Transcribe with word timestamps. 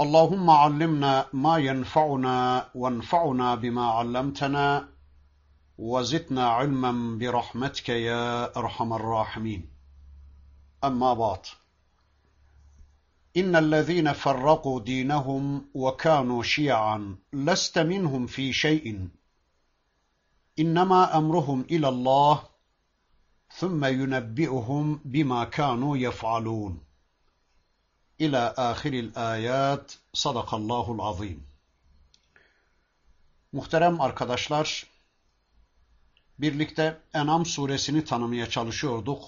اللهم 0.00 0.50
علمنا 0.50 1.26
ما 1.32 1.58
ينفعنا 1.58 2.68
وانفعنا 2.74 3.54
بما 3.54 3.86
علمتنا 3.86 4.88
وزدنا 5.78 6.48
علما 6.48 7.18
برحمتك 7.18 7.88
يا 7.88 8.56
أرحم 8.56 8.92
الراحمين. 8.92 9.70
أما 10.84 11.14
بعد. 11.14 11.38
إن 13.36 13.56
الذين 13.56 14.12
فرقوا 14.12 14.80
دينهم 14.80 15.68
وكانوا 15.74 16.42
شيعا 16.42 17.16
لست 17.32 17.78
منهم 17.78 18.26
في 18.26 18.52
شيء. 18.52 19.08
إنما 20.58 21.16
أمرهم 21.16 21.64
إلى 21.70 21.88
الله 21.88 22.42
ثم 23.52 23.84
ينبئهم 23.84 25.00
بما 25.04 25.44
كانوا 25.44 25.96
يفعلون. 25.96 26.80
إلى 28.20 28.54
آخر 28.58 28.92
الآيات. 28.92 29.92
Sadakallahul 30.12 31.00
azim. 31.00 31.46
Muhterem 33.52 34.00
arkadaşlar, 34.00 34.86
birlikte 36.38 37.00
Enam 37.14 37.46
suresini 37.46 38.04
tanımaya 38.04 38.50
çalışıyorduk. 38.50 39.24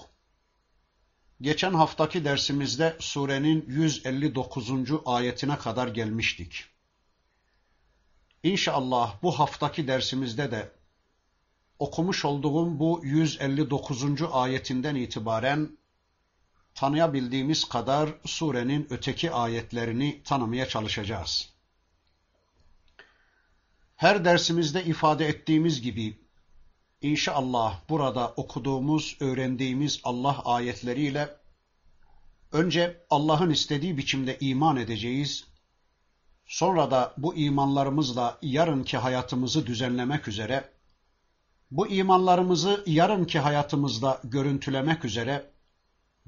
Geçen 1.41 1.73
haftaki 1.73 2.25
dersimizde 2.25 2.97
surenin 2.99 3.65
159. 3.67 4.71
ayetine 5.05 5.57
kadar 5.57 5.87
gelmiştik. 5.87 6.65
İnşallah 8.43 9.23
bu 9.23 9.39
haftaki 9.39 9.87
dersimizde 9.87 10.51
de 10.51 10.71
okumuş 11.79 12.25
olduğum 12.25 12.79
bu 12.79 13.01
159. 13.03 14.03
ayetinden 14.31 14.95
itibaren 14.95 15.77
tanıyabildiğimiz 16.75 17.65
kadar 17.65 18.09
surenin 18.25 18.87
öteki 18.89 19.31
ayetlerini 19.31 20.21
tanımaya 20.23 20.67
çalışacağız. 20.67 21.49
Her 23.95 24.25
dersimizde 24.25 24.83
ifade 24.83 25.27
ettiğimiz 25.27 25.81
gibi 25.81 26.19
inşallah 27.01 27.79
burada 27.89 28.33
okuduğumuz, 28.35 29.17
öğrendiğimiz 29.19 30.01
Allah 30.03 30.41
ayetleriyle 30.45 31.29
önce 32.51 33.05
Allah'ın 33.09 33.49
istediği 33.49 33.97
biçimde 33.97 34.37
iman 34.39 34.77
edeceğiz. 34.77 35.47
Sonra 36.45 36.91
da 36.91 37.13
bu 37.17 37.35
imanlarımızla 37.35 38.37
yarınki 38.41 38.97
hayatımızı 38.97 39.67
düzenlemek 39.67 40.27
üzere, 40.27 40.69
bu 41.71 41.87
imanlarımızı 41.87 42.83
yarınki 42.85 43.39
hayatımızda 43.39 44.21
görüntülemek 44.23 45.05
üzere 45.05 45.52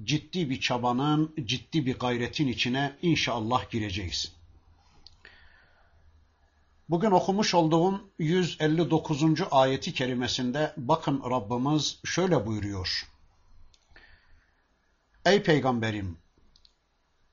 ciddi 0.03 0.49
bir 0.49 0.59
çabanın, 0.59 1.35
ciddi 1.45 1.85
bir 1.85 1.99
gayretin 1.99 2.47
içine 2.47 2.95
inşallah 3.01 3.69
gireceğiz. 3.69 4.35
Bugün 6.89 7.11
okumuş 7.11 7.53
olduğum 7.53 8.09
159. 8.19 9.23
ayeti 9.51 9.93
kerimesinde 9.93 10.73
bakın 10.77 11.23
Rabbimiz 11.29 11.99
şöyle 12.05 12.45
buyuruyor. 12.45 13.07
Ey 15.25 15.43
peygamberim! 15.43 16.17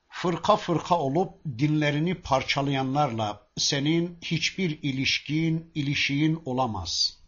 Fırka 0.08 0.56
fırka 0.56 0.98
olup 0.98 1.44
dinlerini 1.58 2.14
parçalayanlarla 2.14 3.46
senin 3.56 4.18
hiçbir 4.22 4.82
ilişkin, 4.82 5.70
ilişiğin 5.74 6.42
olamaz. 6.44 7.18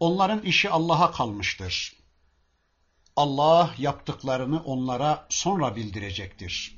Onların 0.00 0.42
işi 0.42 0.70
Allah'a 0.70 1.12
kalmıştır. 1.12 1.96
Allah 3.16 3.74
yaptıklarını 3.78 4.62
onlara 4.62 5.26
sonra 5.28 5.76
bildirecektir. 5.76 6.76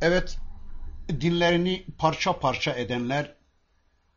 Evet, 0.00 0.38
dinlerini 1.08 1.86
parça 1.98 2.40
parça 2.40 2.72
edenler 2.72 3.34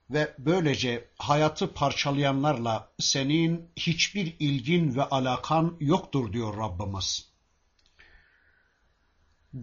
ve 0.10 0.36
böylece 0.40 1.08
hayatı 1.18 1.74
parçalayanlarla 1.74 2.92
senin 3.00 3.70
hiçbir 3.76 4.36
ilgin 4.40 4.96
ve 4.96 5.04
alakan 5.04 5.78
yoktur 5.80 6.34
diyor 6.34 6.58
Rabbimiz. 6.58 7.32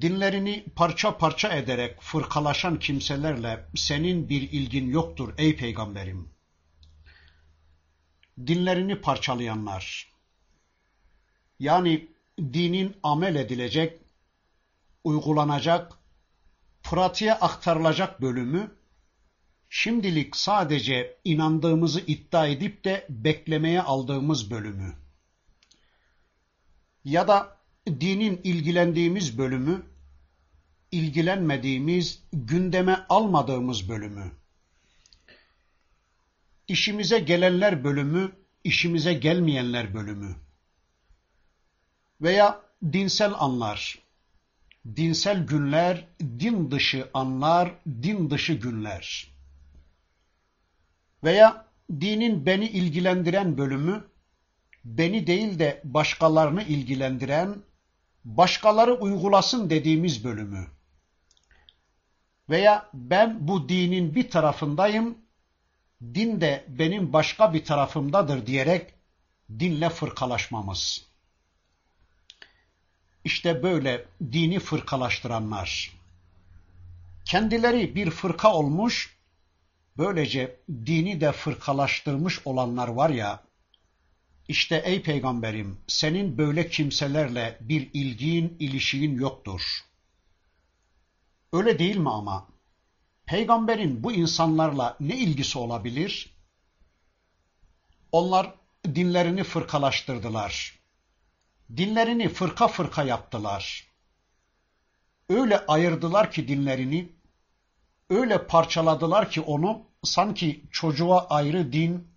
Dinlerini 0.00 0.64
parça 0.76 1.18
parça 1.18 1.48
ederek 1.48 2.02
fırkalaşan 2.02 2.78
kimselerle 2.78 3.66
senin 3.76 4.28
bir 4.28 4.42
ilgin 4.42 4.90
yoktur 4.90 5.34
ey 5.38 5.56
peygamberim 5.56 6.33
dinlerini 8.46 9.00
parçalayanlar, 9.00 10.12
yani 11.58 12.08
dinin 12.38 12.96
amel 13.02 13.34
edilecek, 13.34 14.00
uygulanacak, 15.04 15.92
pratiğe 16.82 17.34
aktarılacak 17.34 18.22
bölümü, 18.22 18.70
şimdilik 19.68 20.36
sadece 20.36 21.16
inandığımızı 21.24 22.00
iddia 22.00 22.46
edip 22.46 22.84
de 22.84 23.06
beklemeye 23.08 23.82
aldığımız 23.82 24.50
bölümü, 24.50 24.94
ya 27.04 27.28
da 27.28 27.56
dinin 27.86 28.40
ilgilendiğimiz 28.44 29.38
bölümü, 29.38 29.82
ilgilenmediğimiz, 30.92 32.22
gündeme 32.32 33.06
almadığımız 33.08 33.88
bölümü, 33.88 34.32
İşimize 36.68 37.18
gelenler 37.18 37.84
bölümü, 37.84 38.32
işimize 38.64 39.14
gelmeyenler 39.14 39.94
bölümü. 39.94 40.36
Veya 42.20 42.60
dinsel 42.92 43.32
anlar, 43.38 43.98
dinsel 44.96 45.46
günler, 45.46 46.08
din 46.20 46.70
dışı 46.70 47.10
anlar, 47.14 47.74
din 48.02 48.30
dışı 48.30 48.52
günler. 48.52 49.34
Veya 51.24 51.66
dinin 51.90 52.46
beni 52.46 52.68
ilgilendiren 52.68 53.58
bölümü, 53.58 54.04
beni 54.84 55.26
değil 55.26 55.58
de 55.58 55.80
başkalarını 55.84 56.62
ilgilendiren, 56.62 57.56
başkaları 58.24 58.94
uygulasın 58.94 59.70
dediğimiz 59.70 60.24
bölümü. 60.24 60.66
Veya 62.50 62.90
ben 62.94 63.48
bu 63.48 63.68
dinin 63.68 64.14
bir 64.14 64.30
tarafındayım, 64.30 65.18
din 66.14 66.40
de 66.40 66.64
benim 66.68 67.12
başka 67.12 67.54
bir 67.54 67.64
tarafımdadır 67.64 68.46
diyerek 68.46 68.94
dinle 69.58 69.90
fırkalaşmamız. 69.90 71.06
İşte 73.24 73.62
böyle 73.62 74.04
dini 74.32 74.58
fırkalaştıranlar. 74.58 75.92
Kendileri 77.24 77.94
bir 77.94 78.10
fırka 78.10 78.52
olmuş, 78.52 79.16
böylece 79.98 80.60
dini 80.70 81.20
de 81.20 81.32
fırkalaştırmış 81.32 82.40
olanlar 82.44 82.88
var 82.88 83.10
ya, 83.10 83.42
işte 84.48 84.82
ey 84.84 85.02
peygamberim 85.02 85.78
senin 85.86 86.38
böyle 86.38 86.68
kimselerle 86.68 87.58
bir 87.60 87.90
ilgin, 87.92 88.56
ilişiğin 88.58 89.18
yoktur. 89.18 89.62
Öyle 91.52 91.78
değil 91.78 91.96
mi 91.96 92.10
ama? 92.10 92.53
Peygamberin 93.26 94.02
bu 94.02 94.12
insanlarla 94.12 94.96
ne 95.00 95.16
ilgisi 95.16 95.58
olabilir? 95.58 96.34
Onlar 98.12 98.54
dinlerini 98.84 99.44
fırkalaştırdılar. 99.44 100.78
Dinlerini 101.76 102.28
fırka 102.28 102.68
fırka 102.68 103.02
yaptılar. 103.02 103.86
Öyle 105.28 105.66
ayırdılar 105.66 106.32
ki 106.32 106.48
dinlerini, 106.48 107.08
öyle 108.10 108.46
parçaladılar 108.46 109.30
ki 109.30 109.40
onu 109.40 109.82
sanki 110.02 110.64
çocuğa 110.70 111.26
ayrı 111.28 111.72
din, 111.72 112.08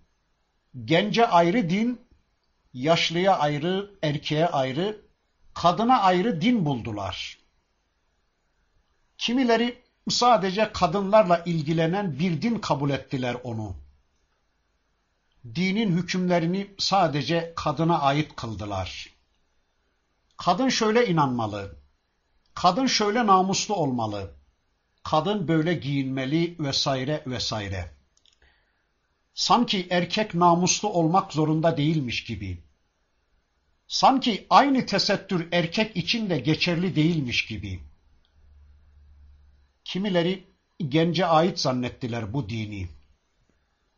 gence 0.85 1.27
ayrı 1.27 1.69
din, 1.69 2.01
yaşlıya 2.73 3.37
ayrı, 3.37 3.91
erkeğe 4.03 4.47
ayrı, 4.47 5.01
kadına 5.53 6.01
ayrı 6.01 6.41
din 6.41 6.65
buldular. 6.65 7.37
Kimileri 9.17 9.86
sadece 10.11 10.71
kadınlarla 10.73 11.43
ilgilenen 11.45 12.19
bir 12.19 12.41
din 12.41 12.59
kabul 12.59 12.89
ettiler 12.89 13.37
onu. 13.43 13.75
Dinin 15.55 15.97
hükümlerini 15.97 16.67
sadece 16.77 17.53
kadına 17.55 17.99
ait 17.99 18.35
kıldılar. 18.35 19.09
Kadın 20.37 20.69
şöyle 20.69 21.07
inanmalı. 21.07 21.75
kadın 22.53 22.85
şöyle 22.87 23.27
namuslu 23.27 23.75
olmalı, 23.75 24.35
kadın 25.03 25.47
böyle 25.47 25.73
giyinmeli 25.73 26.55
vesaire 26.59 27.23
vesaire. 27.27 27.91
Sanki 29.33 29.87
erkek 29.89 30.33
namuslu 30.35 30.89
olmak 30.89 31.33
zorunda 31.33 31.77
değilmiş 31.77 32.23
gibi. 32.23 32.63
Sanki 33.87 34.47
aynı 34.49 34.85
tesettür 34.85 35.47
erkek 35.51 35.97
için 35.97 36.29
de 36.29 36.39
geçerli 36.39 36.95
değilmiş 36.95 37.45
gibi. 37.45 37.86
Kimileri 39.87 40.47
gence 40.87 41.25
ait 41.25 41.59
zannettiler 41.59 42.33
bu 42.33 42.49
dini. 42.49 42.89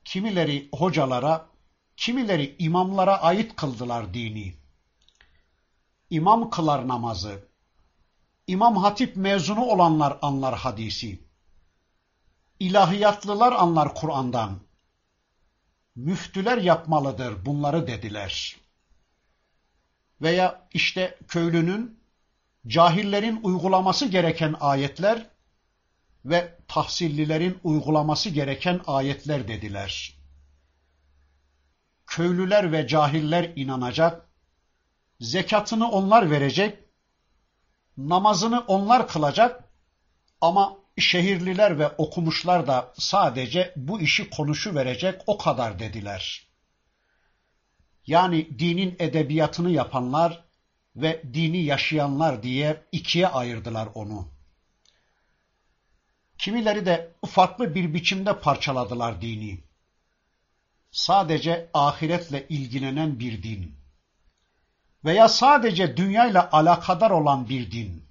Kimileri 0.06 0.70
hocalara, 0.74 1.48
kimileri 1.98 2.56
imamlara 2.60 3.22
ait 3.22 3.56
kıldılar 3.56 4.14
dini. 4.14 4.54
İmam 6.10 6.50
kılar 6.50 6.88
namazı. 6.88 7.48
İmam 8.48 8.78
Hatip 8.78 9.16
mezunu 9.16 9.66
olanlar 9.66 10.18
anlar 10.22 10.58
hadisi. 10.58 11.20
İlahiyatlılar 12.60 13.52
anlar 13.54 13.96
Kur'an'dan. 13.96 14.60
Müftüler 15.96 16.58
yapmalıdır 16.58 17.46
bunları 17.46 17.88
dediler. 17.88 18.58
Veya 20.22 20.68
işte 20.74 21.18
köylünün, 21.28 22.00
cahillerin 22.68 23.40
uygulaması 23.44 24.06
gereken 24.06 24.56
ayetler 24.60 25.39
ve 26.26 26.58
tahsillilerin 26.68 27.60
uygulaması 27.64 28.30
gereken 28.30 28.82
ayetler 28.88 29.48
dediler. 29.48 30.16
Köylüler 32.08 32.72
ve 32.72 32.88
cahiller 32.88 33.52
inanacak, 33.56 34.30
zekatını 35.20 35.92
onlar 35.92 36.32
verecek, 36.32 36.78
namazını 37.98 38.60
onlar 38.60 39.08
kılacak 39.08 39.64
ama 40.42 40.78
şehirliler 40.98 41.80
ve 41.80 41.88
okumuşlar 41.88 42.68
da 42.68 42.94
sadece 42.98 43.74
bu 43.76 44.02
işi 44.02 44.30
konuşu 44.30 44.76
verecek 44.76 45.22
o 45.28 45.38
kadar 45.38 45.80
dediler. 45.80 46.48
Yani 48.08 48.60
dinin 48.60 48.96
edebiyatını 49.00 49.72
yapanlar 49.72 50.44
ve 50.96 51.24
dini 51.34 51.64
yaşayanlar 51.64 52.44
diye 52.44 52.84
ikiye 52.92 53.28
ayırdılar 53.28 53.90
onu. 53.94 54.39
Kimileri 56.40 56.86
de 56.86 57.14
farklı 57.28 57.76
bir 57.76 57.94
biçimde 57.94 58.40
parçaladılar 58.40 59.22
dini. 59.22 59.60
Sadece 60.92 61.70
ahiretle 61.74 62.48
ilgilenen 62.48 63.20
bir 63.20 63.44
din 63.44 63.76
veya 65.06 65.30
sadece 65.30 65.98
dünyayla 65.98 66.50
alakadar 66.52 67.12
olan 67.12 67.50
bir 67.50 67.72
din. 67.72 68.04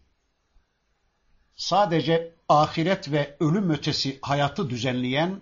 Sadece 1.57 2.35
ahiret 2.49 3.13
ve 3.13 3.37
ölüm 3.41 3.71
ötesi 3.71 4.19
hayatı 4.23 4.71
düzenleyen 4.71 5.41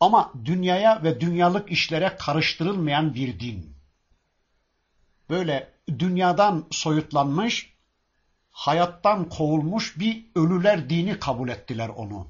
ama 0.00 0.32
dünyaya 0.44 1.02
ve 1.02 1.20
dünyalık 1.20 1.70
işlere 1.70 2.16
karıştırılmayan 2.16 3.14
bir 3.14 3.40
din. 3.40 3.76
Böyle 5.30 5.72
dünyadan 5.98 6.66
soyutlanmış, 6.70 7.73
hayattan 8.54 9.28
kovulmuş 9.28 9.98
bir 9.98 10.24
ölüler 10.34 10.90
dini 10.90 11.18
kabul 11.18 11.48
ettiler 11.48 11.88
onu. 11.88 12.28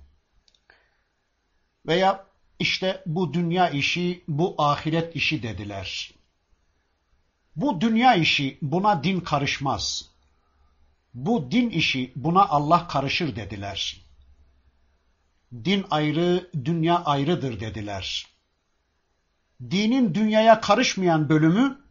Veya 1.86 2.26
işte 2.58 3.02
bu 3.06 3.34
dünya 3.34 3.68
işi, 3.68 4.24
bu 4.28 4.54
ahiret 4.58 5.16
işi 5.16 5.42
dediler. 5.42 6.14
Bu 7.56 7.80
dünya 7.80 8.14
işi 8.14 8.58
buna 8.62 9.04
din 9.04 9.20
karışmaz. 9.20 10.10
Bu 11.14 11.50
din 11.50 11.70
işi 11.70 12.12
buna 12.16 12.48
Allah 12.48 12.88
karışır 12.88 13.36
dediler. 13.36 14.00
Din 15.52 15.86
ayrı, 15.90 16.50
dünya 16.64 17.04
ayrıdır 17.04 17.60
dediler. 17.60 18.26
Dinin 19.70 20.14
dünyaya 20.14 20.60
karışmayan 20.60 21.28
bölümü, 21.28 21.83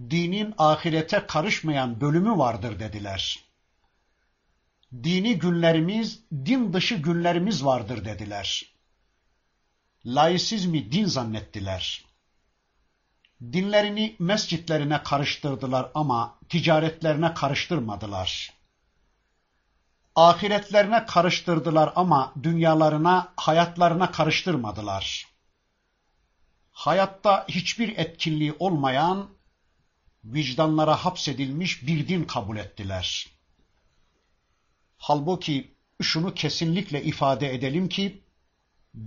dinin 0.00 0.54
ahirete 0.58 1.26
karışmayan 1.26 2.00
bölümü 2.00 2.38
vardır 2.38 2.80
dediler. 2.80 3.44
Dini 4.92 5.38
günlerimiz, 5.38 6.20
din 6.32 6.72
dışı 6.72 6.94
günlerimiz 6.94 7.64
vardır 7.64 8.04
dediler. 8.04 8.64
Laisizmi 10.06 10.92
din 10.92 11.04
zannettiler. 11.04 12.04
Dinlerini 13.42 14.16
mescitlerine 14.18 15.02
karıştırdılar 15.02 15.90
ama 15.94 16.38
ticaretlerine 16.48 17.34
karıştırmadılar. 17.34 18.52
Ahiretlerine 20.16 21.06
karıştırdılar 21.06 21.92
ama 21.96 22.32
dünyalarına, 22.42 23.32
hayatlarına 23.36 24.10
karıştırmadılar. 24.10 25.26
Hayatta 26.72 27.44
hiçbir 27.48 27.98
etkinliği 27.98 28.54
olmayan, 28.58 29.35
vicdanlara 30.32 31.04
hapsedilmiş 31.04 31.86
bir 31.86 32.08
din 32.08 32.24
kabul 32.24 32.56
ettiler. 32.56 33.26
Halbuki 34.98 35.74
şunu 36.02 36.34
kesinlikle 36.34 37.04
ifade 37.04 37.54
edelim 37.54 37.88
ki, 37.88 38.20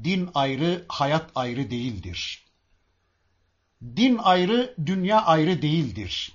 din 0.03 0.29
ayrı, 0.33 0.85
hayat 0.87 1.31
ayrı 1.35 1.71
değildir. 1.71 2.45
Din 3.81 4.17
ayrı, 4.17 4.75
dünya 4.85 5.25
ayrı 5.25 5.61
değildir. 5.61 6.31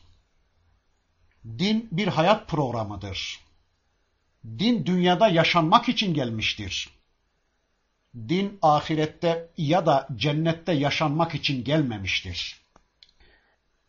Din 1.45 1.89
bir 1.93 2.09
hayat 2.09 2.49
programıdır. 2.49 3.41
Din 4.45 4.87
dünyada 4.87 5.29
yaşanmak 5.29 5.89
için 5.89 6.15
gelmiştir. 6.15 6.89
Din 8.15 8.59
ahirette 8.63 9.51
ya 9.57 9.87
da 9.87 10.09
cennette 10.17 10.73
yaşanmak 10.73 11.35
için 11.35 11.65
gelmemiştir. 11.65 12.64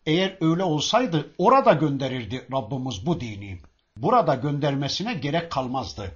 Eğer 0.06 0.38
öyle 0.42 0.64
olsaydı 0.64 1.34
orada 1.38 1.74
gönderirdi 1.74 2.48
Rabbimiz 2.52 3.06
bu 3.06 3.22
dini. 3.22 3.60
Burada 3.98 4.36
göndermesine 4.36 5.14
gerek 5.14 5.52
kalmazdı. 5.52 6.12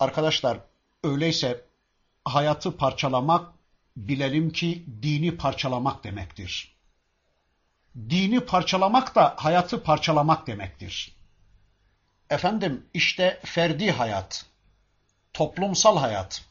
Arkadaşlar 0.00 0.60
öyleyse 1.04 1.64
hayatı 2.24 2.76
parçalamak 2.76 3.52
bilelim 3.96 4.50
ki 4.50 4.84
dini 5.02 5.36
parçalamak 5.36 6.04
demektir. 6.04 6.74
Dini 7.96 8.40
parçalamak 8.40 9.14
da 9.14 9.34
hayatı 9.38 9.82
parçalamak 9.82 10.46
demektir. 10.46 11.16
Efendim 12.30 12.86
işte 12.94 13.40
ferdi 13.44 13.90
hayat, 13.90 14.46
toplumsal 15.32 15.98
hayat, 15.98 16.44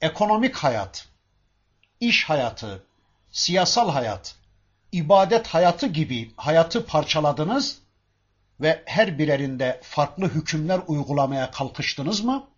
ekonomik 0.00 0.56
hayat, 0.56 1.08
iş 2.00 2.24
hayatı, 2.24 2.84
siyasal 3.34 3.90
hayat, 3.90 4.34
ibadet 4.92 5.46
hayatı 5.46 5.86
gibi 5.86 6.30
hayatı 6.36 6.86
parçaladınız 6.86 7.78
ve 8.60 8.82
her 8.86 9.18
birerinde 9.18 9.80
farklı 9.82 10.28
hükümler 10.28 10.80
uygulamaya 10.86 11.50
kalkıştınız 11.50 12.20
mı? 12.20 12.48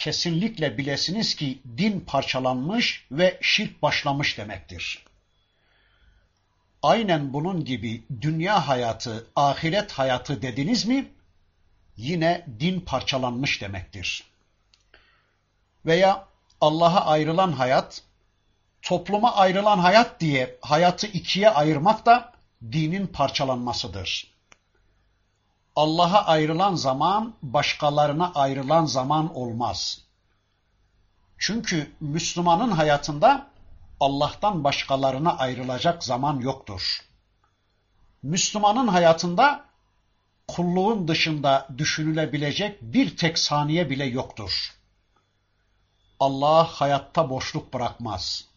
kesinlikle 0.00 0.78
bilesiniz 0.78 1.34
ki 1.34 1.58
din 1.78 2.00
parçalanmış 2.00 3.06
ve 3.10 3.38
şirk 3.40 3.82
başlamış 3.82 4.38
demektir. 4.38 5.04
Aynen 6.82 7.32
bunun 7.32 7.64
gibi 7.64 8.04
dünya 8.20 8.68
hayatı, 8.68 9.26
ahiret 9.36 9.92
hayatı 9.92 10.42
dediniz 10.42 10.86
mi 10.86 11.08
yine 11.96 12.46
din 12.60 12.80
parçalanmış 12.80 13.60
demektir. 13.60 14.24
Veya 15.86 16.28
Allah'a 16.60 17.06
ayrılan 17.06 17.52
hayat, 17.52 18.02
topluma 18.82 19.36
ayrılan 19.36 19.78
hayat 19.78 20.20
diye 20.20 20.58
hayatı 20.60 21.06
ikiye 21.06 21.50
ayırmak 21.50 22.06
da 22.06 22.32
dinin 22.72 23.06
parçalanmasıdır. 23.06 24.30
Allah'a 25.76 26.26
ayrılan 26.26 26.74
zaman 26.74 27.34
başkalarına 27.42 28.32
ayrılan 28.34 28.84
zaman 28.84 29.36
olmaz. 29.36 30.00
Çünkü 31.38 31.92
Müslümanın 32.00 32.70
hayatında 32.70 33.46
Allah'tan 34.00 34.64
başkalarına 34.64 35.36
ayrılacak 35.36 36.04
zaman 36.04 36.40
yoktur. 36.40 37.00
Müslümanın 38.22 38.88
hayatında 38.88 39.64
kulluğun 40.48 41.08
dışında 41.08 41.68
düşünülebilecek 41.78 42.82
bir 42.82 43.16
tek 43.16 43.38
saniye 43.38 43.90
bile 43.90 44.04
yoktur. 44.04 44.74
Allah 46.20 46.64
hayatta 46.64 47.30
boşluk 47.30 47.74
bırakmaz. 47.74 48.49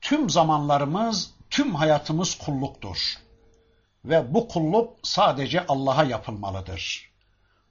Tüm 0.00 0.30
zamanlarımız, 0.30 1.34
tüm 1.50 1.74
hayatımız 1.74 2.34
kulluktur 2.34 3.18
ve 4.04 4.34
bu 4.34 4.48
kulluk 4.48 4.96
sadece 5.02 5.66
Allah'a 5.66 6.04
yapılmalıdır. 6.04 7.10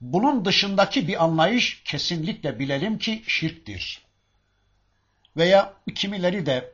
Bunun 0.00 0.44
dışındaki 0.44 1.08
bir 1.08 1.24
anlayış 1.24 1.82
kesinlikle 1.84 2.58
bilelim 2.58 2.98
ki 2.98 3.22
şirktir. 3.26 4.02
Veya 5.36 5.74
kimileri 5.94 6.46
de 6.46 6.72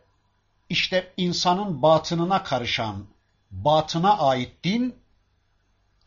işte 0.69 1.13
insanın 1.17 1.83
batınına 1.83 2.43
karışan, 2.43 3.07
batına 3.51 4.19
ait 4.19 4.65
din, 4.65 4.95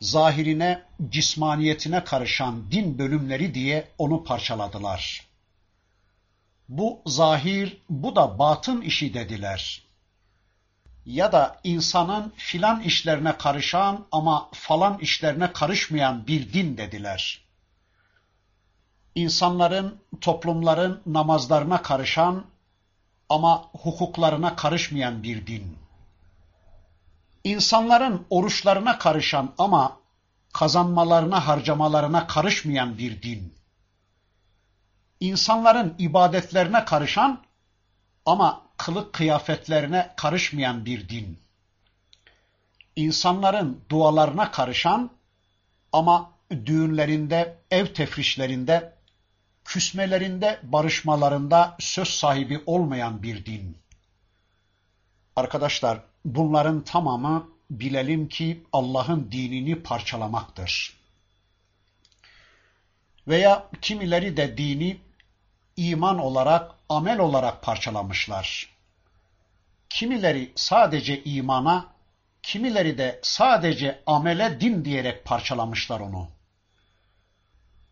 zahirine, 0.02 0.84
cismaniyetine 1.10 2.04
karışan 2.04 2.72
din 2.72 2.98
bölümleri 3.00 3.54
diye 3.54 3.88
onu 3.98 4.24
parçaladılar. 4.24 5.27
Bu 6.70 7.02
zahir, 7.06 7.82
bu 7.90 8.16
da 8.16 8.40
batın 8.40 8.82
işi 8.82 9.14
dediler. 9.14 9.84
Ya 11.06 11.32
da 11.32 11.60
insanın 11.64 12.34
filan 12.38 12.82
işlerine 12.82 13.38
karışan 13.38 14.06
ama 14.12 14.50
falan 14.54 14.98
işlerine 14.98 15.54
karışmayan 15.54 16.28
bir 16.28 16.54
din 16.54 16.78
dediler. 16.78 17.42
İnsanların, 19.16 20.02
toplumların 20.22 21.02
namazlarına 21.06 21.82
karışan 21.82 22.46
ama 23.30 23.70
hukuklarına 23.74 24.56
karışmayan 24.56 25.24
bir 25.24 25.48
din 25.48 25.78
insanların 27.48 28.26
oruçlarına 28.30 28.98
karışan 28.98 29.54
ama 29.58 29.98
kazanmalarına, 30.54 31.48
harcamalarına 31.48 32.28
karışmayan 32.28 32.98
bir 32.98 33.22
din. 33.22 33.57
İnsanların 35.20 35.96
ibadetlerine 36.00 36.86
karışan 36.86 37.44
ama 38.26 38.62
kılık 38.78 39.14
kıyafetlerine 39.14 40.14
karışmayan 40.18 40.86
bir 40.86 41.10
din. 41.10 41.40
İnsanların 42.96 43.82
dualarına 43.90 44.52
karışan 44.52 45.12
ama 45.94 46.32
düğünlerinde, 46.52 47.58
ev 47.72 47.94
tefrişlerinde, 47.94 48.94
küsmelerinde, 49.66 50.60
barışmalarında 50.64 51.76
söz 51.80 52.08
sahibi 52.08 52.64
olmayan 52.66 53.24
bir 53.24 53.46
din. 53.46 53.78
Arkadaşlar 55.36 56.00
bunların 56.26 56.84
tamamı 56.84 57.50
bilelim 57.72 58.28
ki 58.28 58.64
Allah'ın 58.74 59.32
dinini 59.32 59.84
parçalamaktır. 59.84 60.98
Veya 63.28 63.70
kimileri 63.82 64.38
de 64.38 64.58
dini 64.58 64.98
iman 65.78 66.20
olarak, 66.20 66.72
amel 66.90 67.20
olarak 67.20 67.62
parçalamışlar. 67.62 68.70
Kimileri 69.90 70.52
sadece 70.56 71.24
imana, 71.24 71.86
kimileri 72.44 72.98
de 72.98 73.20
sadece 73.24 74.04
amele 74.06 74.62
din 74.62 74.86
diyerek 74.86 75.26
parçalamışlar 75.26 76.00
onu. 76.00 76.28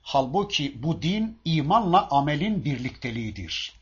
Halbuki 0.02 0.84
bu 0.84 1.02
din 1.02 1.40
imanla 1.46 2.08
amelin 2.12 2.66
birlikteliğidir. 2.66 3.74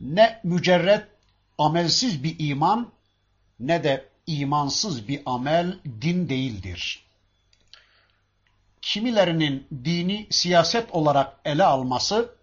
Ne 0.00 0.40
mücerret 0.44 1.08
amelsiz 1.58 2.24
bir 2.24 2.36
iman 2.38 2.92
ne 3.60 3.84
de 3.84 4.08
imansız 4.26 5.08
bir 5.08 5.22
amel 5.26 5.78
din 6.02 6.28
değildir. 6.28 7.04
Kimilerinin 8.82 9.66
dini 9.84 10.26
siyaset 10.30 10.90
olarak 10.90 11.40
ele 11.44 11.64
alması, 11.64 12.34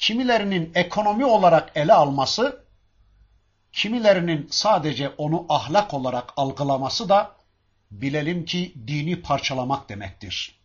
kimilerinin 0.00 0.72
ekonomi 0.74 1.24
olarak 1.24 1.72
ele 1.74 1.92
alması, 1.92 2.64
kimilerinin 3.72 4.48
sadece 4.50 5.08
onu 5.08 5.46
ahlak 5.48 5.94
olarak 5.94 6.32
algılaması 6.36 7.08
da 7.08 7.36
bilelim 7.90 8.44
ki 8.44 8.74
dini 8.86 9.22
parçalamak 9.22 9.88
demektir. 9.88 10.60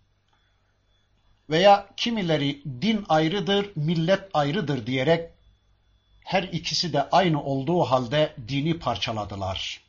Veya 1.50 1.88
kimileri 1.98 2.62
din 2.82 3.06
ayrıdır, 3.10 3.72
millet 3.76 4.30
ayrıdır 4.34 4.88
diyerek 4.88 5.30
her 6.24 6.44
ikisi 6.44 6.94
de 6.94 7.10
aynı 7.10 7.44
olduğu 7.44 7.84
halde 7.84 8.36
dini 8.48 8.80
parçaladılar. 8.80 9.82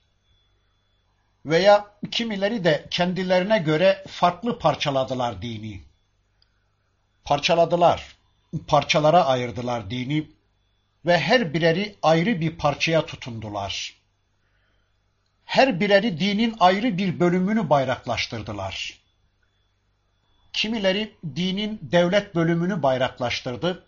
Veya 1.47 1.87
kimileri 2.11 2.65
de 2.65 2.87
kendilerine 2.91 3.59
göre 3.59 4.05
farklı 4.09 4.59
parçaladılar 4.59 5.43
dini. 5.43 5.83
Parçaladılar, 7.25 8.16
parçalara 8.59 9.25
ayırdılar 9.27 9.91
dini 9.91 10.29
ve 11.07 11.19
her 11.19 11.55
bireri 11.55 11.97
ayrı 12.03 12.41
bir 12.41 12.57
parçaya 12.57 13.07
tutundular. 13.07 13.95
Her 15.45 15.81
bireri 15.81 16.21
dinin 16.21 16.57
ayrı 16.61 16.99
bir 16.99 17.21
bölümünü 17.21 17.71
bayraklaştırdılar. 17.71 18.99
Kimileri 20.53 21.15
dinin 21.37 21.79
devlet 21.83 22.35
bölümünü 22.35 22.83
bayraklaştırdı, 22.83 23.87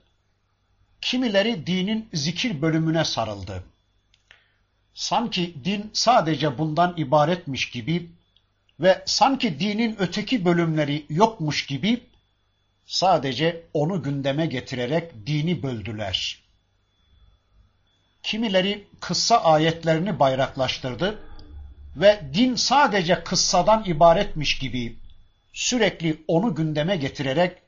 Kimileri 1.00 1.66
dinin 1.66 2.08
zikir 2.12 2.62
bölümüne 2.62 3.04
sarıldı. 3.04 3.64
Sanki 4.94 5.54
din 5.64 5.90
sadece 5.92 6.58
bundan 6.58 6.94
ibaretmiş 6.96 7.70
gibi 7.70 8.10
ve 8.80 9.02
sanki 9.06 9.60
dinin 9.60 9.96
öteki 9.98 10.44
bölümleri 10.44 11.06
yokmuş 11.10 11.66
gibi 11.66 12.07
sadece 12.88 13.64
onu 13.74 14.02
gündeme 14.02 14.46
getirerek 14.46 15.26
dini 15.26 15.62
böldüler. 15.62 16.42
Kimileri 18.22 18.86
kıssa 19.00 19.44
ayetlerini 19.44 20.18
bayraklaştırdı 20.18 21.18
ve 21.96 22.20
din 22.34 22.54
sadece 22.54 23.24
kıssadan 23.24 23.84
ibaretmiş 23.84 24.58
gibi 24.58 24.96
sürekli 25.52 26.24
onu 26.28 26.54
gündeme 26.54 26.96
getirerek 26.96 27.58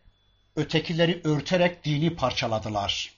ötekileri 0.57 1.21
örterek 1.25 1.85
dini 1.85 2.17
parçaladılar. 2.17 3.11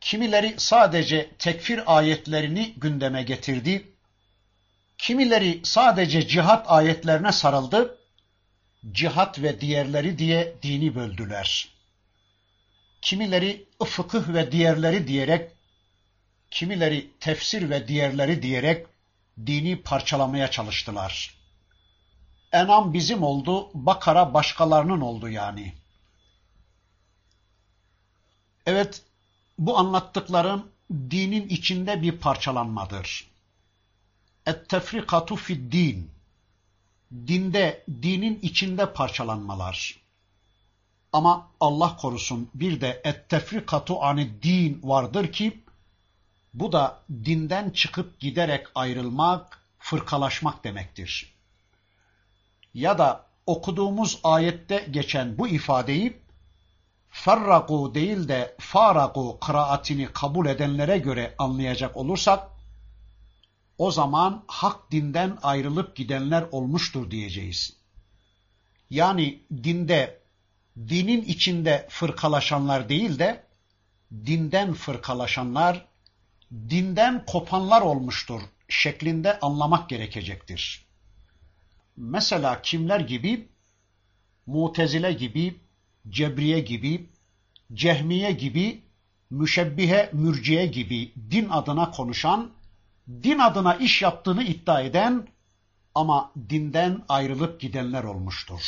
Kimileri 0.00 0.54
sadece 0.56 1.30
tekfir 1.38 1.96
ayetlerini 1.98 2.74
gündeme 2.76 3.22
getirdi. 3.22 3.92
Kimileri 4.98 5.60
sadece 5.64 6.28
cihat 6.28 6.70
ayetlerine 6.70 7.32
sarıldı. 7.32 7.99
Cihat 8.92 9.42
ve 9.42 9.60
diğerleri 9.60 10.18
diye 10.18 10.54
dini 10.62 10.94
böldüler. 10.94 11.68
Kimileri 13.02 13.68
fıkıh 13.84 14.28
ve 14.28 14.52
diğerleri 14.52 15.06
diyerek, 15.06 15.50
kimileri 16.50 17.10
tefsir 17.20 17.70
ve 17.70 17.88
diğerleri 17.88 18.42
diyerek 18.42 18.86
dini 19.46 19.82
parçalamaya 19.82 20.50
çalıştılar. 20.50 21.34
Enam 22.52 22.94
bizim 22.94 23.22
oldu, 23.22 23.70
Bakara 23.74 24.34
başkalarının 24.34 25.00
oldu 25.00 25.28
yani. 25.28 25.74
Evet, 28.66 29.02
bu 29.58 29.78
anlattıklarım 29.78 30.70
dinin 30.90 31.48
içinde 31.48 32.02
bir 32.02 32.12
parçalanmadır. 32.12 33.30
Et-tefrikatu 34.46 35.36
fid 35.36 35.72
din. 35.72 36.10
Dinde, 37.12 37.84
dinin 38.02 38.38
içinde 38.42 38.92
parçalanmalar. 38.92 40.00
Ama 41.12 41.50
Allah 41.60 41.96
korusun 41.96 42.50
bir 42.54 42.80
de 42.80 43.00
et-tefrikatu 43.04 44.02
ani 44.02 44.42
din 44.42 44.80
vardır 44.82 45.32
ki 45.32 45.64
bu 46.54 46.72
da 46.72 47.02
dinden 47.24 47.70
çıkıp 47.70 48.20
giderek 48.20 48.66
ayrılmak, 48.74 49.62
fırkalaşmak 49.78 50.64
demektir. 50.64 51.34
Ya 52.74 52.98
da 52.98 53.26
okuduğumuz 53.46 54.20
ayette 54.24 54.86
geçen 54.90 55.38
bu 55.38 55.48
ifadeyi 55.48 56.16
ferraku 57.08 57.94
değil 57.94 58.28
de 58.28 58.56
faraku 58.58 59.38
kıraatini 59.40 60.06
kabul 60.12 60.46
edenlere 60.46 60.98
göre 60.98 61.34
anlayacak 61.38 61.96
olursak, 61.96 62.48
o 63.80 63.90
zaman 63.90 64.44
hak 64.46 64.90
dinden 64.90 65.38
ayrılıp 65.42 65.96
gidenler 65.96 66.44
olmuştur 66.52 67.10
diyeceğiz. 67.10 67.76
Yani 68.90 69.42
dinde, 69.64 70.20
dinin 70.76 71.22
içinde 71.22 71.86
fırkalaşanlar 71.90 72.88
değil 72.88 73.18
de, 73.18 73.44
dinden 74.26 74.74
fırkalaşanlar, 74.74 75.86
dinden 76.52 77.24
kopanlar 77.26 77.80
olmuştur 77.82 78.40
şeklinde 78.68 79.40
anlamak 79.40 79.88
gerekecektir. 79.88 80.86
Mesela 81.96 82.62
kimler 82.62 83.00
gibi? 83.00 83.48
Mutezile 84.46 85.12
gibi, 85.12 85.60
Cebriye 86.08 86.60
gibi, 86.60 87.10
Cehmiye 87.72 88.32
gibi, 88.32 88.82
Müşebbihe 89.30 90.10
Mürciye 90.12 90.66
gibi 90.66 91.12
din 91.30 91.48
adına 91.48 91.90
konuşan, 91.90 92.59
din 93.22 93.38
adına 93.38 93.74
iş 93.74 94.02
yaptığını 94.02 94.42
iddia 94.42 94.80
eden 94.80 95.28
ama 95.94 96.32
dinden 96.50 97.02
ayrılıp 97.08 97.60
gidenler 97.60 98.04
olmuştur. 98.04 98.60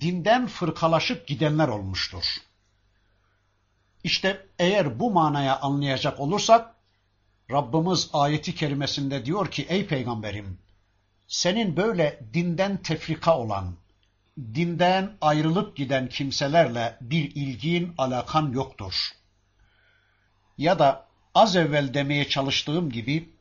Dinden 0.00 0.46
fırkalaşıp 0.46 1.26
gidenler 1.26 1.68
olmuştur. 1.68 2.24
İşte 4.04 4.46
eğer 4.58 5.00
bu 5.00 5.10
manaya 5.10 5.60
anlayacak 5.60 6.20
olursak, 6.20 6.74
Rabbimiz 7.50 8.10
ayeti 8.12 8.54
kerimesinde 8.54 9.26
diyor 9.26 9.50
ki, 9.50 9.66
ey 9.68 9.86
peygamberim, 9.86 10.58
senin 11.26 11.76
böyle 11.76 12.20
dinden 12.34 12.76
tefrika 12.76 13.38
olan, 13.38 13.74
dinden 14.38 15.16
ayrılıp 15.20 15.76
giden 15.76 16.08
kimselerle 16.08 16.98
bir 17.00 17.34
ilgin, 17.34 17.94
alakan 17.98 18.52
yoktur. 18.52 18.94
Ya 20.58 20.78
da 20.78 21.06
az 21.34 21.56
evvel 21.56 21.94
demeye 21.94 22.28
çalıştığım 22.28 22.90
gibi 22.90 23.39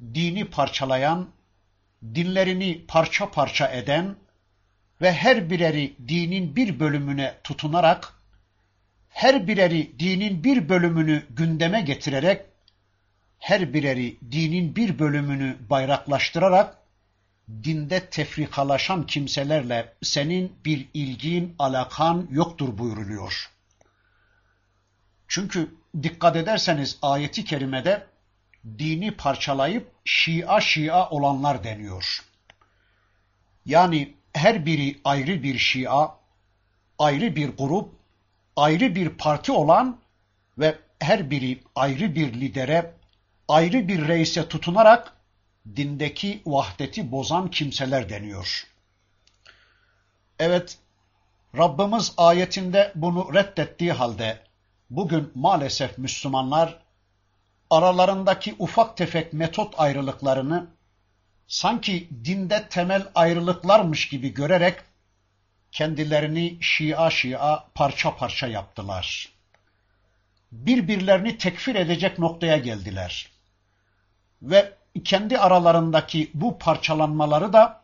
dini 0.00 0.44
parçalayan, 0.44 1.28
dinlerini 2.14 2.84
parça 2.88 3.30
parça 3.30 3.68
eden 3.72 4.16
ve 5.00 5.12
her 5.12 5.50
bireri 5.50 5.96
dinin 6.08 6.56
bir 6.56 6.80
bölümüne 6.80 7.34
tutunarak, 7.44 8.14
her 9.08 9.46
bireri 9.46 9.98
dinin 9.98 10.44
bir 10.44 10.68
bölümünü 10.68 11.26
gündeme 11.30 11.80
getirerek, 11.80 12.42
her 13.38 13.74
bireri 13.74 14.16
dinin 14.32 14.76
bir 14.76 14.98
bölümünü 14.98 15.56
bayraklaştırarak, 15.70 16.78
dinde 17.48 18.06
tefrikalaşan 18.06 19.06
kimselerle 19.06 19.92
senin 20.02 20.52
bir 20.64 20.88
ilgin, 20.94 21.54
alakan 21.58 22.28
yoktur 22.30 22.78
buyuruluyor. 22.78 23.50
Çünkü 25.28 25.74
dikkat 26.02 26.36
ederseniz 26.36 26.98
ayeti 27.02 27.44
kerimede 27.44 28.06
dini 28.78 29.16
parçalayıp 29.16 29.92
şia 30.04 30.60
şia 30.60 31.10
olanlar 31.10 31.64
deniyor. 31.64 32.24
Yani 33.66 34.14
her 34.32 34.66
biri 34.66 35.00
ayrı 35.04 35.42
bir 35.42 35.58
şia, 35.58 36.08
ayrı 36.98 37.36
bir 37.36 37.48
grup, 37.48 37.94
ayrı 38.56 38.94
bir 38.94 39.08
parti 39.08 39.52
olan 39.52 40.00
ve 40.58 40.78
her 40.98 41.30
biri 41.30 41.60
ayrı 41.74 42.14
bir 42.14 42.32
lidere, 42.32 42.94
ayrı 43.48 43.88
bir 43.88 44.08
reise 44.08 44.48
tutunarak 44.48 45.12
dindeki 45.76 46.42
vahdeti 46.46 47.12
bozan 47.12 47.50
kimseler 47.50 48.08
deniyor. 48.08 48.66
Evet, 50.38 50.78
Rabbimiz 51.56 52.14
ayetinde 52.16 52.92
bunu 52.94 53.34
reddettiği 53.34 53.92
halde 53.92 54.40
bugün 54.90 55.32
maalesef 55.34 55.98
Müslümanlar 55.98 56.78
aralarındaki 57.70 58.56
ufak 58.58 58.96
tefek 58.96 59.32
metot 59.32 59.74
ayrılıklarını 59.80 60.66
sanki 61.46 62.08
dinde 62.24 62.68
temel 62.68 63.06
ayrılıklarmış 63.14 64.08
gibi 64.08 64.34
görerek 64.34 64.80
kendilerini 65.72 66.58
şia 66.60 67.10
şia 67.10 67.64
parça 67.74 68.16
parça 68.16 68.46
yaptılar. 68.46 69.28
Birbirlerini 70.52 71.38
tekfir 71.38 71.74
edecek 71.74 72.18
noktaya 72.18 72.56
geldiler. 72.56 73.28
Ve 74.42 74.74
kendi 75.04 75.38
aralarındaki 75.38 76.30
bu 76.34 76.58
parçalanmaları 76.58 77.52
da 77.52 77.82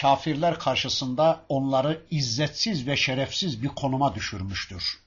kafirler 0.00 0.58
karşısında 0.58 1.44
onları 1.48 2.02
izzetsiz 2.10 2.86
ve 2.86 2.96
şerefsiz 2.96 3.62
bir 3.62 3.68
konuma 3.68 4.14
düşürmüştür. 4.14 5.01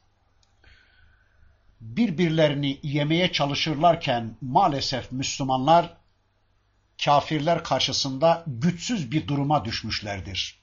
Birbirlerini 1.85 2.79
yemeye 2.83 3.31
çalışırlarken 3.31 4.37
maalesef 4.41 5.11
Müslümanlar 5.11 5.97
kafirler 7.05 7.63
karşısında 7.63 8.43
güçsüz 8.47 9.11
bir 9.11 9.27
duruma 9.27 9.65
düşmüşlerdir. 9.65 10.59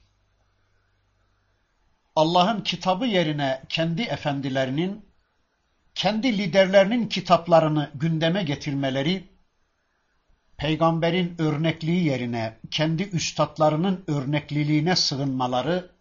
Allah'ın 2.15 2.61
kitabı 2.61 3.05
yerine 3.05 3.63
kendi 3.69 4.01
efendilerinin, 4.01 5.05
kendi 5.95 6.37
liderlerinin 6.37 7.07
kitaplarını 7.07 7.91
gündeme 7.95 8.43
getirmeleri, 8.43 9.27
peygamberin 10.57 11.35
örnekliği 11.37 12.03
yerine 12.03 12.57
kendi 12.71 13.03
üstadlarının 13.03 14.03
örnekliliğine 14.07 14.95
sığınmaları 14.95 15.91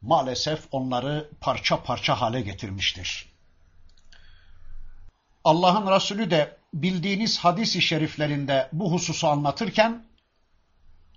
maalesef 0.00 0.66
onları 0.70 1.30
parça 1.40 1.82
parça 1.82 2.20
hale 2.20 2.40
getirmiştir. 2.40 3.29
Allah'ın 5.44 5.94
Resulü 5.94 6.30
de 6.30 6.56
bildiğiniz 6.74 7.38
hadis-i 7.38 7.82
şeriflerinde 7.82 8.68
bu 8.72 8.92
hususu 8.92 9.28
anlatırken 9.28 10.04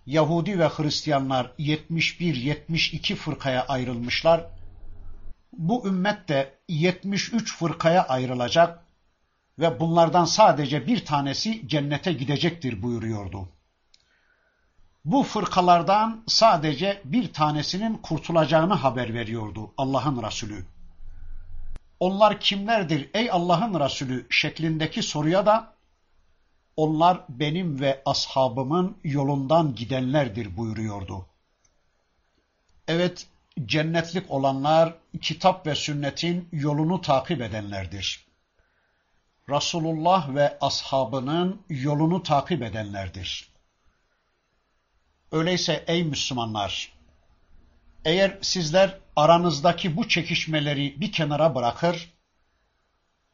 Yahudi 0.06 0.60
ve 0.60 0.68
Hristiyanlar 0.68 1.52
71-72 1.60 3.16
fırkaya 3.16 3.66
ayrılmışlar. 3.66 4.46
Bu 5.54 5.88
ümmet 5.88 6.30
de 6.30 6.54
73 6.68 7.58
fırkaya 7.58 8.08
ayrılacak 8.08 8.84
ve 9.60 9.80
bunlardan 9.80 10.26
sadece 10.26 10.88
bir 10.88 11.06
tanesi 11.06 11.68
cennete 11.68 12.14
gidecektir 12.14 12.82
buyuruyordu. 12.82 13.50
Bu 15.06 15.24
fırkalardan 15.24 16.24
sadece 16.28 17.02
bir 17.06 17.34
tanesinin 17.34 17.98
kurtulacağını 17.98 18.74
haber 18.74 19.14
veriyordu 19.14 19.74
Allah'ın 19.78 20.24
Resulü. 20.24 20.66
Onlar 22.04 22.40
kimlerdir 22.40 23.10
ey 23.14 23.32
Allah'ın 23.32 23.80
Resulü 23.80 24.28
şeklindeki 24.30 25.04
soruya 25.04 25.46
da 25.46 25.74
onlar 26.76 27.26
benim 27.30 27.80
ve 27.80 28.02
ashabımın 28.06 28.98
yolundan 29.04 29.76
gidenlerdir 29.76 30.58
buyuruyordu. 30.58 31.26
Evet, 32.88 33.28
cennetlik 33.66 34.32
olanlar 34.32 34.94
kitap 35.22 35.68
ve 35.68 35.76
sünnetin 35.76 36.50
yolunu 36.52 37.02
takip 37.02 37.42
edenlerdir. 37.42 38.26
Resulullah 39.50 40.36
ve 40.36 40.58
ashabının 40.62 41.62
yolunu 41.70 42.24
takip 42.24 42.62
edenlerdir. 42.62 43.50
Öyleyse 45.32 45.84
ey 45.88 46.04
Müslümanlar, 46.04 46.94
eğer 48.06 48.38
sizler 48.42 49.03
aranızdaki 49.16 49.98
bu 49.98 50.08
çekişmeleri 50.08 51.02
bir 51.02 51.12
kenara 51.12 51.56
bırakır, 51.56 52.14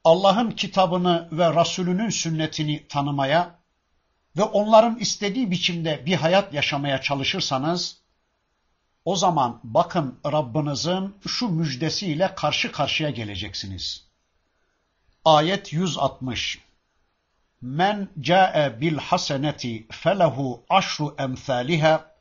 Allah'ın 0.03 0.51
kitabını 0.51 1.29
ve 1.31 1.61
Resulünün 1.61 2.09
sünnetini 2.09 2.87
tanımaya 2.87 3.59
ve 4.37 4.43
onların 4.43 4.99
istediği 4.99 5.51
biçimde 5.51 6.05
bir 6.05 6.15
hayat 6.15 6.53
yaşamaya 6.53 7.01
çalışırsanız, 7.01 7.97
o 9.05 9.15
zaman 9.15 9.59
bakın 9.63 10.19
Rabbinizin 10.25 11.15
şu 11.27 11.49
müjdesiyle 11.49 12.35
karşı 12.35 12.71
karşıya 12.71 13.09
geleceksiniz. 13.09 14.07
Ayet 15.25 15.73
160 15.73 16.59
Men 17.61 18.09
ca'e 18.19 18.81
bil 18.81 18.97
haseneti 18.97 19.87
felehu 19.91 20.63
aşru 20.69 21.15
emthaliha 21.17 22.15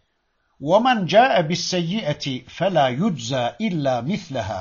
وَمَنْ 0.70 0.98
جَاءَ 1.14 1.34
بِالسَّيِّئَةِ 1.50 2.26
فَلَا 2.58 2.86
يُجْزَى 3.02 3.44
إِلَّا 3.68 3.96
مِثْلَهَا 4.12 4.60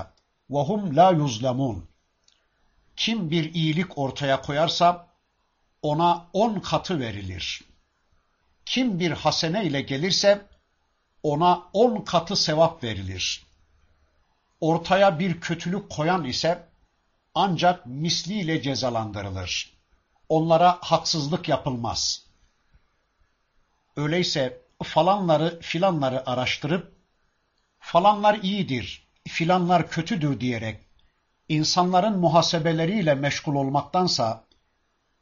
وَهُمْ 0.50 0.80
لَا 0.98 1.08
يُظْلَمُونَ 1.20 1.80
Kim 2.96 3.30
bir 3.30 3.54
iyilik 3.54 3.98
ortaya 3.98 4.42
koyarsa 4.42 5.08
ona 5.82 6.26
on 6.32 6.60
katı 6.60 7.00
verilir. 7.00 7.62
Kim 8.66 9.00
bir 9.00 9.10
hasene 9.10 9.64
ile 9.64 9.80
gelirse 9.80 10.46
ona 11.22 11.62
on 11.72 12.00
katı 12.00 12.36
sevap 12.36 12.84
verilir. 12.84 13.46
Ortaya 14.60 15.18
bir 15.18 15.40
kötülük 15.40 15.90
koyan 15.90 16.24
ise 16.24 16.68
ancak 17.34 17.86
misliyle 17.86 18.62
cezalandırılır. 18.62 19.72
Onlara 20.28 20.78
haksızlık 20.80 21.48
yapılmaz. 21.48 22.26
Öyleyse 23.96 24.62
falanları 24.83 25.59
filanları 25.61 26.29
araştırıp 26.29 26.95
falanlar 27.79 28.35
iyidir, 28.35 29.07
filanlar 29.27 29.89
kötüdür 29.89 30.39
diyerek 30.39 30.79
insanların 31.49 32.19
muhasebeleriyle 32.19 33.15
meşgul 33.15 33.55
olmaktansa 33.55 34.43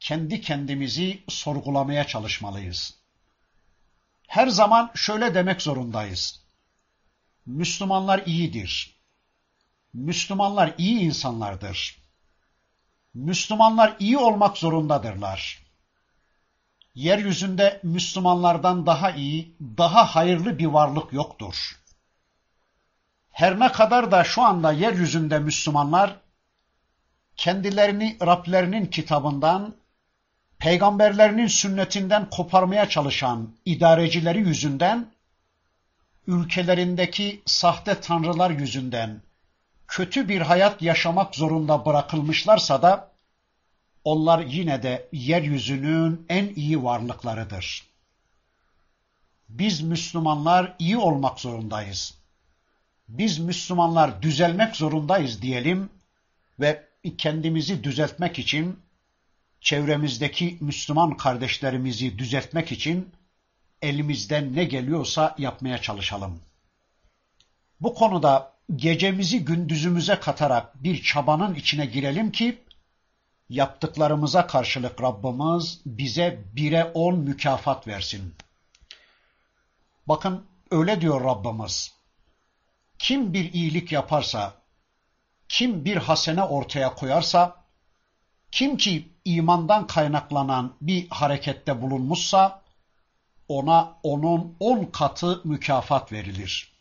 kendi 0.00 0.40
kendimizi 0.40 1.22
sorgulamaya 1.28 2.06
çalışmalıyız. 2.06 2.94
Her 4.26 4.48
zaman 4.48 4.90
şöyle 4.94 5.34
demek 5.34 5.62
zorundayız. 5.62 6.42
Müslümanlar 7.46 8.22
iyidir. 8.26 8.96
Müslümanlar 9.92 10.74
iyi 10.78 11.00
insanlardır. 11.00 11.98
Müslümanlar 13.14 13.96
iyi 13.98 14.18
olmak 14.18 14.58
zorundadırlar 14.58 15.65
yeryüzünde 16.96 17.80
Müslümanlardan 17.82 18.86
daha 18.86 19.10
iyi, 19.10 19.56
daha 19.60 20.04
hayırlı 20.04 20.58
bir 20.58 20.66
varlık 20.66 21.12
yoktur. 21.12 21.80
Her 23.30 23.60
ne 23.60 23.72
kadar 23.72 24.10
da 24.10 24.24
şu 24.24 24.42
anda 24.42 24.72
yeryüzünde 24.72 25.38
Müslümanlar 25.38 26.16
kendilerini 27.36 28.16
Rablerinin 28.22 28.86
kitabından, 28.86 29.74
peygamberlerinin 30.58 31.46
sünnetinden 31.46 32.30
koparmaya 32.30 32.88
çalışan 32.88 33.54
idarecileri 33.64 34.38
yüzünden, 34.38 35.06
ülkelerindeki 36.26 37.42
sahte 37.46 38.00
tanrılar 38.00 38.50
yüzünden 38.50 39.20
kötü 39.88 40.28
bir 40.28 40.40
hayat 40.40 40.82
yaşamak 40.82 41.34
zorunda 41.34 41.86
bırakılmışlarsa 41.86 42.82
da, 42.82 43.10
onlar 44.06 44.40
yine 44.40 44.82
de 44.82 45.08
yeryüzünün 45.12 46.26
en 46.28 46.54
iyi 46.54 46.82
varlıklarıdır. 46.82 47.82
Biz 49.48 49.80
Müslümanlar 49.80 50.74
iyi 50.78 50.96
olmak 50.96 51.40
zorundayız. 51.40 52.14
Biz 53.08 53.38
Müslümanlar 53.38 54.22
düzelmek 54.22 54.76
zorundayız 54.76 55.42
diyelim 55.42 55.90
ve 56.60 56.88
kendimizi 57.18 57.84
düzeltmek 57.84 58.38
için, 58.38 58.80
çevremizdeki 59.60 60.58
Müslüman 60.60 61.16
kardeşlerimizi 61.16 62.18
düzeltmek 62.18 62.72
için 62.72 63.12
elimizden 63.82 64.56
ne 64.56 64.64
geliyorsa 64.64 65.34
yapmaya 65.38 65.82
çalışalım. 65.82 66.40
Bu 67.80 67.94
konuda 67.94 68.52
gecemizi 68.76 69.44
gündüzümüze 69.44 70.20
katarak 70.20 70.82
bir 70.82 71.02
çabanın 71.02 71.54
içine 71.54 71.86
girelim 71.86 72.32
ki 72.32 72.65
yaptıklarımıza 73.48 74.46
karşılık 74.46 75.02
Rabbimiz 75.02 75.80
bize 75.86 76.44
bire 76.52 76.84
on 76.84 77.18
mükafat 77.18 77.86
versin. 77.86 78.34
Bakın 80.06 80.46
öyle 80.70 81.00
diyor 81.00 81.24
Rabbimiz. 81.24 81.94
Kim 82.98 83.32
bir 83.32 83.52
iyilik 83.52 83.92
yaparsa, 83.92 84.54
kim 85.48 85.84
bir 85.84 85.96
hasene 85.96 86.42
ortaya 86.42 86.94
koyarsa, 86.94 87.64
kim 88.52 88.76
ki 88.76 89.08
imandan 89.24 89.86
kaynaklanan 89.86 90.76
bir 90.80 91.08
harekette 91.08 91.82
bulunmuşsa, 91.82 92.62
ona 93.48 93.98
onun 94.02 94.56
on 94.60 94.84
katı 94.84 95.40
mükafat 95.44 96.12
verilir. 96.12 96.72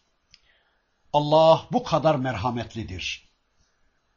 Allah 1.14 1.66
bu 1.72 1.84
kadar 1.84 2.16
merhametlidir. 2.16 3.30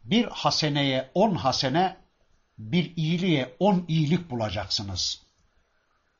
Bir 0.04 0.24
haseneye 0.24 1.10
on 1.14 1.34
hasene, 1.34 1.96
bir 2.58 2.96
iyiliğe 2.96 3.56
on 3.58 3.84
iyilik 3.88 4.30
bulacaksınız. 4.30 5.22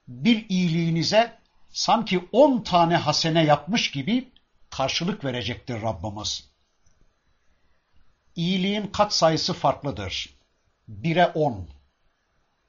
Bir 0.09 0.49
iyiliğinize 0.49 1.39
sanki 1.71 2.29
on 2.33 2.61
tane 2.61 2.97
hasene 2.97 3.45
yapmış 3.45 3.91
gibi 3.91 4.33
karşılık 4.71 5.25
verecektir 5.25 5.83
Rabbimiz. 5.83 6.49
İyiliğin 8.37 8.87
kat 8.87 9.15
sayısı 9.15 9.53
farklıdır. 9.53 10.35
Bire 10.89 11.27
on. 11.27 11.69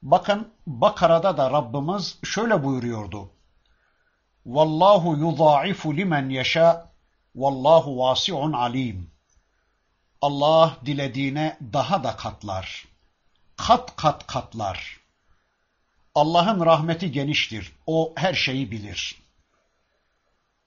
Bakın 0.02 0.52
Bakara'da 0.66 1.36
da 1.36 1.50
Rabbimiz 1.50 2.18
şöyle 2.24 2.64
buyuruyordu. 2.64 3.30
Vallahu 4.46 5.16
yudaifu 5.16 5.96
limen 5.96 6.28
yeşâ 6.28 6.90
vallahu 7.34 7.98
vasi'un 7.98 8.52
alim. 8.52 9.10
Allah 10.20 10.76
dilediğine 10.86 11.58
daha 11.72 12.04
da 12.04 12.16
katlar. 12.16 12.89
Kat 13.66 13.96
kat 13.96 14.26
katlar. 14.26 15.00
Allah'ın 16.14 16.66
rahmeti 16.66 17.12
geniştir. 17.12 17.72
O 17.86 18.12
her 18.16 18.34
şeyi 18.34 18.70
bilir. 18.70 19.22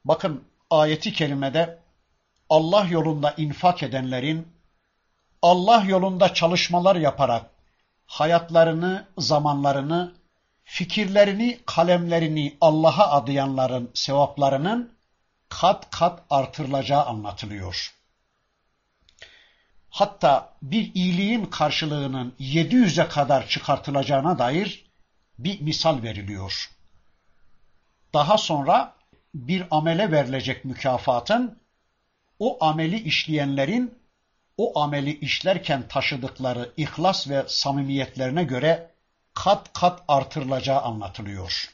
Bakın 0.06 0.43
ayeti 0.69 1.13
kerimede 1.13 1.79
Allah 2.49 2.86
yolunda 2.89 3.34
infak 3.38 3.84
edenlerin 3.84 4.47
Allah 5.41 5.84
yolunda 5.88 6.34
çalışmalar 6.34 6.95
yaparak 6.95 7.49
hayatlarını, 8.06 9.08
zamanlarını, 9.17 10.13
fikirlerini, 10.63 11.60
kalemlerini 11.65 12.58
Allah'a 12.62 13.12
adayanların 13.12 13.91
sevaplarının 13.93 14.93
kat 15.49 15.89
kat 15.89 16.21
artırılacağı 16.29 17.06
anlatılıyor. 17.06 18.02
Hatta 19.93 20.53
bir 20.62 20.91
iyiliğin 20.93 21.45
karşılığının 21.45 22.34
700'e 22.39 23.08
kadar 23.08 23.47
çıkartılacağına 23.47 24.39
dair 24.39 24.86
bir 25.39 25.62
misal 25.62 26.03
veriliyor. 26.03 26.69
Daha 28.13 28.38
sonra 28.38 28.95
bir 29.36 29.63
amele 29.71 30.12
verilecek 30.12 30.65
mükafatın 30.65 31.60
o 32.39 32.65
ameli 32.65 32.99
işleyenlerin 32.99 33.99
o 34.58 34.79
ameli 34.79 35.19
işlerken 35.19 35.88
taşıdıkları 35.88 36.73
ihlas 36.77 37.29
ve 37.29 37.43
samimiyetlerine 37.47 38.43
göre 38.43 38.91
kat 39.34 39.73
kat 39.73 40.03
artırılacağı 40.08 40.82
anlatılıyor. 40.82 41.73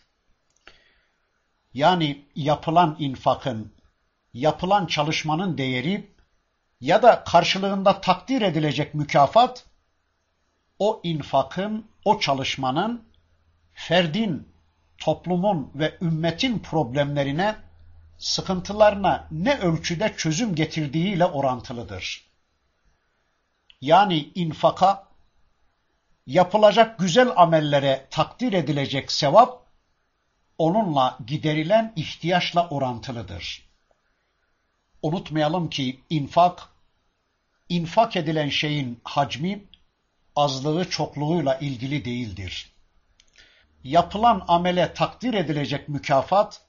Yani 1.73 2.25
yapılan 2.35 2.95
infakın, 2.99 3.73
yapılan 4.33 4.85
çalışmanın 4.85 5.57
değeri 5.57 6.08
ya 6.81 7.03
da 7.03 7.23
karşılığında 7.23 8.01
takdir 8.01 8.41
edilecek 8.41 8.93
mükafat 8.93 9.65
o 10.79 11.01
infakın, 11.03 11.87
o 12.05 12.19
çalışmanın 12.19 13.03
ferdin, 13.73 14.47
toplumun 14.97 15.71
ve 15.75 15.97
ümmetin 16.01 16.59
problemlerine, 16.59 17.55
sıkıntılarına 18.17 19.27
ne 19.31 19.59
ölçüde 19.59 20.13
çözüm 20.17 20.55
getirdiğiyle 20.55 21.25
orantılıdır. 21.25 22.29
Yani 23.81 24.31
infaka, 24.35 25.07
yapılacak 26.27 26.99
güzel 26.99 27.31
amellere 27.35 28.07
takdir 28.09 28.53
edilecek 28.53 29.11
sevap, 29.11 29.65
onunla 30.57 31.17
giderilen 31.27 31.93
ihtiyaçla 31.95 32.69
orantılıdır. 32.69 33.68
Unutmayalım 35.01 35.69
ki 35.69 35.99
infak, 36.09 36.69
infak 37.69 38.15
edilen 38.15 38.49
şeyin 38.49 38.99
hacmi, 39.03 39.63
azlığı 40.35 40.89
çokluğuyla 40.89 41.55
ilgili 41.55 42.05
değildir. 42.05 42.71
Yapılan 43.83 44.45
amele 44.47 44.93
takdir 44.93 45.33
edilecek 45.33 45.89
mükafat, 45.89 46.61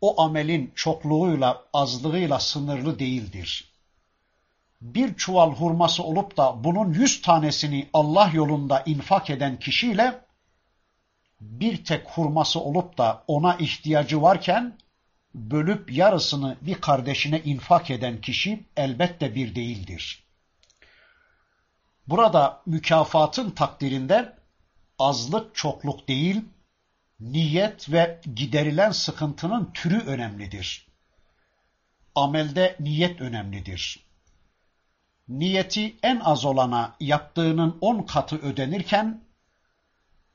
o 0.00 0.22
amelin 0.22 0.72
çokluğuyla, 0.74 1.64
azlığıyla 1.72 2.38
sınırlı 2.38 2.98
değildir. 2.98 3.72
Bir 4.80 5.14
çuval 5.14 5.52
hurması 5.52 6.02
olup 6.02 6.36
da 6.36 6.64
bunun 6.64 6.92
yüz 6.92 7.22
tanesini 7.22 7.88
Allah 7.92 8.30
yolunda 8.34 8.82
infak 8.86 9.30
eden 9.30 9.58
kişiyle, 9.58 10.20
bir 11.40 11.84
tek 11.84 12.08
hurması 12.08 12.60
olup 12.60 12.98
da 12.98 13.24
ona 13.26 13.56
ihtiyacı 13.56 14.22
varken, 14.22 14.78
bölüp 15.36 15.92
yarısını 15.92 16.56
bir 16.60 16.74
kardeşine 16.74 17.40
infak 17.40 17.90
eden 17.90 18.20
kişi 18.20 18.64
elbette 18.76 19.34
bir 19.34 19.54
değildir. 19.54 20.22
Burada 22.06 22.62
mükafatın 22.66 23.50
takdirinde 23.50 24.36
azlık 24.98 25.54
çokluk 25.54 26.08
değil, 26.08 26.44
niyet 27.20 27.92
ve 27.92 28.20
giderilen 28.34 28.90
sıkıntının 28.90 29.70
türü 29.74 29.98
önemlidir. 29.98 30.86
Amelde 32.14 32.76
niyet 32.80 33.20
önemlidir. 33.20 34.06
Niyeti 35.28 35.96
en 36.02 36.20
az 36.20 36.44
olana 36.44 36.96
yaptığının 37.00 37.78
on 37.80 38.02
katı 38.02 38.36
ödenirken, 38.36 39.25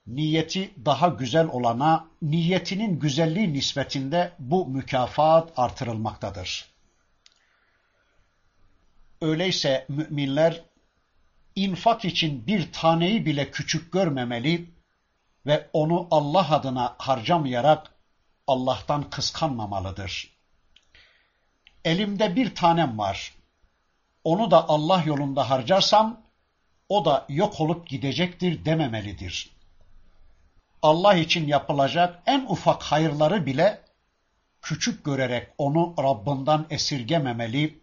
niyeti 0.07 0.73
daha 0.85 1.07
güzel 1.07 1.47
olana 1.47 2.07
niyetinin 2.21 2.99
güzelliği 2.99 3.53
nispetinde 3.53 4.31
bu 4.39 4.65
mükafat 4.65 5.59
artırılmaktadır. 5.59 6.71
Öyleyse 9.21 9.85
müminler 9.89 10.61
infak 11.55 12.05
için 12.05 12.47
bir 12.47 12.71
taneyi 12.71 13.25
bile 13.25 13.51
küçük 13.51 13.93
görmemeli 13.93 14.69
ve 15.45 15.69
onu 15.73 16.07
Allah 16.11 16.51
adına 16.51 16.95
harcamayarak 16.97 17.91
Allah'tan 18.47 19.09
kıskanmamalıdır. 19.09 20.31
Elimde 21.85 22.35
bir 22.35 22.55
tanem 22.55 22.97
var. 22.97 23.33
Onu 24.23 24.51
da 24.51 24.69
Allah 24.69 25.03
yolunda 25.05 25.49
harcarsam 25.49 26.21
o 26.89 27.05
da 27.05 27.25
yok 27.29 27.61
olup 27.61 27.87
gidecektir 27.87 28.65
dememelidir. 28.65 29.60
Allah 30.81 31.15
için 31.15 31.47
yapılacak 31.47 32.23
en 32.25 32.45
ufak 32.49 32.83
hayırları 32.83 33.45
bile 33.45 33.81
küçük 34.61 35.05
görerek 35.05 35.47
onu 35.57 35.93
Rabbinden 35.97 36.65
esirgememeli, 36.69 37.81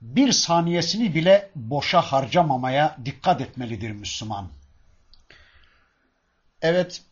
bir 0.00 0.32
saniyesini 0.32 1.14
bile 1.14 1.50
boşa 1.54 2.00
harcamamaya 2.00 2.96
dikkat 3.04 3.40
etmelidir 3.40 3.90
Müslüman. 3.90 4.48
Evet, 6.62 7.02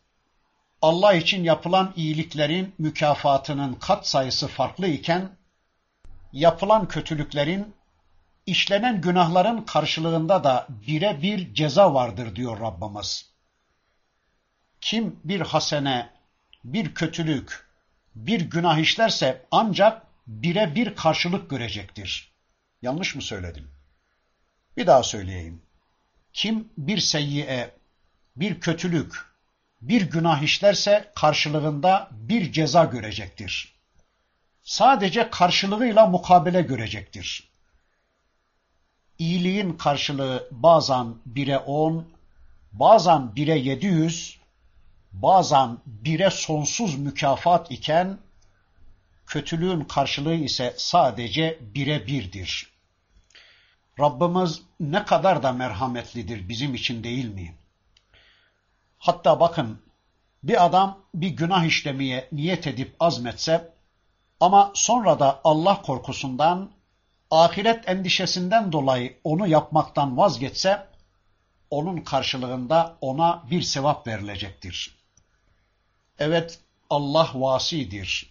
Allah 0.82 1.14
için 1.14 1.44
yapılan 1.44 1.92
iyiliklerin 1.96 2.74
mükafatının 2.78 3.74
kat 3.74 4.08
sayısı 4.08 4.48
farklı 4.48 4.86
iken, 4.86 5.28
yapılan 6.32 6.88
kötülüklerin, 6.88 7.74
işlenen 8.46 9.00
günahların 9.00 9.62
karşılığında 9.62 10.44
da 10.44 10.66
bire 10.86 11.22
bir 11.22 11.54
ceza 11.54 11.94
vardır 11.94 12.36
diyor 12.36 12.60
Rabbimiz. 12.60 13.27
Kim 14.80 15.20
bir 15.24 15.40
hasene, 15.40 16.10
bir 16.64 16.94
kötülük, 16.94 17.66
bir 18.14 18.40
günah 18.40 18.78
işlerse 18.78 19.46
ancak 19.50 20.02
bire 20.26 20.74
bir 20.74 20.96
karşılık 20.96 21.50
görecektir. 21.50 22.32
Yanlış 22.82 23.14
mı 23.14 23.22
söyledim? 23.22 23.70
Bir 24.76 24.86
daha 24.86 25.02
söyleyeyim. 25.02 25.62
Kim 26.32 26.68
bir 26.78 26.98
seyyiye, 26.98 27.70
bir 28.36 28.60
kötülük, 28.60 29.26
bir 29.80 30.02
günah 30.02 30.42
işlerse 30.42 31.12
karşılığında 31.14 32.08
bir 32.12 32.52
ceza 32.52 32.84
görecektir. 32.84 33.74
Sadece 34.62 35.30
karşılığıyla 35.30 36.06
mukabele 36.06 36.62
görecektir. 36.62 37.48
İyiliğin 39.18 39.72
karşılığı 39.72 40.48
bazen 40.50 41.14
bire 41.26 41.58
on, 41.58 42.08
bazen 42.72 43.36
bire 43.36 43.58
yedi 43.58 43.86
yüz, 43.86 44.38
bazen 45.12 45.78
bire 45.86 46.30
sonsuz 46.30 46.98
mükafat 46.98 47.70
iken 47.70 48.18
kötülüğün 49.26 49.84
karşılığı 49.84 50.34
ise 50.34 50.74
sadece 50.76 51.58
bire 51.60 52.06
birdir. 52.06 52.72
Rabbimiz 54.00 54.62
ne 54.80 55.04
kadar 55.04 55.42
da 55.42 55.52
merhametlidir 55.52 56.48
bizim 56.48 56.74
için 56.74 57.04
değil 57.04 57.34
mi? 57.34 57.54
Hatta 58.98 59.40
bakın 59.40 59.82
bir 60.42 60.64
adam 60.64 60.98
bir 61.14 61.28
günah 61.28 61.64
işlemeye 61.64 62.28
niyet 62.32 62.66
edip 62.66 62.96
azmetse 63.00 63.74
ama 64.40 64.72
sonra 64.74 65.20
da 65.20 65.40
Allah 65.44 65.82
korkusundan, 65.82 66.70
ahiret 67.30 67.88
endişesinden 67.88 68.72
dolayı 68.72 69.18
onu 69.24 69.46
yapmaktan 69.48 70.16
vazgeçse, 70.16 70.86
onun 71.70 71.96
karşılığında 71.96 72.96
ona 73.00 73.42
bir 73.50 73.62
sevap 73.62 74.06
verilecektir. 74.06 74.97
Evet, 76.18 76.59
Allah 76.90 77.31
vasidir. 77.35 78.31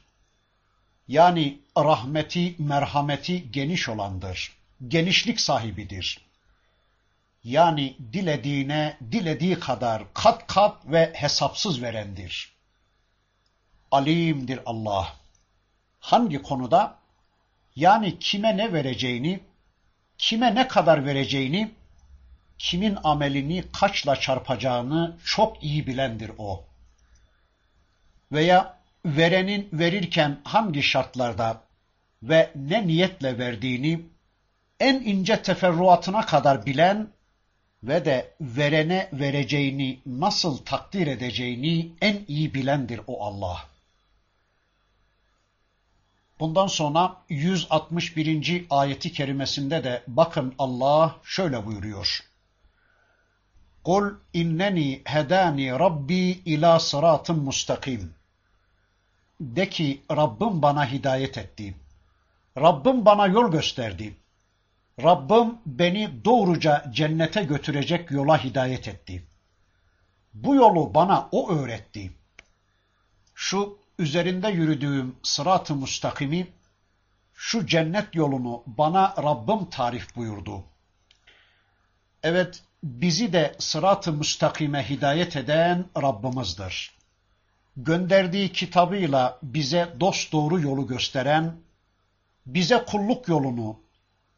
Yani 1.08 1.60
rahmeti, 1.78 2.56
merhameti 2.60 3.52
geniş 3.52 3.90
olandır. 3.90 4.52
Genişlik 4.88 5.42
sahibidir. 5.42 6.28
Yani 7.44 7.98
dilediğine 8.14 8.98
dilediği 9.12 9.60
kadar 9.60 10.04
kat 10.14 10.48
kat 10.48 10.86
ve 10.86 11.14
hesapsız 11.16 11.82
verendir. 11.82 12.54
Alimdir 13.92 14.60
Allah. 14.66 15.14
Hangi 16.00 16.42
konuda? 16.42 16.98
Yani 17.76 18.20
kime 18.20 18.58
ne 18.58 18.74
vereceğini, 18.74 19.40
kime 20.18 20.56
ne 20.56 20.68
kadar 20.68 21.06
vereceğini, 21.06 21.72
kimin 22.58 22.98
amelini 23.04 23.64
kaçla 23.74 24.16
çarpacağını 24.16 25.18
çok 25.26 25.64
iyi 25.64 25.88
bilendir 25.88 26.32
o. 26.38 26.68
Veya 28.32 28.78
verenin 29.06 29.70
verirken 29.74 30.40
hangi 30.44 30.84
şartlarda 30.84 31.62
ve 32.24 32.52
ne 32.56 32.88
niyetle 32.88 33.38
verdiğini 33.38 34.02
en 34.80 34.96
ince 34.96 35.42
teferruatına 35.42 36.26
kadar 36.26 36.66
bilen 36.66 37.08
ve 37.84 38.06
de 38.06 38.34
verene 38.42 39.10
vereceğini 39.14 40.00
nasıl 40.06 40.58
takdir 40.58 41.08
edeceğini 41.08 41.92
en 42.02 42.26
iyi 42.28 42.54
bilendir 42.54 43.02
o 43.08 43.26
Allah. 43.26 43.58
Bundan 46.40 46.68
sonra 46.68 47.16
161. 47.30 48.66
ayeti 48.70 49.12
kerimesinde 49.12 49.84
de 49.84 50.04
bakın 50.08 50.56
Allah 50.60 51.16
şöyle 51.24 51.66
buyuruyor. 51.66 52.20
Kul 53.84 54.10
inneni 54.34 55.02
hedani 55.06 55.72
rabbi 55.72 56.42
ila 56.46 56.80
sıratın 56.80 57.40
mustakim. 57.40 58.17
De 59.40 59.70
ki 59.70 60.02
Rabbim 60.12 60.62
bana 60.62 60.92
hidayet 60.92 61.38
etti. 61.38 61.76
Rabbim 62.58 63.06
bana 63.06 63.28
yol 63.28 63.52
gösterdi. 63.52 64.18
Rabbim 65.04 65.58
beni 65.66 66.26
doğruca 66.26 66.86
cennete 66.92 67.44
götürecek 67.44 68.12
yola 68.12 68.44
hidayet 68.44 68.88
etti. 68.88 69.28
Bu 70.34 70.56
yolu 70.56 70.94
bana 70.94 71.30
o 71.32 71.52
öğretti. 71.52 72.12
Şu 73.36 73.80
üzerinde 74.00 74.48
yürüdüğüm 74.48 75.16
sırat-ı 75.24 75.76
mustakimi, 75.76 76.48
şu 77.34 77.66
cennet 77.66 78.16
yolunu 78.16 78.64
bana 78.66 79.14
Rabbim 79.24 79.70
tarif 79.70 80.16
buyurdu. 80.16 80.64
Evet, 82.24 82.64
bizi 82.84 83.34
de 83.34 83.56
sırat-ı 83.60 84.14
müstakime 84.14 84.90
hidayet 84.90 85.36
eden 85.36 85.86
Rabbimizdir. 86.02 86.97
Gönderdiği 87.78 88.52
kitabıyla 88.52 89.40
bize 89.44 89.96
dost 90.00 90.32
doğru 90.32 90.60
yolu 90.60 90.88
gösteren, 90.88 91.56
bize 92.46 92.86
kulluk 92.88 93.28
yolunu, 93.28 93.80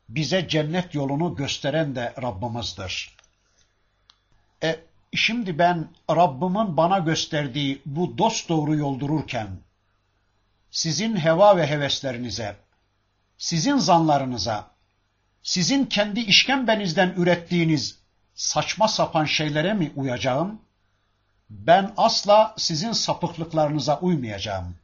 bize 0.09 0.47
cennet 0.47 0.95
yolunu 0.95 1.35
gösteren 1.35 1.95
de 1.95 2.13
Rabbimizdir. 2.21 3.15
E, 4.63 4.79
şimdi 5.15 5.57
ben 5.57 5.87
Rabbimin 6.09 6.77
bana 6.77 6.99
gösterdiği 6.99 7.81
bu 7.85 8.17
dost 8.17 8.49
doğru 8.49 8.75
yol 8.75 8.99
dururken, 8.99 9.47
sizin 10.71 11.15
heva 11.15 11.57
ve 11.57 11.67
heveslerinize, 11.67 12.55
sizin 13.37 13.77
zanlarınıza, 13.77 14.71
sizin 15.43 15.85
kendi 15.85 16.19
işkembenizden 16.19 17.13
ürettiğiniz 17.17 17.99
saçma 18.35 18.87
sapan 18.87 19.25
şeylere 19.25 19.73
mi 19.73 19.91
uyacağım? 19.95 20.61
Ben 21.49 21.93
asla 21.97 22.55
sizin 22.57 22.91
sapıklıklarınıza 22.91 23.99
uymayacağım. 23.99 24.75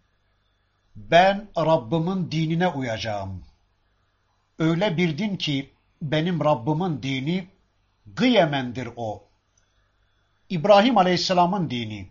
Ben 0.96 1.48
Rabbimin 1.58 2.32
dinine 2.32 2.68
uyacağım. 2.68 3.44
Öyle 4.60 4.98
bir 4.98 5.18
din 5.18 5.36
ki 5.36 5.74
benim 6.02 6.44
Rabbimin 6.44 7.04
dini 7.04 7.48
gıyemendir 8.06 8.90
o. 8.96 9.24
İbrahim 10.50 10.98
Aleyhisselam'ın 10.98 11.70
dini 11.70 12.10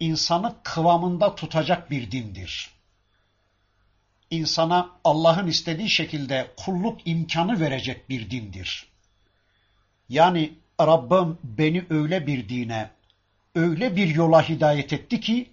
insanı 0.00 0.54
kıvamında 0.62 1.34
tutacak 1.34 1.90
bir 1.90 2.10
dindir. 2.10 2.70
İnsana 4.30 4.90
Allah'ın 5.04 5.46
istediği 5.46 5.90
şekilde 5.90 6.50
kulluk 6.56 7.06
imkanı 7.06 7.60
verecek 7.60 8.08
bir 8.08 8.30
dindir. 8.30 8.86
Yani 10.08 10.54
Rabbim 10.80 11.38
beni 11.44 11.84
öyle 11.90 12.26
bir 12.26 12.48
dine, 12.48 12.90
öyle 13.56 13.96
bir 13.96 14.08
yola 14.14 14.48
hidayet 14.48 14.92
etti 14.92 15.20
ki 15.20 15.50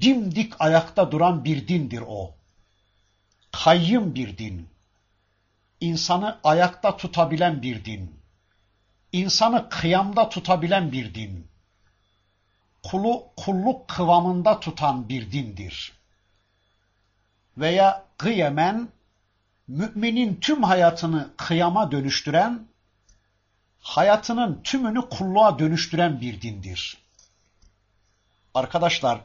dimdik 0.00 0.52
ayakta 0.58 1.12
duran 1.12 1.44
bir 1.44 1.68
dindir 1.68 2.02
o. 2.06 2.34
Kayyım 3.52 4.14
bir 4.14 4.38
din. 4.38 4.68
İnsanı 5.80 6.40
ayakta 6.44 6.96
tutabilen 6.96 7.62
bir 7.62 7.84
din. 7.84 8.20
İnsanı 9.12 9.68
kıyamda 9.68 10.28
tutabilen 10.28 10.92
bir 10.92 11.14
din. 11.14 11.48
Kulu 12.82 13.26
kulluk 13.36 13.88
kıvamında 13.88 14.60
tutan 14.60 15.08
bir 15.08 15.32
dindir. 15.32 15.92
Veya 17.58 18.04
kıyemen, 18.18 18.88
müminin 19.68 20.40
tüm 20.40 20.62
hayatını 20.62 21.30
kıyama 21.36 21.90
dönüştüren, 21.90 22.66
hayatının 23.78 24.60
tümünü 24.62 25.08
kulluğa 25.08 25.58
dönüştüren 25.58 26.20
bir 26.20 26.40
dindir. 26.40 27.03
Arkadaşlar, 28.54 29.20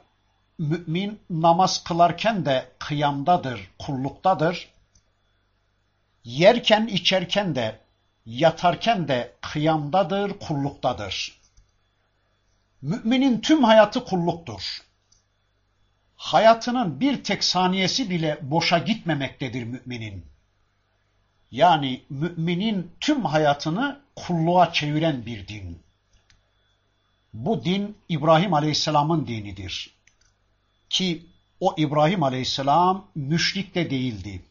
mümin 0.58 1.20
namaz 1.30 1.84
kılarken 1.84 2.46
de 2.46 2.72
kıyamdadır, 2.80 3.72
kulluktadır. 3.80 4.70
Yerken, 6.24 6.88
içerken 6.88 7.56
de, 7.56 7.80
yatarken 8.26 9.08
de 9.08 9.36
kıyamdadır, 9.42 10.40
kulluktadır. 10.40 11.40
Müminin 12.82 13.42
tüm 13.42 13.64
hayatı 13.64 14.06
kulluktur. 14.06 14.82
Hayatının 16.16 17.00
bir 17.00 17.24
tek 17.24 17.44
saniyesi 17.44 18.10
bile 18.10 18.40
boşa 18.42 18.78
gitmemektedir 18.78 19.64
müminin. 19.64 20.26
Yani 21.52 22.04
müminin 22.10 22.92
tüm 23.00 23.26
hayatını 23.26 24.02
kulluğa 24.16 24.74
çeviren 24.74 25.26
bir 25.26 25.48
din. 25.48 25.89
Bu 27.34 27.66
din 27.66 27.98
İbrahim 28.10 28.54
Aleyhisselam'ın 28.54 29.28
dinidir. 29.28 29.94
Ki 30.90 31.26
o 31.60 31.76
İbrahim 31.78 32.24
Aleyhisselam 32.24 33.08
müşrik 33.16 33.76
de 33.76 33.90
değildi. 33.90 34.42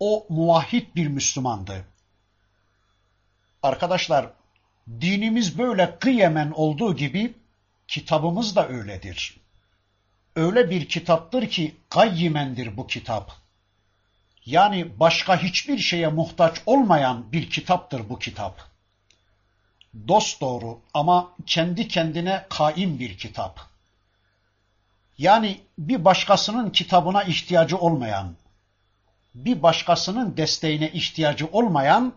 O 0.00 0.26
muvahhid 0.28 0.94
bir 0.96 1.06
Müslümandı. 1.06 1.84
Arkadaşlar, 3.62 4.32
dinimiz 5.00 5.58
böyle 5.58 5.98
kıyemen 5.98 6.50
olduğu 6.50 6.96
gibi 6.96 7.34
kitabımız 7.88 8.56
da 8.56 8.68
öyledir. 8.68 9.36
Öyle 10.36 10.70
bir 10.70 10.88
kitaptır 10.88 11.50
ki 11.50 11.76
gayyimendir 11.90 12.76
bu 12.76 12.86
kitap. 12.86 13.32
Yani 14.46 15.00
başka 15.00 15.42
hiçbir 15.42 15.78
şeye 15.78 16.08
muhtaç 16.08 16.62
olmayan 16.66 17.32
bir 17.32 17.50
kitaptır 17.50 18.08
bu 18.08 18.18
kitap. 18.18 18.71
Dost 20.08 20.40
doğru 20.40 20.80
ama 20.94 21.30
kendi 21.46 21.88
kendine 21.88 22.46
kaim 22.48 22.98
bir 22.98 23.18
kitap. 23.18 23.60
Yani 25.18 25.60
bir 25.78 26.04
başkasının 26.04 26.70
kitabına 26.70 27.22
ihtiyacı 27.22 27.78
olmayan, 27.78 28.36
bir 29.34 29.62
başkasının 29.62 30.36
desteğine 30.36 30.90
ihtiyacı 30.90 31.46
olmayan, 31.46 32.14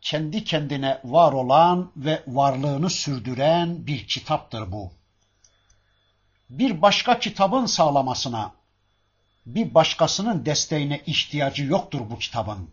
kendi 0.00 0.44
kendine 0.44 1.00
var 1.04 1.32
olan 1.32 1.92
ve 1.96 2.22
varlığını 2.26 2.90
sürdüren 2.90 3.86
bir 3.86 4.06
kitaptır 4.06 4.72
bu. 4.72 4.92
Bir 6.50 6.82
başka 6.82 7.18
kitabın 7.18 7.66
sağlamasına, 7.66 8.52
bir 9.46 9.74
başkasının 9.74 10.46
desteğine 10.46 11.00
ihtiyacı 11.06 11.64
yoktur 11.64 12.00
bu 12.10 12.18
kitabın. 12.18 12.70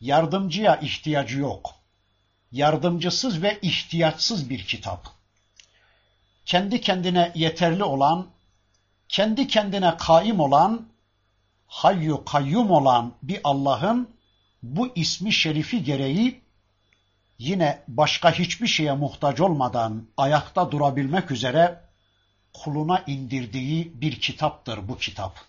Yardımcıya 0.00 0.76
ihtiyacı 0.76 1.38
yok. 1.38 1.83
Yardımcısız 2.54 3.42
ve 3.42 3.58
ihtiyaçsız 3.62 4.50
bir 4.50 4.64
kitap. 4.64 5.06
kendi 6.46 6.80
kendine 6.80 7.32
yeterli 7.34 7.84
olan, 7.84 8.26
kendi 9.08 9.46
kendine 9.46 9.96
kaim 9.96 10.40
olan, 10.40 10.88
hayyu 11.66 12.24
kayyum 12.24 12.70
olan 12.70 13.12
bir 13.22 13.40
Allah'ın 13.44 14.08
bu 14.62 14.92
ismi 14.94 15.32
şerifi 15.32 15.84
gereği 15.84 16.40
yine 17.38 17.82
başka 17.88 18.32
hiçbir 18.32 18.66
şeye 18.66 18.92
muhtaç 18.92 19.40
olmadan 19.40 20.06
ayakta 20.16 20.70
durabilmek 20.70 21.30
üzere 21.30 21.80
kuluna 22.52 23.04
indirdiği 23.06 24.00
bir 24.00 24.20
kitaptır 24.20 24.88
bu 24.88 24.98
kitap. 24.98 25.40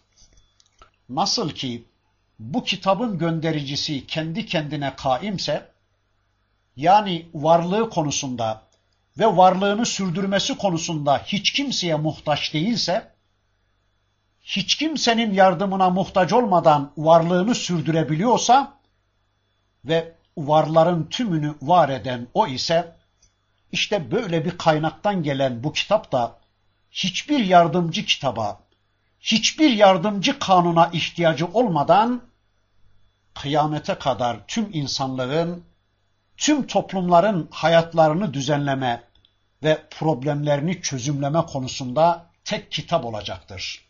Nasıl 1.10 1.50
ki 1.50 1.86
bu 2.40 2.64
kitabın 2.64 3.18
göndericisi 3.18 4.08
kendi 4.08 4.46
kendine 4.46 4.96
kaimse, 4.96 5.75
yani 6.76 7.30
varlığı 7.34 7.90
konusunda 7.90 8.62
ve 9.20 9.38
varlığını 9.38 9.86
sürdürmesi 9.86 10.58
konusunda 10.58 11.18
hiç 11.18 11.52
kimseye 11.52 11.96
muhtaç 11.96 12.54
değilse, 12.54 13.12
hiç 14.42 14.76
kimsenin 14.76 15.34
yardımına 15.34 15.90
muhtaç 15.90 16.34
olmadan 16.34 16.92
varlığını 16.98 17.56
sürdürebiliyorsa 17.56 18.74
ve 19.86 20.16
varların 20.38 21.08
tümünü 21.10 21.56
var 21.62 21.90
eden 21.90 22.28
o 22.34 22.48
ise, 22.48 22.96
işte 23.72 24.12
böyle 24.12 24.46
bir 24.46 24.58
kaynaktan 24.58 25.24
gelen 25.24 25.64
bu 25.64 25.74
kitap 25.74 26.12
da 26.12 26.38
hiçbir 26.92 27.40
yardımcı 27.40 28.06
kitaba, 28.06 28.60
hiçbir 29.20 29.70
yardımcı 29.70 30.40
kanuna 30.40 30.90
ihtiyacı 30.94 31.46
olmadan 31.46 32.22
kıyamete 33.34 33.96
kadar 33.96 34.48
tüm 34.48 34.70
insanlığın, 34.74 35.64
tüm 36.38 36.68
toplumların 36.68 37.48
hayatlarını 37.52 38.34
düzenleme 38.34 39.04
ve 39.64 39.88
problemlerini 39.90 40.82
çözümleme 40.82 41.42
konusunda 41.42 42.26
tek 42.44 42.72
kitap 42.72 43.06
olacaktır. 43.06 43.86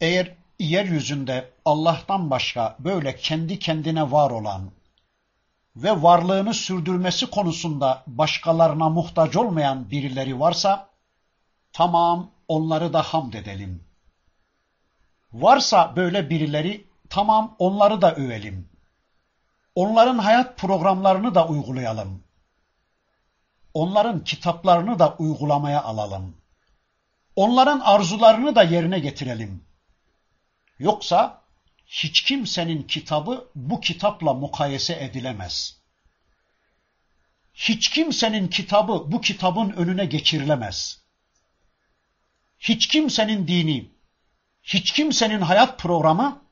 Eğer 0.00 0.34
yeryüzünde 0.58 1.50
Allah'tan 1.64 2.30
başka 2.30 2.76
böyle 2.78 3.16
kendi 3.16 3.58
kendine 3.58 4.12
var 4.12 4.30
olan 4.30 4.70
ve 5.76 6.02
varlığını 6.02 6.54
sürdürmesi 6.54 7.30
konusunda 7.30 8.02
başkalarına 8.06 8.88
muhtaç 8.88 9.36
olmayan 9.36 9.90
birileri 9.90 10.40
varsa, 10.40 10.88
tamam 11.72 12.30
onları 12.48 12.92
da 12.92 13.02
hamd 13.02 13.32
edelim. 13.32 13.84
Varsa 15.32 15.96
böyle 15.96 16.30
birileri, 16.30 16.84
tamam 17.10 17.56
onları 17.58 18.02
da 18.02 18.14
övelim. 18.14 18.68
Onların 19.76 20.18
hayat 20.18 20.58
programlarını 20.58 21.34
da 21.34 21.48
uygulayalım. 21.48 22.22
Onların 23.74 24.24
kitaplarını 24.24 24.98
da 24.98 25.16
uygulamaya 25.18 25.82
alalım. 25.82 26.36
Onların 27.36 27.80
arzularını 27.80 28.54
da 28.54 28.62
yerine 28.62 28.98
getirelim. 28.98 29.64
Yoksa 30.78 31.42
hiç 31.86 32.22
kimsenin 32.22 32.82
kitabı 32.82 33.48
bu 33.54 33.80
kitapla 33.80 34.34
mukayese 34.34 35.04
edilemez. 35.04 35.76
Hiç 37.54 37.90
kimsenin 37.90 38.48
kitabı 38.48 39.12
bu 39.12 39.20
kitabın 39.20 39.70
önüne 39.70 40.04
geçirilemez. 40.04 41.02
Hiç 42.58 42.86
kimsenin 42.88 43.48
dini, 43.48 43.90
hiç 44.62 44.92
kimsenin 44.92 45.40
hayat 45.40 45.78
programı, 45.78 46.45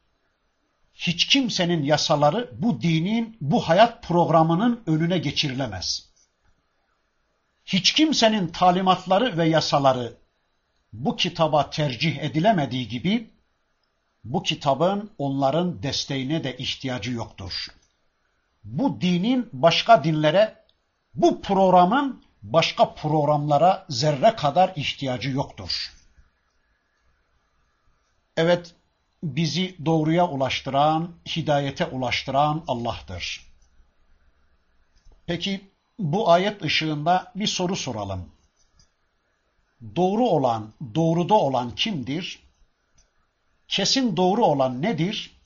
hiç 0.94 1.26
kimsenin 1.26 1.82
yasaları 1.82 2.50
bu 2.58 2.82
dinin, 2.82 3.36
bu 3.40 3.68
hayat 3.68 4.02
programının 4.02 4.82
önüne 4.86 5.18
geçirilemez. 5.18 6.08
Hiç 7.66 7.92
kimsenin 7.92 8.48
talimatları 8.48 9.38
ve 9.38 9.48
yasaları 9.48 10.14
bu 10.92 11.16
kitaba 11.16 11.70
tercih 11.70 12.18
edilemediği 12.18 12.88
gibi, 12.88 13.30
bu 14.24 14.42
kitabın 14.42 15.10
onların 15.18 15.82
desteğine 15.82 16.44
de 16.44 16.56
ihtiyacı 16.56 17.12
yoktur. 17.12 17.66
Bu 18.64 19.00
dinin 19.00 19.48
başka 19.52 20.04
dinlere, 20.04 20.64
bu 21.14 21.42
programın 21.42 22.24
başka 22.42 22.94
programlara 22.94 23.86
zerre 23.88 24.36
kadar 24.36 24.72
ihtiyacı 24.76 25.30
yoktur. 25.30 25.92
Evet, 28.36 28.74
bizi 29.24 29.76
doğruya 29.86 30.28
ulaştıran, 30.28 31.14
hidayete 31.36 31.86
ulaştıran 31.86 32.64
Allah'tır. 32.68 33.46
Peki 35.26 35.70
bu 35.98 36.30
ayet 36.30 36.64
ışığında 36.64 37.32
bir 37.36 37.46
soru 37.46 37.76
soralım. 37.76 38.32
Doğru 39.96 40.22
olan, 40.22 40.72
doğruda 40.94 41.34
olan 41.34 41.74
kimdir? 41.74 42.42
Kesin 43.68 44.16
doğru 44.16 44.44
olan 44.44 44.82
nedir? 44.82 45.40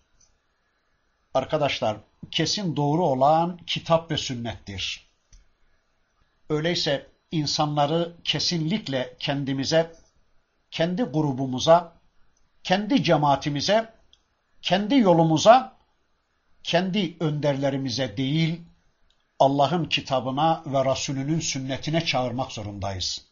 Arkadaşlar, 1.34 1.96
kesin 2.30 2.76
doğru 2.76 3.06
olan 3.06 3.56
kitap 3.66 4.10
ve 4.10 4.16
sünnettir. 4.16 5.08
Öyleyse 6.48 7.06
insanları 7.30 8.16
kesinlikle 8.24 9.16
kendimize, 9.18 9.92
kendi 10.70 11.02
grubumuza, 11.02 11.97
kendi 12.68 13.02
cemaatimize, 13.02 13.92
kendi 14.62 14.94
yolumuza, 14.98 15.76
kendi 16.62 17.16
önderlerimize 17.20 18.16
değil, 18.16 18.60
Allah'ın 19.38 19.84
kitabına 19.84 20.62
ve 20.66 20.90
Resulünün 20.90 21.40
sünnetine 21.40 22.04
çağırmak 22.04 22.52
zorundayız. 22.52 23.24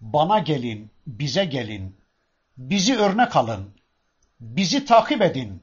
Bana 0.00 0.38
gelin, 0.38 0.90
bize 1.06 1.44
gelin, 1.44 1.96
bizi 2.56 2.96
örnek 2.96 3.36
alın, 3.36 3.70
bizi 4.40 4.84
takip 4.84 5.22
edin, 5.22 5.62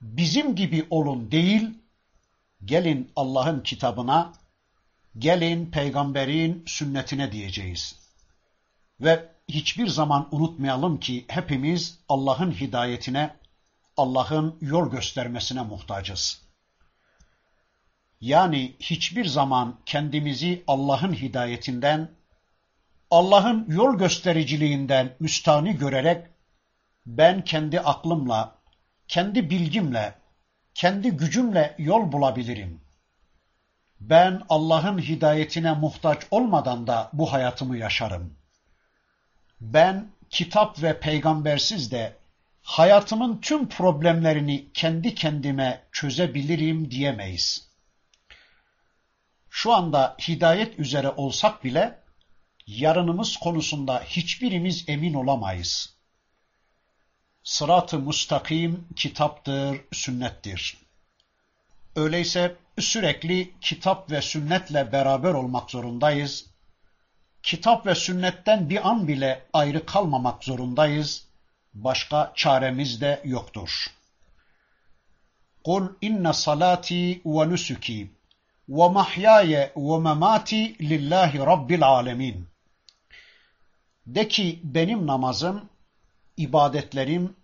bizim 0.00 0.54
gibi 0.54 0.86
olun 0.90 1.30
değil, 1.30 1.70
gelin 2.64 3.12
Allah'ın 3.16 3.60
kitabına, 3.60 4.32
gelin 5.18 5.70
peygamberin 5.70 6.64
sünnetine 6.66 7.32
diyeceğiz. 7.32 7.96
Ve 9.00 9.35
hiçbir 9.48 9.86
zaman 9.86 10.28
unutmayalım 10.30 11.00
ki 11.00 11.24
hepimiz 11.28 11.98
Allah'ın 12.08 12.50
hidayetine, 12.50 13.36
Allah'ın 13.96 14.58
yol 14.60 14.90
göstermesine 14.90 15.62
muhtacız. 15.62 16.42
Yani 18.20 18.76
hiçbir 18.80 19.24
zaman 19.24 19.78
kendimizi 19.86 20.64
Allah'ın 20.66 21.12
hidayetinden, 21.12 22.10
Allah'ın 23.10 23.66
yol 23.68 23.98
göstericiliğinden 23.98 25.16
müstahni 25.20 25.76
görerek 25.76 26.26
ben 27.06 27.44
kendi 27.44 27.80
aklımla, 27.80 28.58
kendi 29.08 29.50
bilgimle, 29.50 30.14
kendi 30.74 31.10
gücümle 31.10 31.74
yol 31.78 32.12
bulabilirim. 32.12 32.80
Ben 34.00 34.42
Allah'ın 34.48 34.98
hidayetine 34.98 35.72
muhtaç 35.72 36.18
olmadan 36.30 36.86
da 36.86 37.10
bu 37.12 37.32
hayatımı 37.32 37.76
yaşarım. 37.76 38.35
Ben 39.60 40.10
kitap 40.30 40.82
ve 40.82 41.00
peygambersiz 41.00 41.90
de 41.90 42.16
hayatımın 42.62 43.40
tüm 43.40 43.68
problemlerini 43.68 44.72
kendi 44.74 45.14
kendime 45.14 45.82
çözebilirim 45.92 46.90
diyemeyiz. 46.90 47.68
Şu 49.50 49.72
anda 49.72 50.16
hidayet 50.28 50.78
üzere 50.78 51.10
olsak 51.10 51.64
bile 51.64 52.00
yarınımız 52.66 53.36
konusunda 53.36 54.00
hiçbirimiz 54.00 54.84
emin 54.88 55.14
olamayız. 55.14 55.96
Sırat-ı 57.42 57.98
mustakim 57.98 58.88
kitaptır, 58.96 59.80
sünnettir. 59.92 60.78
Öyleyse 61.96 62.56
sürekli 62.78 63.54
kitap 63.60 64.10
ve 64.10 64.22
sünnetle 64.22 64.92
beraber 64.92 65.34
olmak 65.34 65.70
zorundayız. 65.70 66.46
Kitap 67.46 67.86
ve 67.86 67.94
sünnetten 67.94 68.70
bir 68.70 68.88
an 68.88 69.08
bile 69.08 69.42
ayrı 69.52 69.86
kalmamak 69.86 70.44
zorundayız. 70.44 71.26
Başka 71.74 72.32
çaremiz 72.34 73.00
de 73.00 73.20
yoktur. 73.24 73.86
Kul 75.64 75.88
inne 76.00 76.32
salati 76.32 77.20
ve 77.26 77.50
nusuki 77.50 78.10
ve 78.68 78.88
mahyaye 78.88 79.72
ve 79.76 79.98
memati 79.98 80.78
lillahi 80.88 81.38
rabbil 81.38 81.82
alemin. 81.82 82.48
De 84.06 84.28
ki 84.28 84.60
benim 84.64 85.06
namazım, 85.06 85.68
ibadetlerim, 86.36 87.36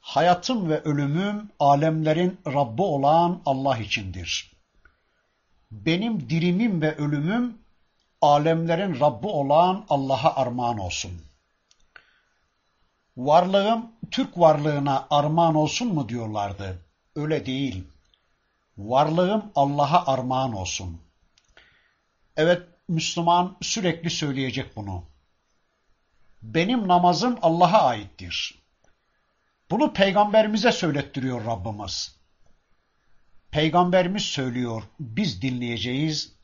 hayatım 0.00 0.68
ve 0.68 0.80
ölümüm 0.80 1.50
alemlerin 1.58 2.40
Rabbi 2.46 2.82
olan 2.82 3.42
Allah 3.46 3.78
içindir. 3.78 4.52
Benim 5.70 6.30
dirimim 6.30 6.82
ve 6.82 6.96
ölümüm 6.96 7.61
alemlerin 8.22 9.00
Rabbi 9.00 9.26
olan 9.26 9.86
Allah'a 9.88 10.36
armağan 10.36 10.78
olsun. 10.78 11.22
Varlığım 13.16 13.92
Türk 14.10 14.38
varlığına 14.38 15.06
armağan 15.10 15.54
olsun 15.54 15.94
mu 15.94 16.08
diyorlardı. 16.08 16.78
Öyle 17.16 17.46
değil. 17.46 17.84
Varlığım 18.78 19.52
Allah'a 19.54 20.12
armağan 20.12 20.52
olsun. 20.52 21.00
Evet, 22.36 22.62
Müslüman 22.88 23.56
sürekli 23.62 24.10
söyleyecek 24.10 24.76
bunu. 24.76 25.04
Benim 26.42 26.88
namazım 26.88 27.38
Allah'a 27.42 27.82
aittir. 27.82 28.62
Bunu 29.70 29.92
peygamberimize 29.92 30.72
söylettiriyor 30.72 31.44
Rabbimiz. 31.44 32.16
Peygamberimiz 33.50 34.22
söylüyor, 34.22 34.82
biz 35.00 35.42
dinleyeceğiz. 35.42 36.41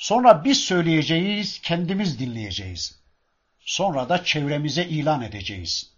Sonra 0.00 0.44
biz 0.44 0.60
söyleyeceğiz, 0.60 1.60
kendimiz 1.60 2.18
dinleyeceğiz. 2.18 3.00
Sonra 3.60 4.08
da 4.08 4.24
çevremize 4.24 4.84
ilan 4.84 5.22
edeceğiz. 5.22 5.92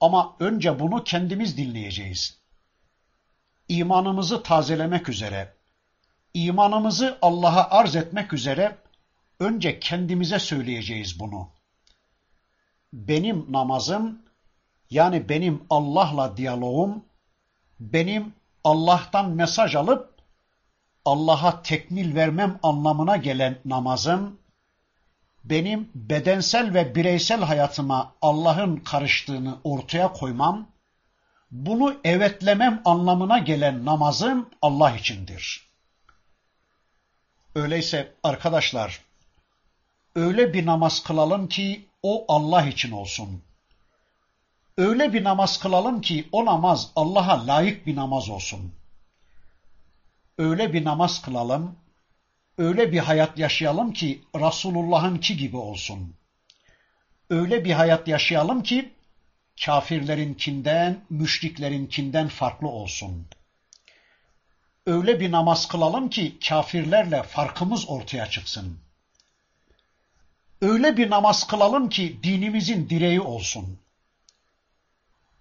Ama 0.00 0.36
önce 0.40 0.78
bunu 0.78 1.04
kendimiz 1.04 1.56
dinleyeceğiz. 1.56 2.38
İmanımızı 3.68 4.42
tazelemek 4.42 5.08
üzere, 5.08 5.54
imanımızı 6.34 7.18
Allah'a 7.22 7.70
arz 7.70 7.96
etmek 7.96 8.32
üzere 8.32 8.76
önce 9.40 9.80
kendimize 9.80 10.38
söyleyeceğiz 10.38 11.20
bunu. 11.20 11.48
Benim 12.92 13.52
namazım, 13.52 14.22
yani 14.90 15.28
benim 15.28 15.62
Allah'la 15.70 16.36
diyalogum, 16.36 17.04
benim 17.80 18.34
Allah'tan 18.64 19.30
mesaj 19.30 19.74
alıp 19.74 20.11
Allah'a 21.04 21.62
tekmil 21.62 22.14
vermem 22.14 22.58
anlamına 22.62 23.16
gelen 23.16 23.58
namazım, 23.64 24.38
benim 25.44 25.90
bedensel 25.94 26.74
ve 26.74 26.94
bireysel 26.94 27.40
hayatıma 27.40 28.14
Allah'ın 28.22 28.76
karıştığını 28.76 29.58
ortaya 29.64 30.12
koymam, 30.12 30.68
bunu 31.50 31.96
evetlemem 32.04 32.82
anlamına 32.84 33.38
gelen 33.38 33.84
namazım 33.84 34.50
Allah 34.62 34.96
içindir. 34.96 35.68
Öyleyse 37.54 38.14
arkadaşlar, 38.22 39.00
öyle 40.14 40.54
bir 40.54 40.66
namaz 40.66 41.02
kılalım 41.02 41.48
ki 41.48 41.86
o 42.02 42.24
Allah 42.28 42.66
için 42.66 42.92
olsun. 42.92 43.42
Öyle 44.78 45.12
bir 45.12 45.24
namaz 45.24 45.58
kılalım 45.58 46.00
ki 46.00 46.28
o 46.32 46.44
namaz 46.44 46.90
Allah'a 46.96 47.46
layık 47.46 47.86
bir 47.86 47.96
namaz 47.96 48.28
olsun. 48.28 48.72
Öyle 50.38 50.72
bir 50.72 50.84
namaz 50.84 51.22
kılalım, 51.22 51.76
öyle 52.58 52.92
bir 52.92 52.98
hayat 52.98 53.38
yaşayalım 53.38 53.92
ki 53.92 54.22
Resulullah'ınki 54.34 55.36
gibi 55.36 55.56
olsun. 55.56 56.14
Öyle 57.30 57.64
bir 57.64 57.72
hayat 57.72 58.08
yaşayalım 58.08 58.62
ki 58.62 58.92
kafirlerinkinden, 59.64 61.00
müşriklerinkinden 61.10 62.28
farklı 62.28 62.68
olsun. 62.68 63.26
Öyle 64.86 65.20
bir 65.20 65.32
namaz 65.32 65.68
kılalım 65.68 66.10
ki 66.10 66.38
kafirlerle 66.48 67.22
farkımız 67.22 67.88
ortaya 67.88 68.26
çıksın. 68.26 68.78
Öyle 70.60 70.96
bir 70.96 71.10
namaz 71.10 71.46
kılalım 71.46 71.88
ki 71.88 72.20
dinimizin 72.22 72.88
direği 72.88 73.20
olsun. 73.20 73.78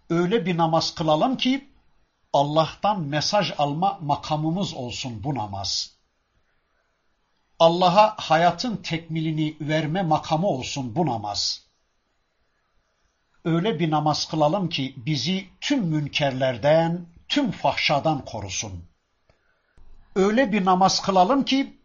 Öyle 0.10 0.46
bir 0.46 0.58
namaz 0.58 0.96
kılalım 0.96 1.38
ki 1.38 1.71
Allah'tan 2.34 3.02
mesaj 3.02 3.52
alma 3.58 4.00
makamımız 4.02 4.74
olsun 4.74 5.24
bu 5.24 5.36
namaz. 5.36 5.96
Allah'a 7.60 8.16
hayatın 8.18 8.76
tekmilini 8.76 9.58
verme 9.62 10.02
makamı 10.02 10.48
olsun 10.48 10.96
bu 10.96 11.06
namaz. 11.06 11.68
Öyle 13.46 13.80
bir 13.80 13.92
namaz 13.92 14.28
kılalım 14.30 14.70
ki 14.70 14.94
bizi 14.98 15.50
tüm 15.62 15.86
münkerlerden, 15.86 17.06
tüm 17.28 17.52
fahşadan 17.52 18.26
korusun. 18.26 18.86
Öyle 20.16 20.52
bir 20.52 20.66
namaz 20.66 21.02
kılalım 21.02 21.46
ki 21.46 21.82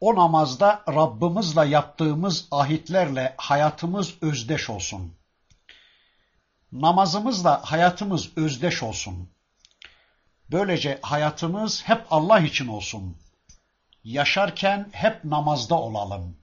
o 0.00 0.14
namazda 0.14 0.84
Rabbimizle 0.88 1.68
yaptığımız 1.68 2.48
ahitlerle 2.50 3.34
hayatımız 3.36 4.14
özdeş 4.20 4.70
olsun. 4.70 5.14
Namazımızla 6.72 7.60
hayatımız 7.64 8.36
özdeş 8.36 8.82
olsun. 8.82 9.33
Böylece 10.50 10.98
hayatımız 11.02 11.82
hep 11.88 12.06
Allah 12.10 12.40
için 12.40 12.66
olsun. 12.66 13.16
Yaşarken 14.04 14.88
hep 14.92 15.24
namazda 15.24 15.74
olalım. 15.74 16.36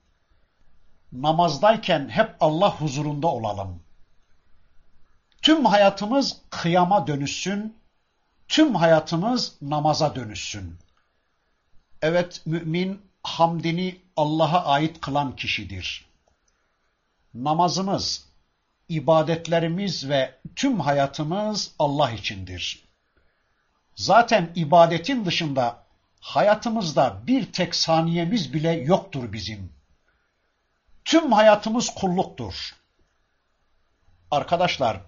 Namazdayken 1.12 2.10
hep 2.10 2.36
Allah 2.40 2.76
huzurunda 2.76 3.28
olalım. 3.28 3.84
Tüm 5.42 5.66
hayatımız 5.66 6.38
kıyama 6.50 7.08
dönüşsün, 7.08 7.78
tüm 8.48 8.76
hayatımız 8.76 9.56
namaza 9.62 10.16
dönüşsün. 10.16 10.78
Evet 12.02 12.42
mümin 12.46 13.02
hamdini 13.24 14.02
Allah'a 14.18 14.66
ait 14.66 15.02
kılan 15.02 15.36
kişidir. 15.36 16.06
Namazımız, 17.34 18.28
ibadetlerimiz 18.90 20.10
ve 20.10 20.36
tüm 20.56 20.80
hayatımız 20.80 21.72
Allah 21.80 22.12
içindir. 22.12 22.91
Zaten 23.96 24.52
ibadetin 24.56 25.26
dışında 25.26 25.84
hayatımızda 26.20 27.22
bir 27.28 27.52
tek 27.52 27.76
saniyemiz 27.76 28.54
bile 28.54 28.72
yoktur 28.72 29.34
bizim. 29.34 29.74
Tüm 31.06 31.32
hayatımız 31.32 31.90
kulluktur. 31.90 32.76
Arkadaşlar, 34.32 35.02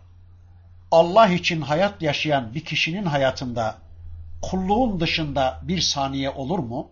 Allah 0.92 1.28
için 1.28 1.62
hayat 1.62 2.02
yaşayan 2.02 2.54
bir 2.54 2.66
kişinin 2.66 3.06
hayatında 3.06 3.78
kulluğun 4.42 5.00
dışında 5.00 5.60
bir 5.64 5.82
saniye 5.82 6.30
olur 6.30 6.60
mu? 6.60 6.92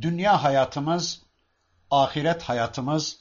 Dünya 0.00 0.42
hayatımız, 0.42 1.22
ahiret 1.90 2.42
hayatımız, 2.42 3.20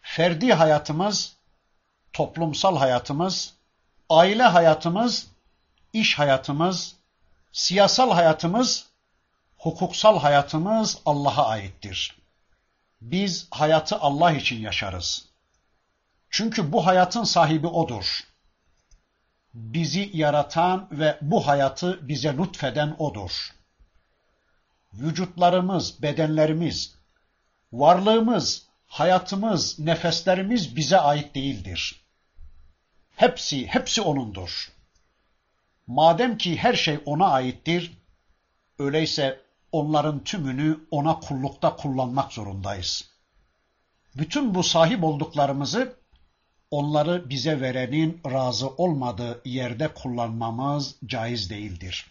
ferdi 0.00 0.52
hayatımız, 0.52 1.36
toplumsal 2.12 2.76
hayatımız, 2.76 3.54
aile 4.10 4.42
hayatımız, 4.42 5.33
iş 5.94 6.18
hayatımız, 6.18 6.96
siyasal 7.52 8.10
hayatımız, 8.10 8.86
hukuksal 9.56 10.18
hayatımız 10.18 10.98
Allah'a 11.06 11.46
aittir. 11.46 12.16
Biz 13.00 13.46
hayatı 13.50 13.96
Allah 13.96 14.32
için 14.32 14.60
yaşarız. 14.60 15.28
Çünkü 16.30 16.72
bu 16.72 16.86
hayatın 16.86 17.24
sahibi 17.24 17.66
O'dur. 17.66 18.20
Bizi 19.54 20.10
yaratan 20.14 20.88
ve 20.90 21.18
bu 21.20 21.46
hayatı 21.46 22.08
bize 22.08 22.36
lütfeden 22.36 22.96
O'dur. 22.98 23.54
Vücutlarımız, 24.94 26.02
bedenlerimiz, 26.02 26.94
varlığımız, 27.72 28.66
hayatımız, 28.86 29.78
nefeslerimiz 29.78 30.76
bize 30.76 30.98
ait 30.98 31.34
değildir. 31.34 32.04
Hepsi, 33.16 33.66
hepsi 33.66 34.02
O'nundur. 34.02 34.73
Madem 35.86 36.38
ki 36.38 36.56
her 36.56 36.74
şey 36.74 36.98
O'na 37.04 37.26
aittir, 37.26 37.98
öyleyse 38.78 39.40
onların 39.72 40.24
tümünü 40.24 40.80
O'na 40.90 41.20
kullukta 41.20 41.76
kullanmak 41.76 42.32
zorundayız. 42.32 43.10
Bütün 44.16 44.54
bu 44.54 44.62
sahip 44.62 45.04
olduklarımızı 45.04 45.96
onları 46.70 47.30
bize 47.30 47.60
verenin 47.60 48.20
razı 48.30 48.68
olmadığı 48.68 49.42
yerde 49.44 49.94
kullanmamız 49.94 50.96
caiz 51.06 51.50
değildir. 51.50 52.06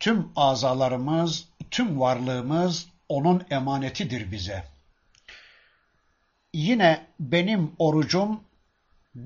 Tüm 0.00 0.32
azalarımız, 0.36 1.48
tüm 1.70 2.00
varlığımız 2.00 2.86
onun 3.08 3.42
emanetidir 3.50 4.32
bize. 4.32 4.64
Yine 6.52 7.06
benim 7.20 7.72
orucum, 7.78 8.40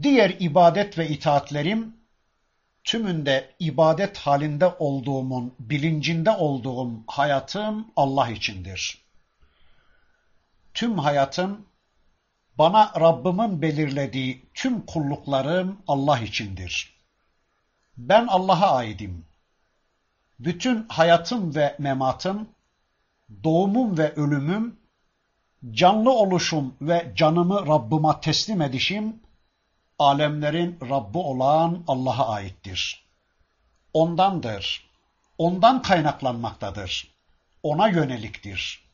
diğer 0.02 0.30
ibadet 0.38 0.98
ve 0.98 1.08
itaatlerim, 1.08 1.96
tümünde 2.84 3.54
ibadet 3.58 4.18
halinde 4.18 4.66
olduğumun, 4.78 5.54
bilincinde 5.58 6.30
olduğum 6.30 6.90
hayatım 7.06 7.92
Allah 7.96 8.30
içindir. 8.30 9.04
Tüm 10.74 10.98
hayatım, 10.98 11.66
bana 12.58 12.92
Rabbimin 13.00 13.62
belirlediği 13.62 14.46
tüm 14.54 14.86
kulluklarım 14.86 15.82
Allah 15.88 16.18
içindir. 16.18 16.94
Ben 17.96 18.26
Allah'a 18.26 18.76
aidim. 18.76 19.26
Bütün 20.38 20.86
hayatım 20.88 21.54
ve 21.54 21.76
mematım, 21.78 22.48
doğumum 23.44 23.98
ve 23.98 24.12
ölümüm, 24.14 24.76
canlı 25.70 26.10
oluşum 26.10 26.74
ve 26.80 27.12
canımı 27.16 27.66
Rabbıma 27.66 28.20
teslim 28.20 28.62
edişim, 28.62 29.23
alemlerin 29.98 30.78
Rabbi 30.90 31.18
olan 31.18 31.84
Allah'a 31.88 32.28
aittir. 32.28 33.04
Ondandır. 33.92 34.90
Ondan 35.38 35.82
kaynaklanmaktadır. 35.82 37.14
Ona 37.62 37.88
yöneliktir. 37.88 38.84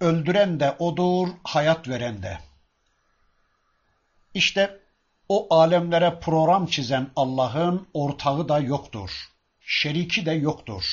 Öldüren 0.00 0.60
de 0.60 0.76
odur, 0.78 1.28
hayat 1.44 1.88
veren 1.88 2.22
de. 2.22 2.38
İşte 4.34 4.80
o 5.28 5.54
alemlere 5.54 6.20
program 6.20 6.66
çizen 6.66 7.10
Allah'ın 7.16 7.88
ortağı 7.94 8.48
da 8.48 8.58
yoktur. 8.58 9.10
Şeriki 9.60 10.26
de 10.26 10.32
yoktur. 10.32 10.84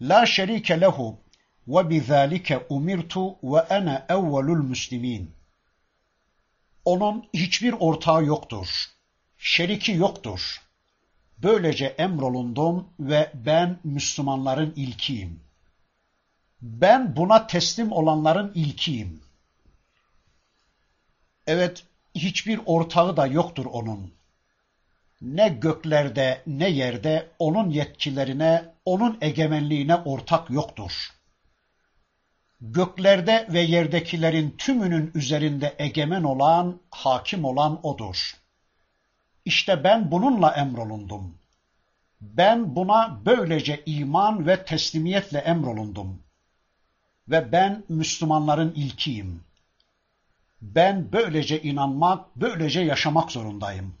La 0.00 0.26
şerike 0.26 0.80
lehu 0.80 1.20
ve 1.68 1.90
bizalike 1.90 2.66
umirtu 2.68 3.36
ve 3.42 3.68
ana 3.68 4.06
evvelul 4.08 4.62
muslimin. 4.62 5.34
Onun 6.84 7.24
hiçbir 7.34 7.72
ortağı 7.72 8.24
yoktur. 8.24 8.84
Şeriki 9.38 9.92
yoktur. 9.92 10.60
Böylece 11.38 11.86
emrolundum 11.86 12.88
ve 13.00 13.30
ben 13.34 13.78
Müslümanların 13.84 14.72
ilkiyim. 14.76 15.40
Ben 16.62 17.16
buna 17.16 17.46
teslim 17.46 17.92
olanların 17.92 18.52
ilkiyim. 18.54 19.22
Evet, 21.46 21.84
hiçbir 22.14 22.60
ortağı 22.66 23.16
da 23.16 23.26
yoktur 23.26 23.66
onun. 23.66 24.12
Ne 25.20 25.48
göklerde 25.48 26.42
ne 26.46 26.70
yerde 26.70 27.30
onun 27.38 27.70
yetkilerine, 27.70 28.74
onun 28.84 29.18
egemenliğine 29.20 29.96
ortak 29.96 30.50
yoktur. 30.50 31.10
Göklerde 32.60 33.46
ve 33.52 33.60
yerdekilerin 33.60 34.54
tümünün 34.58 35.10
üzerinde 35.14 35.74
egemen 35.78 36.22
olan, 36.22 36.80
hakim 36.90 37.44
olan 37.44 37.86
odur. 37.86 38.36
İşte 39.44 39.84
ben 39.84 40.10
bununla 40.10 40.50
emrolundum. 40.50 41.34
Ben 42.20 42.76
buna 42.76 43.20
böylece 43.26 43.82
iman 43.86 44.46
ve 44.46 44.64
teslimiyetle 44.64 45.38
emrolundum. 45.38 46.22
Ve 47.28 47.52
ben 47.52 47.84
Müslümanların 47.88 48.72
ilkiyim. 48.76 49.44
Ben 50.62 51.12
böylece 51.12 51.62
inanmak, 51.62 52.36
böylece 52.36 52.80
yaşamak 52.80 53.32
zorundayım. 53.32 53.94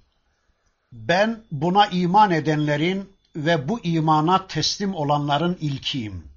Ben 0.92 1.40
buna 1.50 1.86
iman 1.86 2.30
edenlerin 2.30 3.12
ve 3.36 3.68
bu 3.68 3.80
imana 3.80 4.46
teslim 4.46 4.94
olanların 4.94 5.58
ilkiyim. 5.60 6.33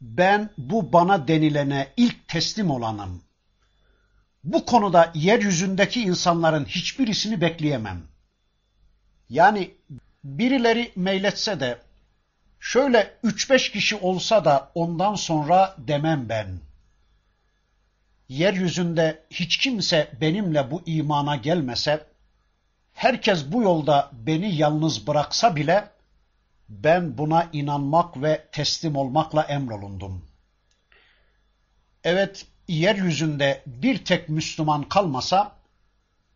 Ben 0.00 0.50
bu 0.58 0.92
bana 0.92 1.28
denilene 1.28 1.88
ilk 1.96 2.28
teslim 2.28 2.70
olanım. 2.70 3.22
Bu 4.44 4.64
konuda 4.64 5.12
yeryüzündeki 5.14 6.02
insanların 6.02 6.64
hiçbirisini 6.64 7.40
bekleyemem. 7.40 8.02
Yani 9.28 9.74
birileri 10.24 10.92
meyletse 10.96 11.60
de 11.60 11.78
şöyle 12.60 13.14
üç 13.22 13.50
beş 13.50 13.72
kişi 13.72 13.96
olsa 13.96 14.44
da 14.44 14.70
ondan 14.74 15.14
sonra 15.14 15.74
demem 15.78 16.28
ben. 16.28 16.60
Yeryüzünde 18.28 19.24
hiç 19.30 19.56
kimse 19.56 20.10
benimle 20.20 20.70
bu 20.70 20.82
imana 20.86 21.36
gelmese, 21.36 22.06
herkes 22.92 23.52
bu 23.52 23.62
yolda 23.62 24.10
beni 24.12 24.54
yalnız 24.54 25.06
bıraksa 25.06 25.56
bile 25.56 25.90
ben 26.70 27.18
buna 27.18 27.48
inanmak 27.52 28.22
ve 28.22 28.48
teslim 28.52 28.96
olmakla 28.96 29.42
emrolundum. 29.42 30.24
Evet, 32.04 32.46
yeryüzünde 32.68 33.62
bir 33.66 34.04
tek 34.04 34.28
Müslüman 34.28 34.82
kalmasa 34.82 35.52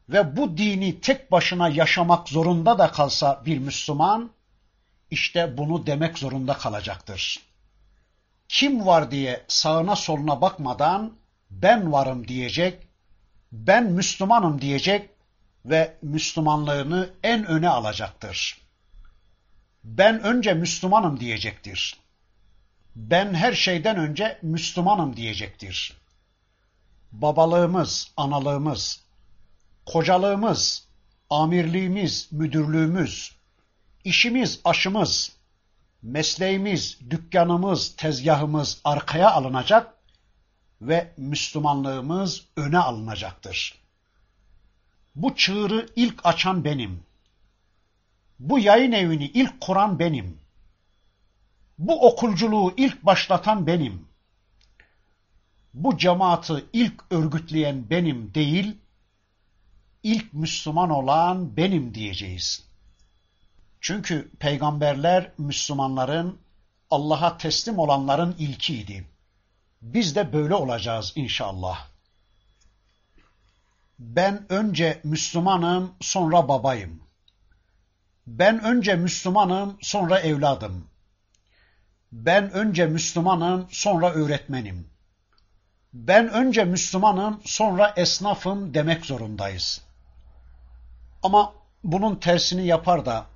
ve 0.09 0.37
bu 0.37 0.57
dini 0.59 1.01
tek 1.01 1.33
başına 1.33 1.69
yaşamak 1.69 2.29
zorunda 2.29 2.79
da 2.79 2.93
kalsa 2.93 3.43
bir 3.47 3.59
Müslüman, 3.59 4.31
işte 5.11 5.59
bunu 5.59 5.87
demek 5.87 6.19
zorunda 6.19 6.55
kalacaktır. 6.55 7.41
Kim 8.49 8.87
var 8.87 9.11
diye 9.11 9.45
sağına 9.49 9.97
soluna 9.97 10.41
bakmadan 10.41 11.13
ben 11.51 11.93
varım 11.93 12.29
diyecek, 12.29 12.89
ben 13.53 13.85
Müslümanım 13.85 14.61
diyecek 14.61 15.11
ve 15.65 15.97
Müslümanlığını 16.03 17.11
en 17.23 17.47
öne 17.47 17.69
alacaktır. 17.69 18.64
Ben 19.85 20.23
önce 20.23 20.55
Müslümanım 20.55 21.21
diyecektir. 21.21 21.97
Ben 22.97 23.35
her 23.35 23.53
şeyden 23.53 23.97
önce 23.97 24.39
Müslümanım 24.43 25.17
diyecektir. 25.17 25.97
Babalığımız, 27.13 28.13
analığımız, 28.17 29.05
kocalığımız, 29.87 30.89
amirliğimiz, 31.31 32.29
müdürlüğümüz, 32.33 33.37
işimiz, 34.05 34.61
aşımız, 34.65 35.33
mesleğimiz, 36.03 36.99
dükkanımız, 37.11 37.97
tezgahımız 37.97 38.81
arkaya 38.85 39.31
alınacak 39.31 39.95
ve 40.81 41.13
Müslümanlığımız 41.17 42.45
öne 42.57 42.79
alınacaktır. 42.79 43.79
Bu 45.15 45.37
çığırı 45.37 45.89
ilk 45.97 46.27
açan 46.27 46.65
benim. 46.65 47.04
Bu 48.39 48.59
yayın 48.59 48.93
evini 48.93 49.25
ilk 49.25 49.61
kuran 49.61 49.99
benim. 49.99 50.39
Bu 51.79 52.07
okulculuğu 52.07 52.75
ilk 52.77 53.03
başlatan 53.07 53.67
benim. 53.67 54.09
Bu 55.75 55.99
cemaati 55.99 56.65
ilk 56.73 57.05
örgütleyen 57.11 57.91
benim 57.91 58.35
değil, 58.35 58.77
ilk 60.03 60.33
Müslüman 60.33 60.91
olan 60.91 61.57
benim 61.57 61.95
diyeceğiz. 61.95 62.65
Çünkü 63.81 64.31
peygamberler 64.39 65.33
Müslümanların, 65.39 66.39
Allah'a 66.91 67.39
teslim 67.39 67.79
olanların 67.79 68.35
ilkiydi. 68.39 69.09
Biz 69.83 70.17
de 70.17 70.33
böyle 70.33 70.55
olacağız 70.55 71.13
inşallah. 71.17 71.89
Ben 73.99 74.47
önce 74.49 75.01
Müslümanım, 75.05 75.95
sonra 76.01 76.49
babayım. 76.49 77.04
Ben 78.27 78.65
önce 78.65 78.95
Müslümanım, 78.95 79.77
sonra 79.81 80.19
evladım. 80.21 80.89
Ben 82.13 82.51
önce 82.53 82.87
Müslümanım, 82.87 83.67
sonra 83.71 84.13
öğretmenim. 84.13 84.89
Ben 85.93 86.29
önce 86.29 86.65
Müslümanım, 86.65 87.41
sonra 87.45 87.93
esnafım 87.97 88.75
demek 88.75 89.07
zorundayız. 89.07 89.81
Ama 91.23 91.55
bunun 91.85 92.17
tersini 92.17 92.67
yapar 92.67 93.07
da, 93.07 93.27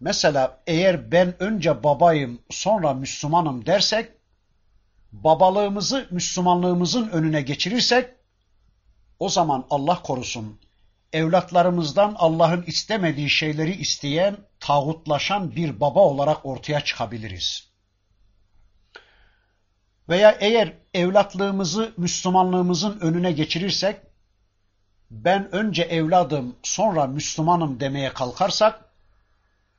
mesela 0.00 0.62
eğer 0.66 1.12
ben 1.12 1.42
önce 1.42 1.82
babayım, 1.82 2.40
sonra 2.50 2.94
Müslümanım 2.94 3.66
dersek, 3.66 4.10
babalığımızı 5.12 6.08
Müslümanlığımızın 6.10 7.08
önüne 7.08 7.42
geçirirsek, 7.42 8.10
o 9.18 9.28
zaman 9.28 9.66
Allah 9.70 10.02
korusun, 10.02 10.60
evlatlarımızdan 11.12 12.14
Allah'ın 12.18 12.62
istemediği 12.62 13.30
şeyleri 13.30 13.74
isteyen, 13.74 14.36
tağutlaşan 14.60 15.56
bir 15.56 15.80
baba 15.80 16.00
olarak 16.00 16.46
ortaya 16.46 16.80
çıkabiliriz. 16.80 17.68
Veya 20.08 20.36
eğer 20.40 20.72
evlatlığımızı 20.94 21.92
Müslümanlığımızın 21.96 23.00
önüne 23.00 23.32
geçirirsek, 23.32 24.00
ben 25.10 25.54
önce 25.54 25.82
evladım 25.82 26.56
sonra 26.62 27.06
Müslümanım 27.06 27.80
demeye 27.80 28.12
kalkarsak, 28.12 28.84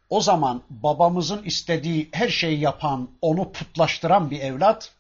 o 0.09 0.21
zaman 0.21 0.63
babamızın 0.69 1.43
istediği 1.43 2.09
her 2.11 2.29
şeyi 2.29 2.59
yapan, 2.59 3.09
onu 3.21 3.51
putlaştıran 3.51 4.31
bir 4.31 4.39
evlat 4.39 4.91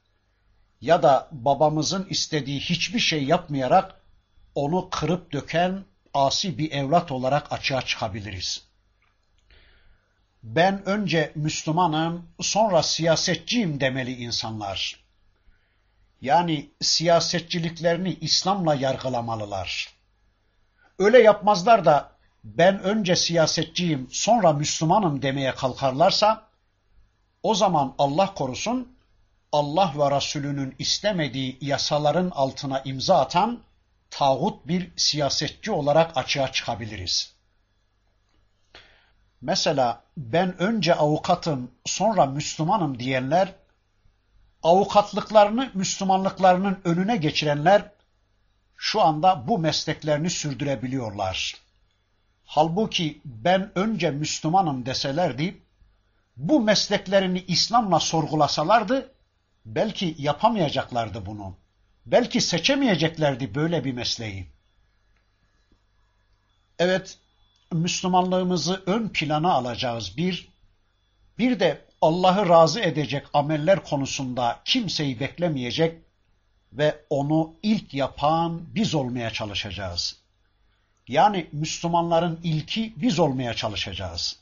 ya 0.81 1.03
da 1.03 1.27
babamızın 1.31 2.07
istediği 2.09 2.59
hiçbir 2.59 2.99
şey 2.99 3.23
yapmayarak 3.23 4.01
onu 4.55 4.89
kırıp 4.89 5.33
döken 5.33 5.83
asi 6.25 6.57
bir 6.57 6.71
evlat 6.71 7.11
olarak 7.11 7.51
açığa 7.51 7.81
çıkabiliriz. 7.81 8.67
Ben 10.43 10.85
önce 10.85 11.31
Müslümanım, 11.35 12.29
sonra 12.41 12.83
siyasetçiyim 12.83 13.79
demeli 13.79 14.15
insanlar. 14.15 15.03
Yani 16.21 16.69
siyasetçiliklerini 16.81 18.17
İslam'la 18.21 18.75
yargılamalılar. 18.75 19.89
Öyle 20.99 21.19
yapmazlar 21.19 21.85
da 21.85 22.11
ben 22.43 22.79
önce 22.79 23.15
siyasetçiyim, 23.15 24.07
sonra 24.11 24.53
Müslümanım 24.53 25.21
demeye 25.21 25.55
kalkarlarsa, 25.55 26.47
o 27.43 27.55
zaman 27.55 27.95
Allah 27.97 28.33
korusun, 28.33 28.97
Allah 29.51 29.93
ve 29.97 30.15
Resulünün 30.15 30.75
istemediği 30.79 31.57
yasaların 31.61 32.29
altına 32.29 32.79
imza 32.79 33.19
atan 33.19 33.59
tağut 34.09 34.67
bir 34.67 34.91
siyasetçi 34.95 35.71
olarak 35.71 36.17
açığa 36.17 36.51
çıkabiliriz. 36.51 37.33
Mesela 39.41 40.03
ben 40.17 40.61
önce 40.61 40.95
avukatım, 40.95 41.71
sonra 41.85 42.25
Müslümanım 42.25 42.99
diyenler, 42.99 43.53
avukatlıklarını 44.63 45.71
Müslümanlıklarının 45.73 46.79
önüne 46.83 47.17
geçirenler, 47.17 47.91
şu 48.75 49.01
anda 49.01 49.47
bu 49.47 49.59
mesleklerini 49.59 50.29
sürdürebiliyorlar. 50.29 51.55
Halbuki 52.45 53.21
ben 53.25 53.71
önce 53.75 54.11
Müslümanım 54.11 54.85
deselerdi, 54.85 55.61
bu 56.37 56.59
mesleklerini 56.59 57.39
İslam'la 57.47 57.99
sorgulasalardı, 57.99 59.11
belki 59.65 60.15
yapamayacaklardı 60.17 61.25
bunu. 61.25 61.57
Belki 62.11 62.41
seçemeyeceklerdi 62.41 63.55
böyle 63.55 63.83
bir 63.83 63.93
mesleği. 63.93 64.47
Evet, 66.79 67.17
Müslümanlığımızı 67.71 68.83
ön 68.85 69.09
plana 69.09 69.51
alacağız 69.51 70.17
bir, 70.17 70.49
Bir 71.39 71.59
de 71.59 71.85
Allah'ı 72.01 72.49
razı 72.49 72.79
edecek 72.79 73.25
ameller 73.33 73.83
konusunda 73.83 74.59
kimseyi 74.65 75.19
beklemeyecek 75.19 76.01
ve 76.73 77.05
onu 77.09 77.53
ilk 77.63 77.93
yapan 77.93 78.61
biz 78.75 78.95
olmaya 78.95 79.29
çalışacağız. 79.29 80.15
Yani 81.07 81.47
Müslümanların 81.51 82.39
ilki 82.43 82.93
biz 82.95 83.19
olmaya 83.19 83.53
çalışacağız. 83.53 84.39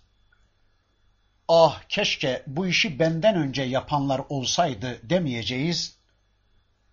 Ah 1.47 1.81
keşke 1.89 2.43
bu 2.47 2.67
işi 2.67 2.99
benden 2.99 3.35
önce 3.35 3.61
yapanlar 3.63 4.21
olsaydı 4.29 4.99
demeyeceğiz. 5.03 5.94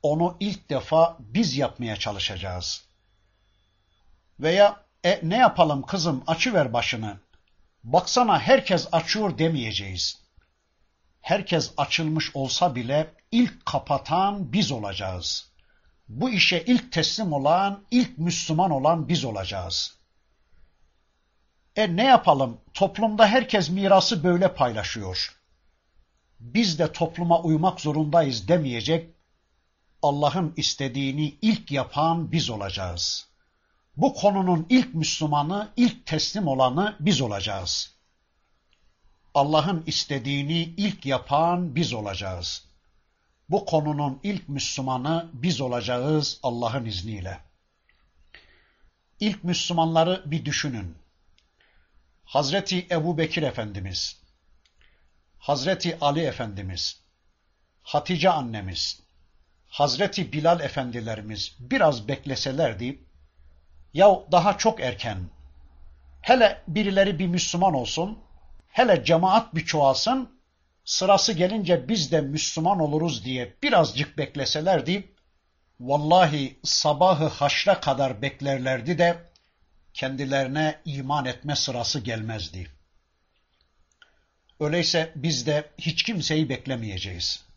Onu 0.03 0.36
ilk 0.40 0.70
defa 0.70 1.16
biz 1.20 1.57
yapmaya 1.57 1.96
çalışacağız. 1.96 2.84
Veya 4.40 4.82
e, 5.05 5.20
ne 5.22 5.36
yapalım 5.36 5.82
kızım 5.82 6.24
açıver 6.26 6.72
başını. 6.72 7.20
Baksana 7.84 8.40
herkes 8.40 8.88
açıyor 8.92 9.38
demeyeceğiz. 9.38 10.22
Herkes 11.20 11.72
açılmış 11.76 12.36
olsa 12.36 12.74
bile 12.74 13.14
ilk 13.30 13.66
kapatan 13.66 14.53
biz 14.53 14.72
olacağız. 14.72 15.53
Bu 16.09 16.30
işe 16.30 16.64
ilk 16.66 16.92
teslim 16.92 17.32
olan, 17.32 17.84
ilk 17.90 18.18
Müslüman 18.18 18.70
olan 18.70 19.09
biz 19.09 19.24
olacağız. 19.24 19.98
E 21.76 21.96
ne 21.96 22.05
yapalım? 22.05 22.61
Toplumda 22.74 23.26
herkes 23.26 23.70
mirası 23.70 24.24
böyle 24.24 24.55
paylaşıyor. 24.55 25.38
Biz 26.40 26.78
de 26.78 26.92
topluma 26.92 27.40
uymak 27.42 27.80
zorundayız 27.80 28.48
demeyecek. 28.48 29.11
Allah'ın 30.03 30.53
istediğini 30.57 31.34
ilk 31.42 31.70
yapan 31.70 32.32
biz 32.32 32.50
olacağız. 32.50 33.28
Bu 33.96 34.14
konunun 34.14 34.66
ilk 34.70 34.94
Müslümanı, 34.94 35.72
ilk 35.76 36.07
teslim 36.07 36.46
olanı 36.46 36.96
biz 37.00 37.20
olacağız. 37.20 37.94
Allah'ın 39.34 39.82
istediğini 39.86 40.62
ilk 40.62 41.07
yapan 41.07 41.74
biz 41.74 41.92
olacağız. 41.92 42.64
Bu 43.48 43.64
konunun 43.64 44.20
ilk 44.22 44.48
Müslümanı 44.48 45.30
biz 45.32 45.61
olacağız 45.61 46.40
Allah'ın 46.42 46.84
izniyle. 46.84 47.40
İlk 49.20 49.44
Müslümanları 49.44 50.22
bir 50.26 50.44
düşünün. 50.44 50.94
Hazreti 52.24 52.86
Ebu 52.90 53.18
Bekir 53.18 53.42
Efendimiz, 53.42 54.16
Hazreti 55.38 55.98
Ali 56.00 56.20
Efendimiz, 56.20 57.00
Hatice 57.82 58.30
annemiz, 58.30 59.01
Hazreti 59.72 60.32
Bilal 60.32 60.60
Efendilerimiz 60.60 61.56
biraz 61.60 62.08
bekleselerdi, 62.08 63.02
ya 63.94 64.20
daha 64.32 64.58
çok 64.58 64.80
erken, 64.80 65.18
hele 66.20 66.62
birileri 66.68 67.18
bir 67.18 67.26
Müslüman 67.26 67.74
olsun, 67.74 68.18
hele 68.68 69.04
cemaat 69.04 69.54
bir 69.54 69.64
çoğalsın, 69.64 70.40
sırası 70.84 71.32
gelince 71.32 71.88
biz 71.88 72.12
de 72.12 72.20
Müslüman 72.20 72.80
oluruz 72.80 73.24
diye 73.24 73.54
birazcık 73.62 74.18
bekleselerdi, 74.18 75.14
vallahi 75.80 76.58
sabahı 76.62 77.26
haşra 77.26 77.80
kadar 77.80 78.22
beklerlerdi 78.22 78.98
de 78.98 79.30
kendilerine 79.94 80.80
iman 80.84 81.24
etme 81.24 81.56
sırası 81.56 82.00
gelmezdi. 82.00 82.66
Öyleyse 84.60 85.12
biz 85.16 85.46
de 85.46 85.70
hiç 85.78 86.02
kimseyi 86.02 86.48
beklemeyeceğiz. 86.48 87.51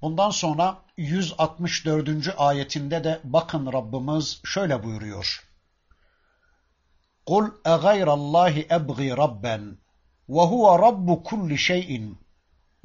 Ondan 0.00 0.30
sonra 0.30 0.82
164. 0.96 2.34
ayetinde 2.38 3.04
de 3.04 3.20
bakın 3.24 3.72
Rabbimiz 3.72 4.40
şöyle 4.44 4.82
buyuruyor. 4.82 5.42
قُلْ 7.26 7.44
اَغَيْرَ 7.64 8.08
اللّٰهِ 8.18 8.54
اَبْغِي 8.78 9.10
رَبَّنْ 9.24 9.62
وَهُوَ 10.28 10.64
رَبُّ 10.86 11.22
كُلِّ 11.22 11.58
شَيْءٍ 11.58 12.14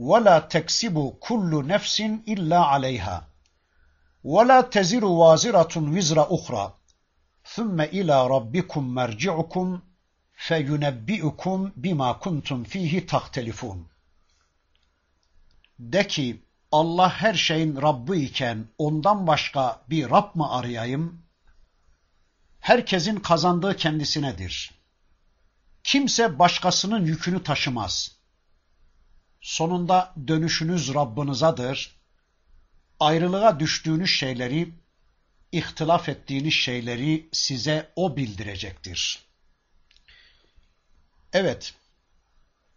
وَلَا 0.10 0.38
تَكْسِبُ 0.40 0.96
كُلُّ 1.28 1.68
نَفْسٍ 1.68 2.02
اِلَّا 2.34 2.60
عَلَيْهَا 2.72 3.18
وَلَا 4.24 4.62
تَزِرُ 4.62 5.06
وَازِرَةٌ 5.06 5.74
وِزْرَ 5.96 6.18
اُخْرَى 6.36 6.66
ثُمَّ 7.56 7.82
اِلَى 7.82 8.28
رَبِّكُمْ 8.28 8.84
مَرْجِعُكُمْ 9.00 9.80
فَيُنَبِّئُكُمْ 10.48 11.72
بِمَا 11.84 12.12
كُنْتُمْ 12.12 12.64
ف۪يهِ 12.64 13.00
تَخْتَلِفُونَ 13.08 13.80
De 15.80 16.04
ki, 16.08 16.42
Allah 16.72 17.10
her 17.10 17.34
şeyin 17.34 17.82
Rabbi 17.82 18.20
iken 18.20 18.68
ondan 18.78 19.28
başka 19.28 19.82
bir 19.90 20.10
Rab 20.10 20.36
mı 20.36 20.52
arayayım? 20.52 21.26
Herkesin 22.60 23.16
kazandığı 23.16 23.76
kendisinedir. 23.76 24.72
Kimse 25.84 26.40
başkasının 26.40 27.06
yükünü 27.06 27.44
taşımaz. 27.44 28.16
Sonunda 29.42 30.14
dönüşünüz 30.28 30.94
Rabbinizadır. 30.94 32.02
Ayrılığa 33.00 33.60
düştüğünüz 33.60 34.10
şeyleri, 34.10 34.74
ihtilaf 35.52 36.10
ettiğiniz 36.10 36.54
şeyleri 36.54 37.30
size 37.32 37.92
O 37.96 38.18
bildirecektir. 38.18 39.20
Evet, 41.34 41.74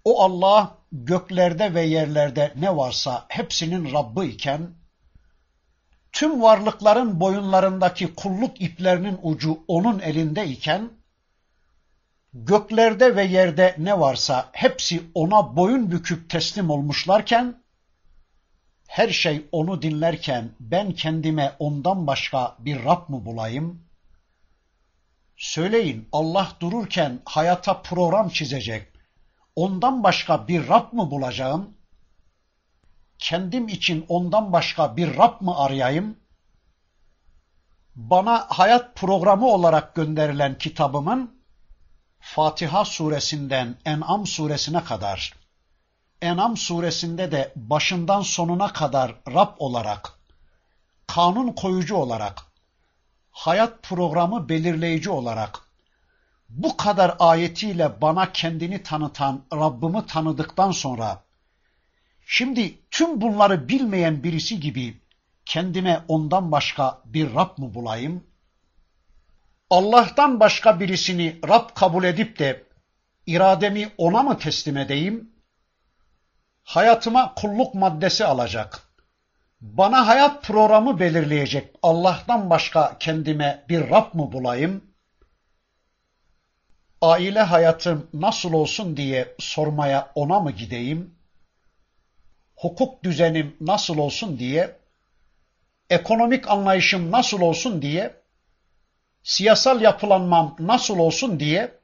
o 0.04 0.22
Allah 0.22 0.78
göklerde 0.94 1.74
ve 1.74 1.82
yerlerde 1.82 2.52
ne 2.56 2.76
varsa 2.76 3.26
hepsinin 3.28 3.92
Rabbi 3.92 4.26
iken, 4.26 4.70
tüm 6.12 6.42
varlıkların 6.42 7.20
boyunlarındaki 7.20 8.14
kulluk 8.14 8.60
iplerinin 8.60 9.18
ucu 9.22 9.58
onun 9.68 10.00
elinde 10.00 10.46
iken, 10.46 10.90
göklerde 12.32 13.16
ve 13.16 13.24
yerde 13.24 13.74
ne 13.78 14.00
varsa 14.00 14.48
hepsi 14.52 15.02
ona 15.14 15.56
boyun 15.56 15.90
büküp 15.90 16.30
teslim 16.30 16.70
olmuşlarken, 16.70 17.62
her 18.88 19.08
şey 19.08 19.44
onu 19.52 19.82
dinlerken 19.82 20.50
ben 20.60 20.92
kendime 20.92 21.52
ondan 21.58 22.06
başka 22.06 22.56
bir 22.58 22.84
Rab 22.84 23.08
mı 23.08 23.24
bulayım? 23.24 23.84
Söyleyin 25.36 26.08
Allah 26.12 26.52
dururken 26.60 27.20
hayata 27.24 27.82
program 27.82 28.28
çizecek, 28.28 28.93
ondan 29.56 30.02
başka 30.02 30.48
bir 30.48 30.68
Rab 30.68 30.92
mı 30.92 31.10
bulacağım? 31.10 31.74
Kendim 33.18 33.68
için 33.68 34.06
ondan 34.08 34.52
başka 34.52 34.96
bir 34.96 35.16
Rab 35.16 35.40
mı 35.40 35.58
arayayım? 35.58 36.16
Bana 37.96 38.46
hayat 38.48 38.96
programı 38.96 39.46
olarak 39.46 39.94
gönderilen 39.94 40.58
kitabımın 40.58 41.40
Fatiha 42.20 42.84
suresinden 42.84 43.76
En'am 43.84 44.26
suresine 44.26 44.84
kadar, 44.84 45.34
En'am 46.22 46.56
suresinde 46.56 47.32
de 47.32 47.52
başından 47.56 48.20
sonuna 48.20 48.72
kadar 48.72 49.14
Rab 49.28 49.54
olarak, 49.58 50.12
kanun 51.06 51.52
koyucu 51.52 51.96
olarak, 51.96 52.42
hayat 53.30 53.82
programı 53.82 54.48
belirleyici 54.48 55.10
olarak, 55.10 55.63
bu 56.54 56.76
kadar 56.76 57.16
ayetiyle 57.18 58.00
bana 58.00 58.32
kendini 58.32 58.82
tanıtan 58.82 59.44
Rabbimi 59.52 60.06
tanıdıktan 60.06 60.70
sonra, 60.70 61.24
şimdi 62.26 62.78
tüm 62.90 63.20
bunları 63.20 63.68
bilmeyen 63.68 64.22
birisi 64.22 64.60
gibi 64.60 65.00
kendime 65.44 66.02
ondan 66.08 66.52
başka 66.52 66.98
bir 67.04 67.34
Rab 67.34 67.58
mı 67.58 67.74
bulayım? 67.74 68.24
Allah'tan 69.70 70.40
başka 70.40 70.80
birisini 70.80 71.38
Rab 71.48 71.68
kabul 71.74 72.04
edip 72.04 72.38
de 72.38 72.64
irademi 73.26 73.92
ona 73.98 74.22
mı 74.22 74.38
teslim 74.38 74.76
edeyim? 74.76 75.30
Hayatıma 76.64 77.34
kulluk 77.34 77.74
maddesi 77.74 78.24
alacak. 78.24 78.82
Bana 79.60 80.06
hayat 80.06 80.42
programı 80.44 81.00
belirleyecek 81.00 81.74
Allah'tan 81.82 82.50
başka 82.50 82.98
kendime 82.98 83.64
bir 83.68 83.90
Rab 83.90 84.14
mı 84.14 84.32
bulayım? 84.32 84.93
Aile 87.04 87.40
hayatım 87.40 88.08
nasıl 88.14 88.52
olsun 88.52 88.96
diye 88.96 89.34
sormaya 89.38 90.12
ona 90.14 90.40
mı 90.40 90.50
gideyim? 90.50 91.14
Hukuk 92.56 93.04
düzenim 93.04 93.56
nasıl 93.60 93.98
olsun 93.98 94.38
diye, 94.38 94.76
ekonomik 95.90 96.50
anlayışım 96.50 97.10
nasıl 97.10 97.40
olsun 97.40 97.82
diye, 97.82 98.14
siyasal 99.22 99.80
yapılanmam 99.80 100.56
nasıl 100.58 100.98
olsun 100.98 101.40
diye, 101.40 101.74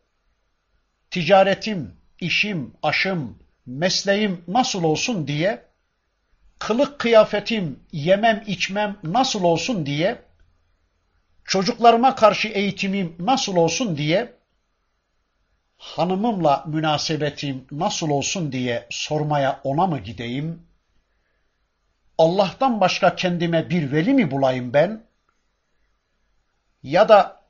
ticaretim, 1.11 1.97
işim, 2.21 2.75
aşım, 2.83 3.39
mesleğim 3.67 4.45
nasıl 4.49 4.85
olsun 4.85 5.27
diye, 5.27 5.65
kılık 6.59 6.99
kıyafetim, 6.99 7.81
yemem 7.93 8.45
içmem 8.47 8.97
nasıl 9.03 9.45
olsun 9.45 9.87
diye, 9.87 10.23
çocuklarıma 11.45 12.15
karşı 12.15 12.49
eğitimim 12.49 13.17
nasıl 13.19 13.57
olsun 13.57 13.97
diye, 13.97 14.40
hanımımla 15.81 16.65
münasebetim 16.67 17.67
nasıl 17.71 18.11
olsun 18.11 18.53
diye 18.53 18.87
sormaya 18.91 19.61
ona 19.65 19.87
mı 19.87 19.99
gideyim? 19.99 20.63
Allah'tan 22.19 22.81
başka 22.81 23.17
kendime 23.17 23.71
bir 23.71 23.93
veli 23.93 24.15
mi 24.15 24.31
bulayım 24.31 24.73
ben? 24.73 25.05
Ya 26.83 27.09
da 27.09 27.41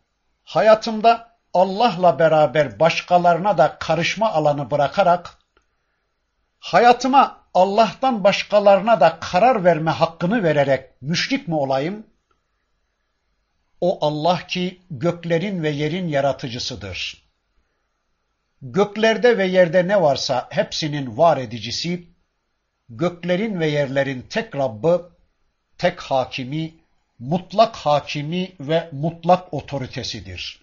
hayatımda 0.44 1.36
Allah'la 1.54 2.18
beraber 2.18 2.80
başkalarına 2.80 3.58
da 3.58 3.78
karışma 3.78 4.32
alanı 4.32 4.70
bırakarak 4.70 5.38
Hayatıma 6.60 7.40
Allah'tan 7.54 8.24
başkalarına 8.24 9.00
da 9.00 9.18
karar 9.20 9.64
verme 9.64 9.90
hakkını 9.90 10.42
vererek 10.42 11.02
müşrik 11.02 11.48
mi 11.48 11.54
olayım? 11.54 12.06
O 13.80 14.06
Allah 14.06 14.46
ki 14.46 14.80
göklerin 14.90 15.62
ve 15.62 15.70
yerin 15.70 16.08
yaratıcısıdır. 16.08 17.29
Göklerde 18.62 19.38
ve 19.38 19.46
yerde 19.46 19.88
ne 19.88 20.02
varsa 20.02 20.48
hepsinin 20.50 21.16
var 21.16 21.36
edicisi, 21.36 22.06
göklerin 22.88 23.60
ve 23.60 23.66
yerlerin 23.66 24.22
tek 24.22 24.56
Rabbı, 24.56 25.10
tek 25.78 26.00
hakimi, 26.00 26.74
mutlak 27.18 27.76
hakimi 27.76 28.52
ve 28.60 28.88
mutlak 28.92 29.54
otoritesidir. 29.54 30.60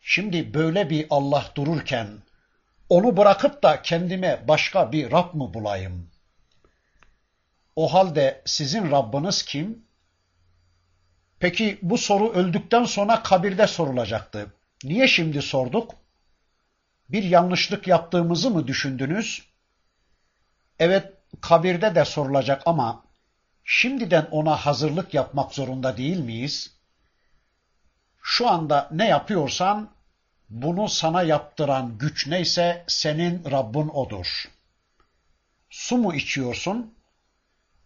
Şimdi 0.00 0.54
böyle 0.54 0.90
bir 0.90 1.06
Allah 1.10 1.44
dururken, 1.54 2.08
onu 2.88 3.16
bırakıp 3.16 3.62
da 3.62 3.82
kendime 3.82 4.44
başka 4.48 4.92
bir 4.92 5.10
Rab 5.10 5.34
mı 5.34 5.54
bulayım? 5.54 6.10
O 7.76 7.94
halde 7.94 8.42
sizin 8.44 8.90
Rabbiniz 8.90 9.42
kim? 9.42 9.84
Peki 11.38 11.78
bu 11.82 11.98
soru 11.98 12.32
öldükten 12.32 12.84
sonra 12.84 13.22
kabirde 13.22 13.66
sorulacaktı. 13.66 14.52
Niye 14.84 15.08
şimdi 15.08 15.42
sorduk? 15.42 16.03
Bir 17.14 17.22
yanlışlık 17.22 17.86
yaptığımızı 17.86 18.50
mı 18.50 18.66
düşündünüz? 18.66 19.42
Evet, 20.78 21.12
kabirde 21.40 21.94
de 21.94 22.04
sorulacak 22.04 22.62
ama 22.66 23.04
şimdiden 23.64 24.28
ona 24.30 24.56
hazırlık 24.56 25.14
yapmak 25.14 25.54
zorunda 25.54 25.96
değil 25.96 26.18
miyiz? 26.18 26.70
Şu 28.22 28.48
anda 28.48 28.88
ne 28.90 29.08
yapıyorsan 29.08 29.90
bunu 30.48 30.88
sana 30.88 31.22
yaptıran 31.22 31.98
güç 31.98 32.26
neyse 32.26 32.84
senin 32.86 33.50
Rabbin 33.50 33.88
odur. 33.88 34.44
Su 35.70 35.96
mu 35.96 36.14
içiyorsun? 36.14 36.94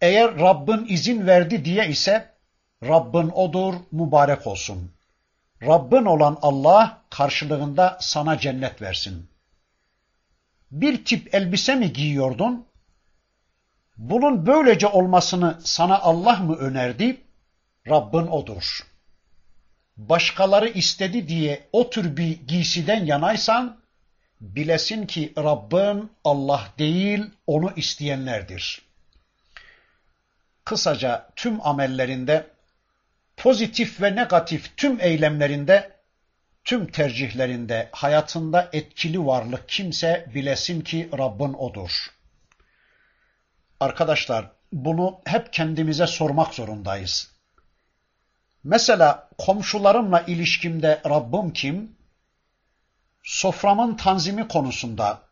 Eğer 0.00 0.38
Rabbin 0.38 0.86
izin 0.88 1.26
verdi 1.26 1.64
diye 1.64 1.88
ise 1.88 2.34
Rabbin 2.82 3.28
odur, 3.28 3.74
mübarek 3.92 4.46
olsun. 4.46 4.97
Rabbin 5.62 6.04
olan 6.04 6.38
Allah 6.42 7.02
karşılığında 7.10 7.98
sana 8.00 8.38
cennet 8.38 8.82
versin. 8.82 9.30
Bir 10.70 11.04
tip 11.04 11.34
elbise 11.34 11.74
mi 11.74 11.92
giyiyordun? 11.92 12.66
Bunun 13.96 14.46
böylece 14.46 14.86
olmasını 14.86 15.58
sana 15.64 15.98
Allah 15.98 16.36
mı 16.36 16.56
önerdi? 16.56 17.20
Rabbin 17.88 18.26
odur. 18.26 18.86
Başkaları 19.96 20.68
istedi 20.68 21.28
diye 21.28 21.68
o 21.72 21.90
tür 21.90 22.16
bir 22.16 22.46
giysiden 22.46 23.04
yanaysan, 23.04 23.80
bilesin 24.40 25.06
ki 25.06 25.32
Rabbin 25.38 26.10
Allah 26.24 26.68
değil, 26.78 27.30
onu 27.46 27.72
isteyenlerdir. 27.76 28.82
Kısaca 30.64 31.30
tüm 31.36 31.66
amellerinde, 31.66 32.46
pozitif 33.38 34.02
ve 34.02 34.16
negatif 34.16 34.76
tüm 34.76 35.00
eylemlerinde, 35.00 35.98
tüm 36.64 36.86
tercihlerinde, 36.86 37.88
hayatında 37.92 38.68
etkili 38.72 39.26
varlık 39.26 39.68
kimse 39.68 40.26
bilesin 40.34 40.80
ki 40.80 41.08
Rabbin 41.18 41.54
odur. 41.54 42.06
Arkadaşlar, 43.80 44.50
bunu 44.72 45.20
hep 45.24 45.52
kendimize 45.52 46.06
sormak 46.06 46.54
zorundayız. 46.54 47.30
Mesela 48.64 49.30
komşularımla 49.38 50.20
ilişkimde 50.20 51.02
Rabbim 51.08 51.52
kim? 51.52 51.96
Soframın 53.22 53.96
tanzimi 53.96 54.48
konusunda, 54.48 55.22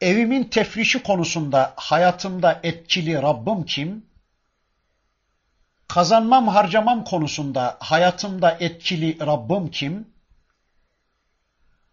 evimin 0.00 0.44
tefrişi 0.44 1.02
konusunda 1.02 1.72
hayatımda 1.76 2.60
etkili 2.62 3.14
Rabbim 3.14 3.64
kim? 3.64 4.09
Kazanmam 5.94 6.48
harcamam 6.48 7.04
konusunda 7.04 7.76
hayatımda 7.80 8.56
etkili 8.60 9.26
Rabbim 9.26 9.70
kim? 9.70 10.08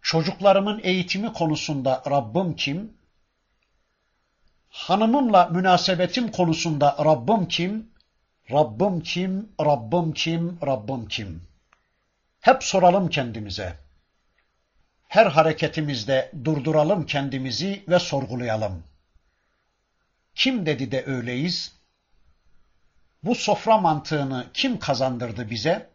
Çocuklarımın 0.01 0.79
eğitimi 0.83 1.33
konusunda 1.33 2.03
Rabbim 2.09 2.55
kim? 2.55 2.93
Hanımımla 4.69 5.45
münasebetim 5.45 6.31
konusunda 6.31 6.97
Rabbim 7.05 7.47
kim? 7.47 7.91
Rabbim 8.51 9.01
kim? 9.01 9.49
Rabbim 9.61 10.13
kim? 10.13 10.59
Rabbim 10.65 11.07
kim? 11.07 11.41
Hep 12.39 12.63
soralım 12.63 13.09
kendimize. 13.09 13.77
Her 15.07 15.25
hareketimizde 15.25 16.31
durduralım 16.45 17.05
kendimizi 17.05 17.83
ve 17.89 17.99
sorgulayalım. 17.99 18.83
Kim 20.35 20.65
dedi 20.65 20.91
de 20.91 21.05
öyleyiz? 21.05 21.76
Bu 23.23 23.35
sofra 23.35 23.77
mantığını 23.77 24.47
kim 24.53 24.79
kazandırdı 24.79 25.49
bize? 25.49 25.89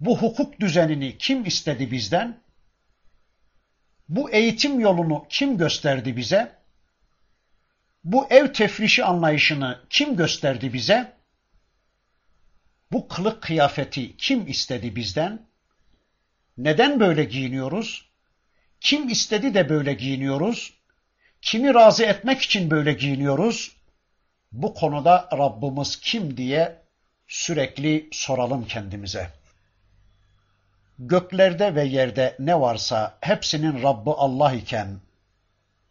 Bu 0.00 0.18
hukuk 0.18 0.60
düzenini 0.60 1.18
kim 1.18 1.46
istedi 1.46 1.90
bizden? 1.90 2.40
Bu 4.08 4.30
eğitim 4.30 4.80
yolunu 4.80 5.26
kim 5.28 5.58
gösterdi 5.58 6.16
bize? 6.16 6.60
Bu 8.04 8.26
ev 8.30 8.52
tefrişi 8.52 9.04
anlayışını 9.04 9.80
kim 9.90 10.16
gösterdi 10.16 10.72
bize? 10.72 11.12
Bu 12.92 13.08
kılık 13.08 13.42
kıyafeti 13.42 14.16
kim 14.16 14.48
istedi 14.48 14.96
bizden? 14.96 15.46
Neden 16.58 17.00
böyle 17.00 17.24
giyiniyoruz? 17.24 18.10
Kim 18.80 19.08
istedi 19.08 19.54
de 19.54 19.68
böyle 19.68 19.92
giyiniyoruz? 19.92 20.74
Kimi 21.42 21.74
razı 21.74 22.04
etmek 22.04 22.42
için 22.42 22.70
böyle 22.70 22.92
giyiniyoruz? 22.92 23.79
Bu 24.52 24.74
konuda 24.74 25.28
Rabbimiz 25.32 26.00
kim 26.00 26.36
diye 26.36 26.82
sürekli 27.28 28.08
soralım 28.12 28.64
kendimize. 28.64 29.30
Göklerde 30.98 31.74
ve 31.74 31.84
yerde 31.84 32.36
ne 32.38 32.60
varsa 32.60 33.18
hepsinin 33.20 33.82
Rabbi 33.82 34.10
Allah 34.10 34.52
iken 34.52 35.00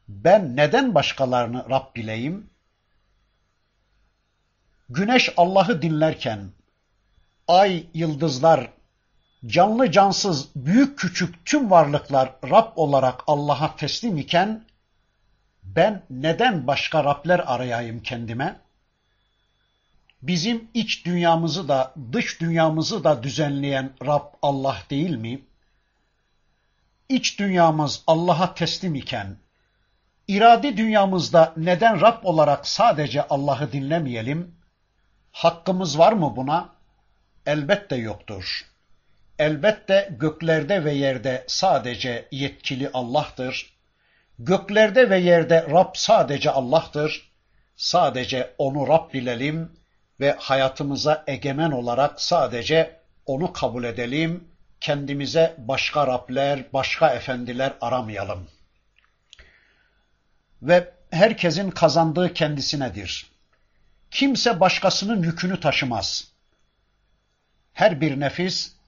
ben 0.10 0.56
neden 0.56 0.96
başkalarını 0.96 1.70
Rab 1.70 1.96
bileyim? 1.96 2.50
Güneş 4.90 5.34
Allah'ı 5.38 5.82
dinlerken, 5.82 6.50
ay, 7.48 7.86
yıldızlar, 7.94 8.70
canlı 9.46 9.92
cansız, 9.92 10.50
büyük 10.56 11.00
küçük 11.00 11.46
tüm 11.46 11.72
varlıklar 11.72 12.36
Rab 12.50 12.72
olarak 12.76 13.24
Allah'a 13.28 13.76
teslim 13.76 14.18
iken, 14.18 14.66
ben 15.76 16.04
neden 16.10 16.68
başka 16.68 17.04
Rabler 17.04 17.40
arayayım 17.46 18.04
kendime? 18.04 18.60
Bizim 20.22 20.68
iç 20.74 21.06
dünyamızı 21.06 21.68
da 21.68 21.94
dış 22.12 22.42
dünyamızı 22.42 23.04
da 23.04 23.24
düzenleyen 23.24 23.92
Rab 24.06 24.34
Allah 24.42 24.78
değil 24.90 25.16
mi? 25.16 25.42
İç 27.10 27.40
dünyamız 27.40 28.04
Allah'a 28.08 28.54
teslim 28.54 28.96
iken, 28.96 29.38
iradi 30.28 30.78
dünyamızda 30.78 31.54
neden 31.58 32.02
Rab 32.02 32.24
olarak 32.24 32.68
sadece 32.68 33.28
Allah'ı 33.28 33.72
dinlemeyelim? 33.72 34.56
Hakkımız 35.32 36.00
var 36.00 36.14
mı 36.14 36.34
buna? 36.36 36.70
Elbette 37.46 37.96
yoktur. 37.96 38.66
Elbette 39.40 40.16
göklerde 40.20 40.86
ve 40.86 40.94
yerde 40.94 41.46
sadece 41.48 42.28
yetkili 42.32 42.90
Allah'tır. 42.94 43.79
Göklerde 44.40 45.10
ve 45.10 45.18
yerde 45.18 45.68
Rab 45.72 45.92
sadece 45.94 46.52
Allah'tır. 46.52 47.32
Sadece 47.76 48.54
onu 48.58 48.88
Rab 48.88 49.14
bilelim 49.14 49.72
ve 50.20 50.36
hayatımıza 50.40 51.24
egemen 51.28 51.72
olarak 51.72 52.22
sadece 52.22 53.00
onu 53.26 53.54
kabul 53.54 53.84
edelim. 53.84 54.48
Kendimize 54.80 55.56
başka 55.58 56.08
Rabler, 56.08 56.74
başka 56.74 57.10
efendiler 57.10 57.74
aramayalım. 57.82 58.48
Ve 60.62 60.94
herkesin 61.12 61.72
kazandığı 61.72 62.34
kendisinedir. 62.34 63.32
Kimse 64.12 64.60
başkasının 64.60 65.24
yükünü 65.24 65.60
taşımaz. 65.60 66.32
Her 67.74 68.02
bir 68.02 68.20
nefis 68.20 68.79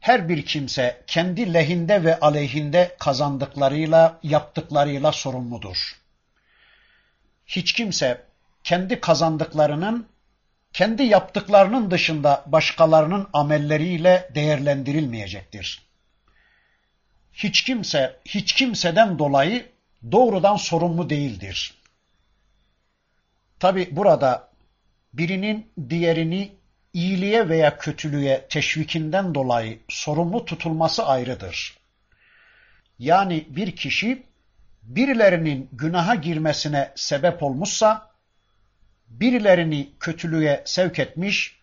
her 0.00 0.28
bir 0.28 0.46
kimse 0.46 1.02
kendi 1.06 1.54
lehinde 1.54 2.04
ve 2.04 2.20
aleyhinde 2.20 2.96
kazandıklarıyla, 2.98 4.18
yaptıklarıyla 4.22 5.12
sorumludur. 5.12 5.96
Hiç 7.46 7.72
kimse 7.72 8.24
kendi 8.64 9.00
kazandıklarının, 9.00 10.08
kendi 10.72 11.02
yaptıklarının 11.02 11.90
dışında 11.90 12.44
başkalarının 12.46 13.28
amelleriyle 13.32 14.30
değerlendirilmeyecektir. 14.34 15.82
Hiç 17.32 17.62
kimse, 17.62 18.16
hiç 18.24 18.52
kimseden 18.52 19.18
dolayı 19.18 19.66
doğrudan 20.12 20.56
sorumlu 20.56 21.10
değildir. 21.10 21.74
Tabi 23.58 23.88
burada 23.96 24.50
birinin 25.12 25.72
diğerini 25.90 26.52
iyiliğe 26.96 27.48
veya 27.48 27.78
kötülüğe 27.78 28.46
teşvikinden 28.48 29.34
dolayı 29.34 29.78
sorumlu 29.88 30.44
tutulması 30.44 31.06
ayrıdır. 31.06 31.76
Yani 32.98 33.46
bir 33.48 33.76
kişi 33.76 34.22
birilerinin 34.82 35.68
günaha 35.72 36.22
girmesine 36.22 36.92
sebep 36.94 37.42
olmuşsa, 37.42 38.10
birilerini 39.08 39.88
kötülüğe 40.00 40.62
sevk 40.64 40.98
etmiş 40.98 41.56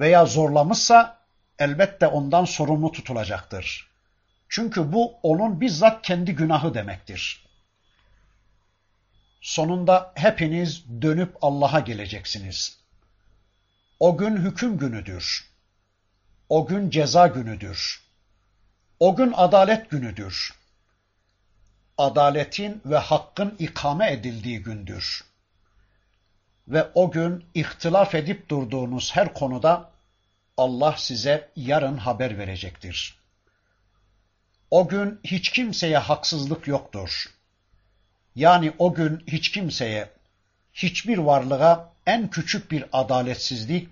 veya 0.00 0.26
zorlamışsa 0.26 1.18
elbette 1.58 2.06
ondan 2.06 2.44
sorumlu 2.44 2.92
tutulacaktır. 2.92 3.90
Çünkü 4.48 4.92
bu 4.92 5.14
onun 5.22 5.60
bizzat 5.60 6.02
kendi 6.02 6.34
günahı 6.34 6.74
demektir. 6.74 7.44
Sonunda 9.40 10.12
hepiniz 10.14 10.84
dönüp 11.02 11.36
Allah'a 11.42 11.80
geleceksiniz. 11.80 12.79
O 14.00 14.16
gün 14.16 14.36
hüküm 14.36 14.78
günüdür. 14.78 15.50
O 16.48 16.66
gün 16.66 16.90
ceza 16.90 17.26
günüdür. 17.26 18.02
O 19.00 19.16
gün 19.16 19.32
adalet 19.36 19.90
günüdür. 19.90 20.54
Adaletin 21.98 22.82
ve 22.84 22.96
hakkın 22.98 23.56
ikame 23.58 24.12
edildiği 24.12 24.62
gündür. 24.62 25.24
Ve 26.68 26.90
o 26.94 27.10
gün 27.10 27.44
ihtilaf 27.54 28.14
edip 28.14 28.48
durduğunuz 28.48 29.16
her 29.16 29.34
konuda 29.34 29.90
Allah 30.56 30.94
size 30.96 31.50
yarın 31.56 31.96
haber 31.96 32.38
verecektir. 32.38 33.18
O 34.70 34.88
gün 34.88 35.20
hiç 35.24 35.48
kimseye 35.48 35.98
haksızlık 35.98 36.68
yoktur. 36.68 37.26
Yani 38.34 38.72
o 38.78 38.94
gün 38.94 39.24
hiç 39.26 39.50
kimseye, 39.50 40.10
hiçbir 40.72 41.18
varlığa 41.18 41.89
en 42.06 42.30
küçük 42.30 42.70
bir 42.70 42.84
adaletsizlik, 42.92 43.88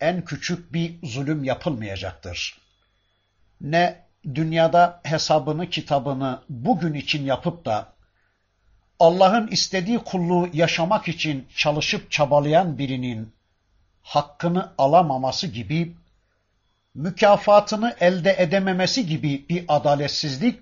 en 0.00 0.24
küçük 0.24 0.72
bir 0.72 0.94
zulüm 1.02 1.44
yapılmayacaktır. 1.44 2.58
Ne 3.60 4.02
dünyada 4.34 5.00
hesabını, 5.02 5.70
kitabını 5.70 6.42
bugün 6.48 6.94
için 6.94 7.24
yapıp 7.24 7.64
da 7.64 7.92
Allah'ın 8.98 9.46
istediği 9.46 9.98
kulluğu 9.98 10.48
yaşamak 10.52 11.08
için 11.08 11.48
çalışıp 11.56 12.10
çabalayan 12.10 12.78
birinin 12.78 13.34
hakkını 14.02 14.72
alamaması 14.78 15.46
gibi, 15.46 15.96
mükafatını 16.94 17.96
elde 18.00 18.36
edememesi 18.38 19.06
gibi 19.06 19.46
bir 19.48 19.64
adaletsizlik, 19.68 20.60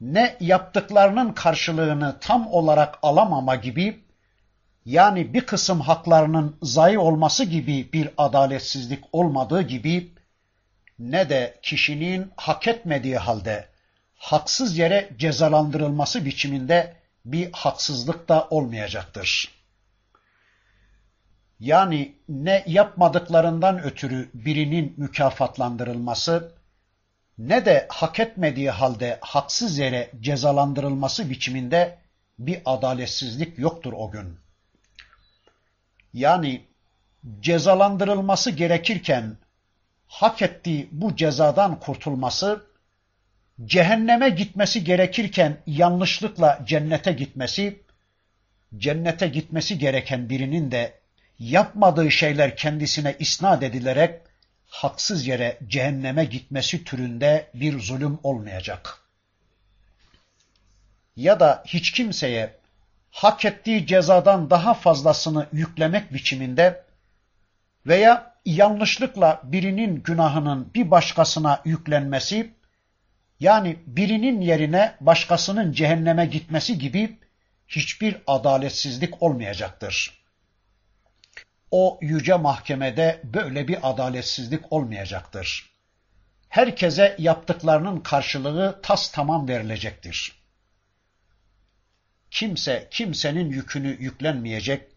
ne 0.00 0.36
yaptıklarının 0.40 1.32
karşılığını 1.32 2.16
tam 2.20 2.46
olarak 2.46 2.98
alamama 3.02 3.54
gibi, 3.54 4.04
yani 4.86 5.34
bir 5.34 5.40
kısım 5.40 5.80
haklarının 5.80 6.56
zayi 6.62 6.98
olması 6.98 7.44
gibi 7.44 7.92
bir 7.92 8.10
adaletsizlik 8.18 9.04
olmadığı 9.12 9.62
gibi, 9.62 10.12
ne 10.98 11.30
de 11.30 11.58
kişinin 11.62 12.30
hak 12.36 12.68
etmediği 12.68 13.16
halde 13.16 13.68
haksız 14.14 14.78
yere 14.78 15.10
cezalandırılması 15.18 16.24
biçiminde 16.24 16.96
bir 17.24 17.52
haksızlık 17.52 18.28
da 18.28 18.46
olmayacaktır. 18.50 19.62
Yani 21.60 22.14
ne 22.28 22.64
yapmadıklarından 22.66 23.82
ötürü 23.82 24.30
birinin 24.34 24.94
mükafatlandırılması, 24.96 26.52
ne 27.38 27.64
de 27.64 27.86
hak 27.88 28.20
etmediği 28.20 28.70
halde 28.70 29.18
haksız 29.20 29.78
yere 29.78 30.10
cezalandırılması 30.20 31.30
biçiminde 31.30 31.98
bir 32.38 32.62
adaletsizlik 32.64 33.58
yoktur 33.58 33.92
o 33.92 34.10
gün. 34.10 34.41
Yani 36.12 36.66
cezalandırılması 37.40 38.50
gerekirken 38.50 39.36
hak 40.08 40.42
ettiği 40.42 40.88
bu 40.92 41.16
cezadan 41.16 41.80
kurtulması, 41.80 42.66
cehenneme 43.64 44.28
gitmesi 44.28 44.84
gerekirken 44.84 45.58
yanlışlıkla 45.66 46.60
cennete 46.66 47.12
gitmesi, 47.12 47.82
cennete 48.76 49.28
gitmesi 49.28 49.78
gereken 49.78 50.28
birinin 50.28 50.70
de 50.70 50.94
yapmadığı 51.38 52.10
şeyler 52.10 52.56
kendisine 52.56 53.16
isnat 53.18 53.62
edilerek 53.62 54.20
haksız 54.66 55.26
yere 55.26 55.58
cehenneme 55.68 56.24
gitmesi 56.24 56.84
türünde 56.84 57.50
bir 57.54 57.80
zulüm 57.80 58.18
olmayacak. 58.22 58.98
Ya 61.16 61.40
da 61.40 61.62
hiç 61.66 61.92
kimseye 61.92 62.61
hak 63.12 63.44
ettiği 63.44 63.86
cezadan 63.86 64.50
daha 64.50 64.74
fazlasını 64.74 65.46
yüklemek 65.52 66.12
biçiminde 66.12 66.84
veya 67.86 68.34
yanlışlıkla 68.44 69.40
birinin 69.44 70.02
günahının 70.02 70.74
bir 70.74 70.90
başkasına 70.90 71.62
yüklenmesi, 71.64 72.54
yani 73.40 73.76
birinin 73.86 74.40
yerine 74.40 74.94
başkasının 75.00 75.72
cehenneme 75.72 76.26
gitmesi 76.26 76.78
gibi 76.78 77.18
hiçbir 77.68 78.16
adaletsizlik 78.26 79.22
olmayacaktır. 79.22 80.22
O 81.70 81.98
yüce 82.02 82.34
mahkemede 82.34 83.20
böyle 83.24 83.68
bir 83.68 83.78
adaletsizlik 83.82 84.72
olmayacaktır. 84.72 85.72
Herkese 86.48 87.16
yaptıklarının 87.18 88.00
karşılığı 88.00 88.80
tas 88.82 89.10
tamam 89.10 89.48
verilecektir. 89.48 90.41
Kimse 92.32 92.88
kimsenin 92.90 93.50
yükünü 93.50 93.96
yüklenmeyecek, 94.00 94.88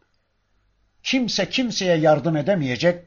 kimse 1.03 1.49
kimseye 1.49 1.97
yardım 1.97 2.37
edemeyecek, 2.37 3.05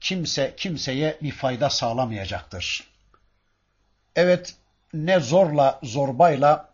kimse 0.00 0.54
kimseye 0.56 1.18
bir 1.22 1.32
fayda 1.32 1.70
sağlamayacaktır. 1.70 2.90
Evet, 4.16 4.54
ne 4.92 5.20
zorla, 5.20 5.80
zorbayla, 5.82 6.70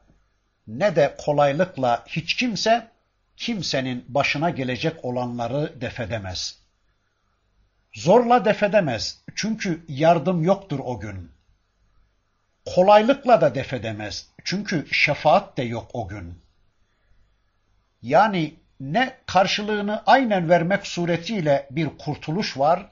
ne 0.66 0.96
de 0.96 1.14
kolaylıkla 1.18 2.04
hiç 2.06 2.34
kimse 2.34 2.88
kimsenin 3.36 4.04
başına 4.08 4.50
gelecek 4.50 5.04
olanları 5.04 5.80
defedemez. 5.80 6.58
Zorla 7.92 8.44
defedemez 8.44 9.22
çünkü 9.34 9.84
yardım 9.88 10.44
yoktur 10.44 10.80
o 10.84 11.00
gün. 11.00 11.30
Kolaylıkla 12.66 13.40
da 13.40 13.54
defedemez 13.54 14.28
çünkü 14.44 14.86
şefaat 14.92 15.56
de 15.56 15.62
yok 15.62 15.90
o 15.92 16.08
gün. 16.08 16.49
Yani 18.02 18.54
ne 18.80 19.16
karşılığını 19.26 20.02
aynen 20.06 20.48
vermek 20.48 20.86
suretiyle 20.86 21.66
bir 21.70 21.88
kurtuluş 21.98 22.58
var, 22.58 22.86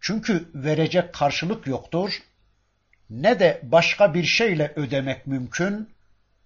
çünkü 0.00 0.48
verecek 0.54 1.14
karşılık 1.14 1.66
yoktur, 1.66 2.18
ne 3.10 3.40
de 3.40 3.60
başka 3.62 4.14
bir 4.14 4.24
şeyle 4.24 4.72
ödemek 4.76 5.26
mümkün, 5.26 5.90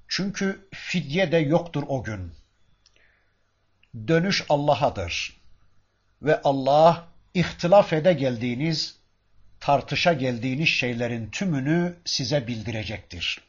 çünkü 0.08 0.68
fidye 0.74 1.32
de 1.32 1.36
yoktur 1.36 1.84
o 1.88 2.04
gün. 2.04 2.32
Dönüş 4.08 4.44
Allah'adır 4.48 5.36
ve 6.22 6.40
Allah 6.44 7.08
ihtilaf 7.34 7.92
ede 7.92 8.12
geldiğiniz, 8.12 8.96
tartışa 9.60 10.12
geldiğiniz 10.12 10.68
şeylerin 10.68 11.30
tümünü 11.30 11.94
size 12.04 12.46
bildirecektir. 12.46 13.40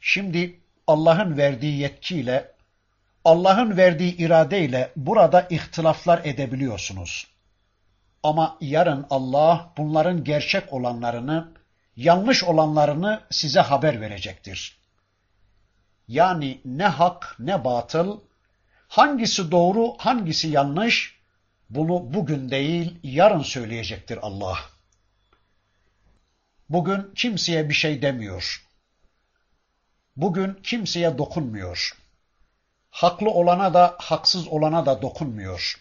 Şimdi 0.00 0.60
Allah'ın 0.86 1.36
verdiği 1.36 1.78
yetkiyle, 1.78 2.52
Allah'ın 3.28 3.76
verdiği 3.76 4.16
iradeyle 4.16 4.92
burada 4.96 5.46
ihtilaflar 5.50 6.20
edebiliyorsunuz. 6.24 7.26
Ama 8.22 8.56
yarın 8.60 9.06
Allah 9.10 9.72
bunların 9.76 10.24
gerçek 10.24 10.72
olanlarını, 10.72 11.52
yanlış 11.96 12.44
olanlarını 12.44 13.20
size 13.30 13.60
haber 13.60 14.00
verecektir. 14.00 14.78
Yani 16.08 16.60
ne 16.64 16.86
hak 16.86 17.36
ne 17.38 17.64
batıl, 17.64 18.20
hangisi 18.88 19.50
doğru 19.50 19.94
hangisi 19.98 20.48
yanlış, 20.48 21.18
bunu 21.70 22.14
bugün 22.14 22.50
değil 22.50 22.98
yarın 23.02 23.42
söyleyecektir 23.42 24.18
Allah. 24.22 24.58
Bugün 26.68 27.14
kimseye 27.14 27.68
bir 27.68 27.74
şey 27.74 28.02
demiyor. 28.02 28.66
Bugün 30.16 30.54
kimseye 30.62 31.18
dokunmuyor. 31.18 32.07
Haklı 32.90 33.30
olana 33.30 33.74
da 33.74 33.96
haksız 33.98 34.48
olana 34.48 34.86
da 34.86 35.02
dokunmuyor. 35.02 35.80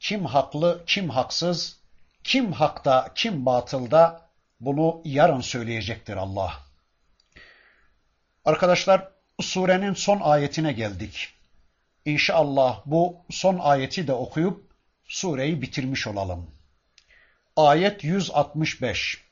Kim 0.00 0.24
haklı, 0.24 0.84
kim 0.86 1.10
haksız, 1.10 1.76
kim 2.24 2.52
hakta, 2.52 3.12
kim 3.14 3.46
batılda 3.46 4.30
bunu 4.60 5.00
yarın 5.04 5.40
söyleyecektir 5.40 6.16
Allah. 6.16 6.52
Arkadaşlar 8.44 9.08
surenin 9.40 9.94
son 9.94 10.20
ayetine 10.20 10.72
geldik. 10.72 11.28
İnşallah 12.04 12.80
bu 12.86 13.16
son 13.30 13.58
ayeti 13.58 14.06
de 14.06 14.12
okuyup 14.12 14.70
sureyi 15.08 15.62
bitirmiş 15.62 16.06
olalım. 16.06 16.50
Ayet 17.56 18.04
165 18.04 19.29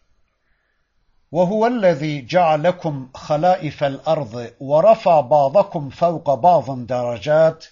وهو 1.32 1.68
الذي 1.68 2.22
جعلكم 2.22 3.10
خلائف 3.14 3.84
الأرض 3.84 4.52
ورفع 4.60 5.22
بعضكم 5.22 5.90
فوق 5.90 6.34
بعض 6.34 6.86
درجات 6.86 7.66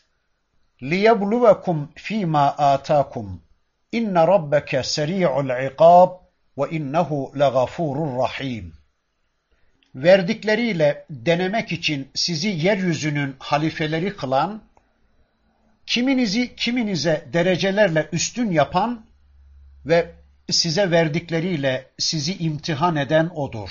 ليبلوكم 0.82 1.88
فيما 1.96 2.74
آتاكم 2.74 3.40
إن 3.94 4.18
ربك 4.18 4.82
سريع 4.82 5.40
العقاب 5.40 6.18
وإنه 6.58 7.32
لغفور 7.36 8.18
رحيم 8.18 8.82
verdikleriyle 9.96 11.06
denemek 11.10 11.72
için 11.72 12.10
sizi 12.14 12.48
yeryüzünün 12.50 13.36
halifeleri 13.40 14.16
kılan, 14.16 14.62
kiminizi 15.86 16.56
kiminize 16.56 17.28
derecelerle 17.34 18.10
üstün 18.12 18.52
yapan 18.52 19.06
ve 19.86 20.12
size 20.53 20.91
verdikleriyle 20.91 21.91
sizi 21.99 22.37
imtihan 22.39 22.97
eden 22.97 23.31
odur. 23.35 23.71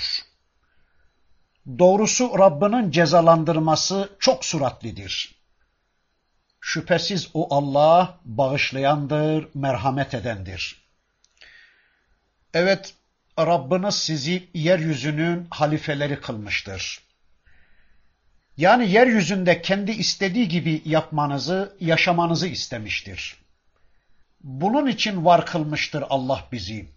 Doğrusu 1.78 2.38
Rabbinin 2.38 2.90
cezalandırması 2.90 4.10
çok 4.18 4.44
suratlidir. 4.44 5.34
Şüphesiz 6.60 7.30
o 7.34 7.54
Allah 7.54 8.18
bağışlayandır, 8.24 9.48
merhamet 9.54 10.14
edendir. 10.14 10.82
Evet, 12.54 12.94
Rabbiniz 13.38 13.94
sizi 13.94 14.48
yeryüzünün 14.54 15.46
halifeleri 15.50 16.20
kılmıştır. 16.20 17.00
Yani 18.56 18.90
yeryüzünde 18.90 19.62
kendi 19.62 19.92
istediği 19.92 20.48
gibi 20.48 20.82
yapmanızı, 20.84 21.76
yaşamanızı 21.80 22.46
istemiştir. 22.48 23.45
Bunun 24.46 24.86
için 24.86 25.24
var 25.24 25.46
kılmıştır 25.46 26.04
Allah 26.10 26.44
bizi. 26.52 26.88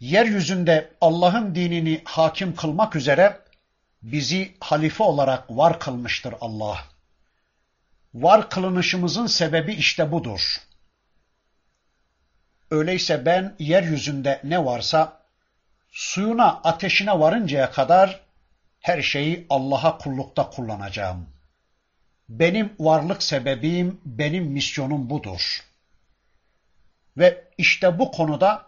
Yeryüzünde 0.00 0.92
Allah'ın 1.00 1.54
dinini 1.54 2.02
hakim 2.04 2.56
kılmak 2.56 2.96
üzere 2.96 3.40
bizi 4.02 4.54
halife 4.60 5.02
olarak 5.04 5.50
var 5.50 5.80
kılmıştır 5.80 6.34
Allah. 6.40 6.84
Var 8.14 8.50
kılınışımızın 8.50 9.26
sebebi 9.26 9.72
işte 9.72 10.12
budur. 10.12 10.56
Öyleyse 12.70 13.26
ben 13.26 13.54
yeryüzünde 13.58 14.40
ne 14.44 14.64
varsa 14.64 15.22
suyuna 15.90 16.48
ateşine 16.48 17.20
varıncaya 17.20 17.70
kadar 17.70 18.20
her 18.80 19.02
şeyi 19.02 19.46
Allah'a 19.50 19.98
kullukta 19.98 20.50
kullanacağım. 20.50 21.26
Benim 22.28 22.72
varlık 22.78 23.22
sebebim, 23.22 24.00
benim 24.04 24.44
misyonum 24.44 25.10
budur. 25.10 25.71
Ve 27.16 27.44
işte 27.58 27.98
bu 27.98 28.10
konuda 28.10 28.66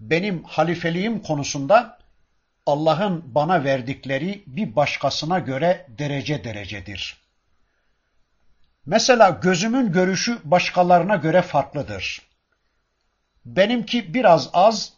benim 0.00 0.44
halifeliğim 0.44 1.22
konusunda 1.22 1.98
Allah'ın 2.66 3.34
bana 3.34 3.64
verdikleri 3.64 4.42
bir 4.46 4.76
başkasına 4.76 5.38
göre 5.38 5.86
derece 5.88 6.44
derecedir. 6.44 7.16
Mesela 8.86 9.30
gözümün 9.30 9.92
görüşü 9.92 10.38
başkalarına 10.44 11.16
göre 11.16 11.42
farklıdır. 11.42 12.22
Benimki 13.44 14.14
biraz 14.14 14.50
az, 14.52 14.92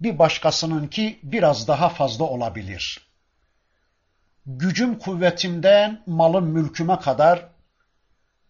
bir 0.00 0.18
başkasınınki 0.18 1.18
biraz 1.22 1.68
daha 1.68 1.88
fazla 1.88 2.24
olabilir. 2.24 3.00
Gücüm 4.46 4.98
kuvvetimden 4.98 6.02
malım 6.06 6.46
mülküme 6.46 6.98
kadar, 6.98 7.46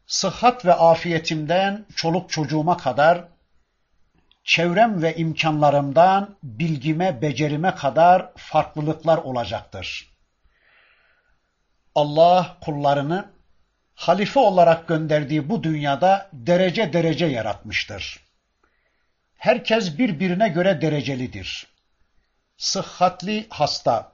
sıhhat 0.06 0.64
ve 0.64 0.74
afiyetimden 0.74 1.86
çoluk 1.96 2.30
çocuğuma 2.30 2.76
kadar, 2.76 3.24
çevrem 4.44 5.02
ve 5.02 5.16
imkanlarımdan 5.16 6.36
bilgime, 6.42 7.22
becerime 7.22 7.74
kadar 7.74 8.32
farklılıklar 8.36 9.18
olacaktır. 9.18 10.14
Allah 11.94 12.56
kullarını 12.60 13.30
halife 13.94 14.40
olarak 14.40 14.88
gönderdiği 14.88 15.48
bu 15.48 15.62
dünyada 15.62 16.30
derece 16.32 16.92
derece 16.92 17.26
yaratmıştır. 17.26 18.20
Herkes 19.34 19.98
birbirine 19.98 20.48
göre 20.48 20.80
derecelidir. 20.80 21.66
Sıhhatli 22.56 23.46
hasta, 23.50 24.12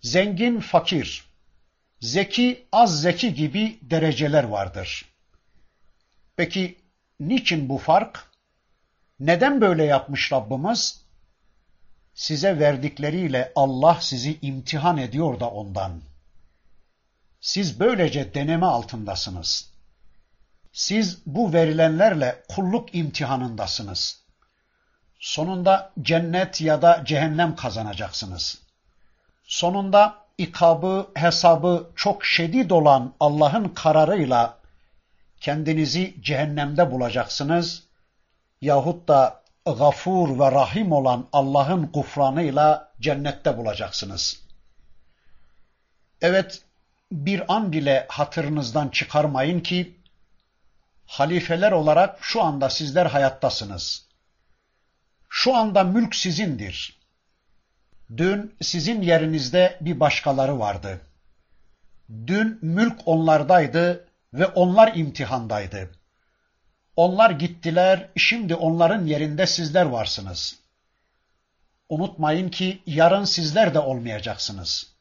zengin 0.00 0.60
fakir, 0.60 1.24
zeki 2.00 2.66
az 2.72 3.02
zeki 3.02 3.34
gibi 3.34 3.78
dereceler 3.82 4.44
vardır. 4.44 5.04
Peki 6.36 6.78
niçin 7.20 7.68
bu 7.68 7.78
fark? 7.78 8.29
Neden 9.20 9.60
böyle 9.60 9.84
yapmış 9.84 10.32
Rabbimiz? 10.32 11.00
Size 12.14 12.58
verdikleriyle 12.58 13.52
Allah 13.56 13.98
sizi 14.00 14.38
imtihan 14.42 14.96
ediyor 14.96 15.40
da 15.40 15.50
ondan. 15.50 16.00
Siz 17.40 17.80
böylece 17.80 18.34
deneme 18.34 18.66
altındasınız. 18.66 19.70
Siz 20.72 21.18
bu 21.26 21.52
verilenlerle 21.52 22.42
kulluk 22.48 22.94
imtihanındasınız. 22.94 24.20
Sonunda 25.18 25.92
cennet 26.02 26.60
ya 26.60 26.82
da 26.82 27.02
cehennem 27.04 27.56
kazanacaksınız. 27.56 28.58
Sonunda 29.44 30.18
ikabı, 30.38 31.10
hesabı 31.14 31.90
çok 31.96 32.24
şedid 32.24 32.70
olan 32.70 33.14
Allah'ın 33.20 33.68
kararıyla 33.68 34.58
kendinizi 35.40 36.14
cehennemde 36.22 36.90
bulacaksınız 36.90 37.89
yahut 38.60 39.08
da 39.08 39.42
gafur 39.66 40.38
ve 40.38 40.52
rahim 40.52 40.92
olan 40.92 41.28
Allah'ın 41.32 41.92
gufranıyla 41.92 42.92
cennette 43.00 43.58
bulacaksınız. 43.58 44.42
Evet, 46.20 46.62
bir 47.12 47.54
an 47.54 47.72
bile 47.72 48.06
hatırınızdan 48.08 48.88
çıkarmayın 48.88 49.60
ki 49.60 50.00
halifeler 51.06 51.72
olarak 51.72 52.18
şu 52.20 52.42
anda 52.42 52.70
sizler 52.70 53.06
hayattasınız. 53.06 54.06
Şu 55.28 55.56
anda 55.56 55.84
mülk 55.84 56.14
sizindir. 56.14 57.00
Dün 58.16 58.54
sizin 58.62 59.02
yerinizde 59.02 59.78
bir 59.80 60.00
başkaları 60.00 60.58
vardı. 60.58 61.00
Dün 62.26 62.58
mülk 62.62 63.08
onlardaydı 63.08 64.08
ve 64.34 64.46
onlar 64.46 64.94
imtihandaydı. 64.94 65.99
Onlar 67.00 67.30
gittiler, 67.30 68.08
şimdi 68.16 68.54
onların 68.54 69.06
yerinde 69.06 69.46
sizler 69.46 69.84
varsınız. 69.84 70.58
Unutmayın 71.88 72.48
ki 72.48 72.82
yarın 72.86 73.24
sizler 73.24 73.74
de 73.74 73.78
olmayacaksınız. 73.78 74.92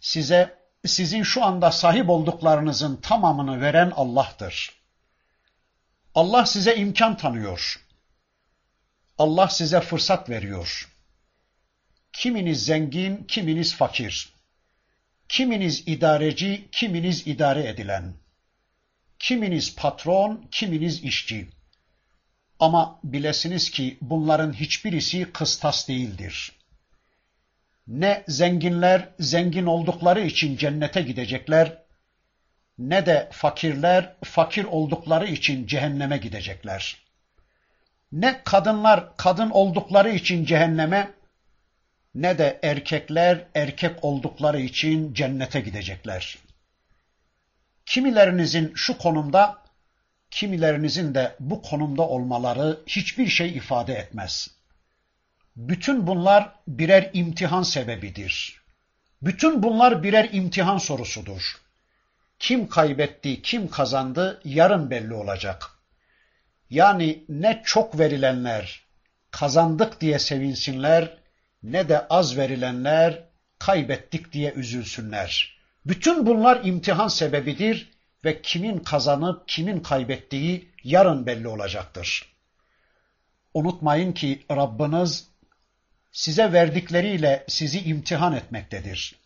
Size 0.00 0.58
sizin 0.86 1.22
şu 1.22 1.44
anda 1.44 1.70
sahip 1.72 2.10
olduklarınızın 2.10 2.96
tamamını 2.96 3.60
veren 3.60 3.92
Allah'tır. 3.96 4.82
Allah 6.14 6.46
size 6.46 6.76
imkan 6.76 7.16
tanıyor. 7.16 7.80
Allah 9.18 9.48
size 9.48 9.80
fırsat 9.80 10.30
veriyor. 10.30 10.92
Kiminiz 12.12 12.64
zengin, 12.64 13.24
kiminiz 13.24 13.74
fakir. 13.74 14.32
Kiminiz 15.28 15.88
idareci, 15.88 16.68
kiminiz 16.72 17.26
idare 17.26 17.68
edilen. 17.68 18.21
Kiminiz 19.22 19.76
patron, 19.76 20.46
kiminiz 20.50 21.04
işçi. 21.04 21.48
Ama 22.60 23.00
bilesiniz 23.04 23.70
ki 23.70 23.98
bunların 24.00 24.52
hiçbirisi 24.52 25.32
kıstas 25.32 25.88
değildir. 25.88 26.52
Ne 27.86 28.24
zenginler 28.28 29.08
zengin 29.18 29.66
oldukları 29.66 30.20
için 30.20 30.56
cennete 30.56 31.02
gidecekler, 31.02 31.78
ne 32.78 33.06
de 33.06 33.28
fakirler 33.32 34.14
fakir 34.24 34.64
oldukları 34.64 35.26
için 35.26 35.66
cehenneme 35.66 36.16
gidecekler. 36.16 36.96
Ne 38.12 38.40
kadınlar 38.44 39.16
kadın 39.16 39.50
oldukları 39.50 40.10
için 40.10 40.44
cehenneme, 40.44 41.10
ne 42.14 42.38
de 42.38 42.60
erkekler 42.62 43.44
erkek 43.54 44.04
oldukları 44.04 44.60
için 44.60 45.14
cennete 45.14 45.60
gidecekler. 45.60 46.38
Kimilerinizin 47.86 48.72
şu 48.74 48.98
konumda, 48.98 49.62
kimilerinizin 50.30 51.14
de 51.14 51.36
bu 51.40 51.62
konumda 51.62 52.02
olmaları 52.02 52.80
hiçbir 52.86 53.26
şey 53.26 53.56
ifade 53.56 53.94
etmez. 53.94 54.50
Bütün 55.56 56.06
bunlar 56.06 56.52
birer 56.68 57.10
imtihan 57.12 57.62
sebebidir. 57.62 58.62
Bütün 59.22 59.62
bunlar 59.62 60.02
birer 60.02 60.28
imtihan 60.32 60.78
sorusudur. 60.78 61.56
Kim 62.38 62.68
kaybetti, 62.68 63.42
kim 63.42 63.68
kazandı 63.68 64.40
yarın 64.44 64.90
belli 64.90 65.14
olacak. 65.14 65.70
Yani 66.70 67.24
ne 67.28 67.62
çok 67.64 67.98
verilenler 67.98 68.82
kazandık 69.30 70.00
diye 70.00 70.18
sevinsinler, 70.18 71.18
ne 71.62 71.88
de 71.88 72.08
az 72.08 72.36
verilenler 72.36 73.24
kaybettik 73.58 74.32
diye 74.32 74.52
üzülsünler. 74.52 75.61
Bütün 75.86 76.26
bunlar 76.26 76.64
imtihan 76.64 77.08
sebebidir 77.08 77.92
ve 78.24 78.42
kimin 78.42 78.78
kazanıp 78.78 79.48
kimin 79.48 79.80
kaybettiği 79.80 80.72
yarın 80.84 81.26
belli 81.26 81.48
olacaktır. 81.48 82.34
Unutmayın 83.54 84.12
ki 84.12 84.44
Rabbiniz 84.50 85.28
size 86.12 86.52
verdikleriyle 86.52 87.44
sizi 87.48 87.80
imtihan 87.80 88.32
etmektedir. 88.32 89.22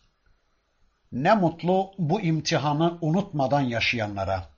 Ne 1.11 1.35
mutlu 1.35 1.91
bu 1.97 2.21
imtihanı 2.21 2.97
unutmadan 3.01 3.61
yaşayanlara. 3.61 4.49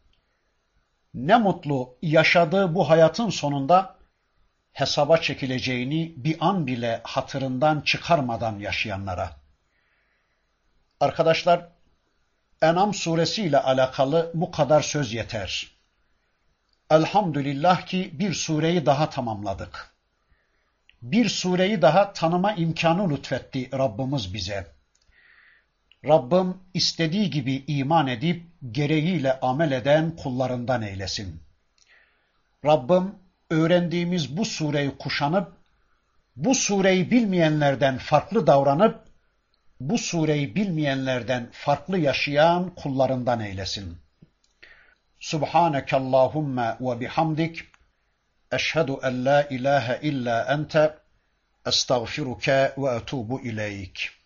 Ne 1.14 1.38
mutlu 1.38 1.97
yaşadığı 2.02 2.76
bu 2.76 2.89
hayatın 2.89 3.30
sonunda 3.30 3.95
hesaba 4.74 5.18
çekileceğini 5.18 6.14
bir 6.18 6.38
an 6.39 6.68
bile 6.68 7.02
hatırından 7.04 7.82
çıkarmadan 7.82 8.60
yaşayanlara. 8.60 9.36
Arkadaşlar, 11.00 11.70
Enam 12.62 12.93
suresi 12.93 13.43
ile 13.43 13.60
alakalı 13.60 14.32
bu 14.34 14.51
kadar 14.51 14.82
söz 14.82 15.14
yeter. 15.14 15.72
Elhamdülillah 16.89 17.86
ki 17.86 18.10
bir 18.14 18.34
sureyi 18.34 18.86
daha 18.86 19.10
tamamladık. 19.10 19.91
Bir 21.01 21.30
sureyi 21.30 21.82
daha 21.82 22.14
tanıma 22.14 22.53
imkanı 22.53 23.10
lütfetti 23.10 23.70
Rabbimiz 23.74 24.34
bize. 24.34 24.68
Rabbim 26.05 26.57
istediği 26.74 27.30
gibi 27.30 27.64
iman 27.68 28.07
edip 28.07 28.43
gereğiyle 28.72 29.39
amel 29.39 29.72
eden 29.72 30.16
kullarından 30.16 30.82
eylesin. 30.82 31.41
Rabbim 32.66 33.16
öğrendiğimiz 33.49 34.38
bu 34.38 34.45
sureyi 34.45 34.97
kuşanıp, 34.97 35.53
bu 36.36 36.55
sureyi 36.55 37.12
bilmeyenlerden 37.12 37.97
farklı 37.97 38.47
davranıp, 38.47 39.09
bu 39.80 39.98
sureyi 39.98 40.56
bilmeyenlerden 40.56 41.50
farklı 41.52 41.98
yaşayan 41.98 42.76
kullarından 42.76 43.40
eylesin. 43.40 43.98
Subhaneke 45.20 45.96
Allahumma 45.96 46.78
ve 46.82 47.00
bihamdik 47.00 47.64
eşhedü 48.52 48.96
en 49.04 49.26
la 49.26 49.44
ilahe 49.44 50.00
illa 50.02 50.44
ente 50.54 50.96
estağfiruke 51.66 52.74
ve 52.78 52.96
etubu 52.96 53.42
ileyk. 53.42 54.18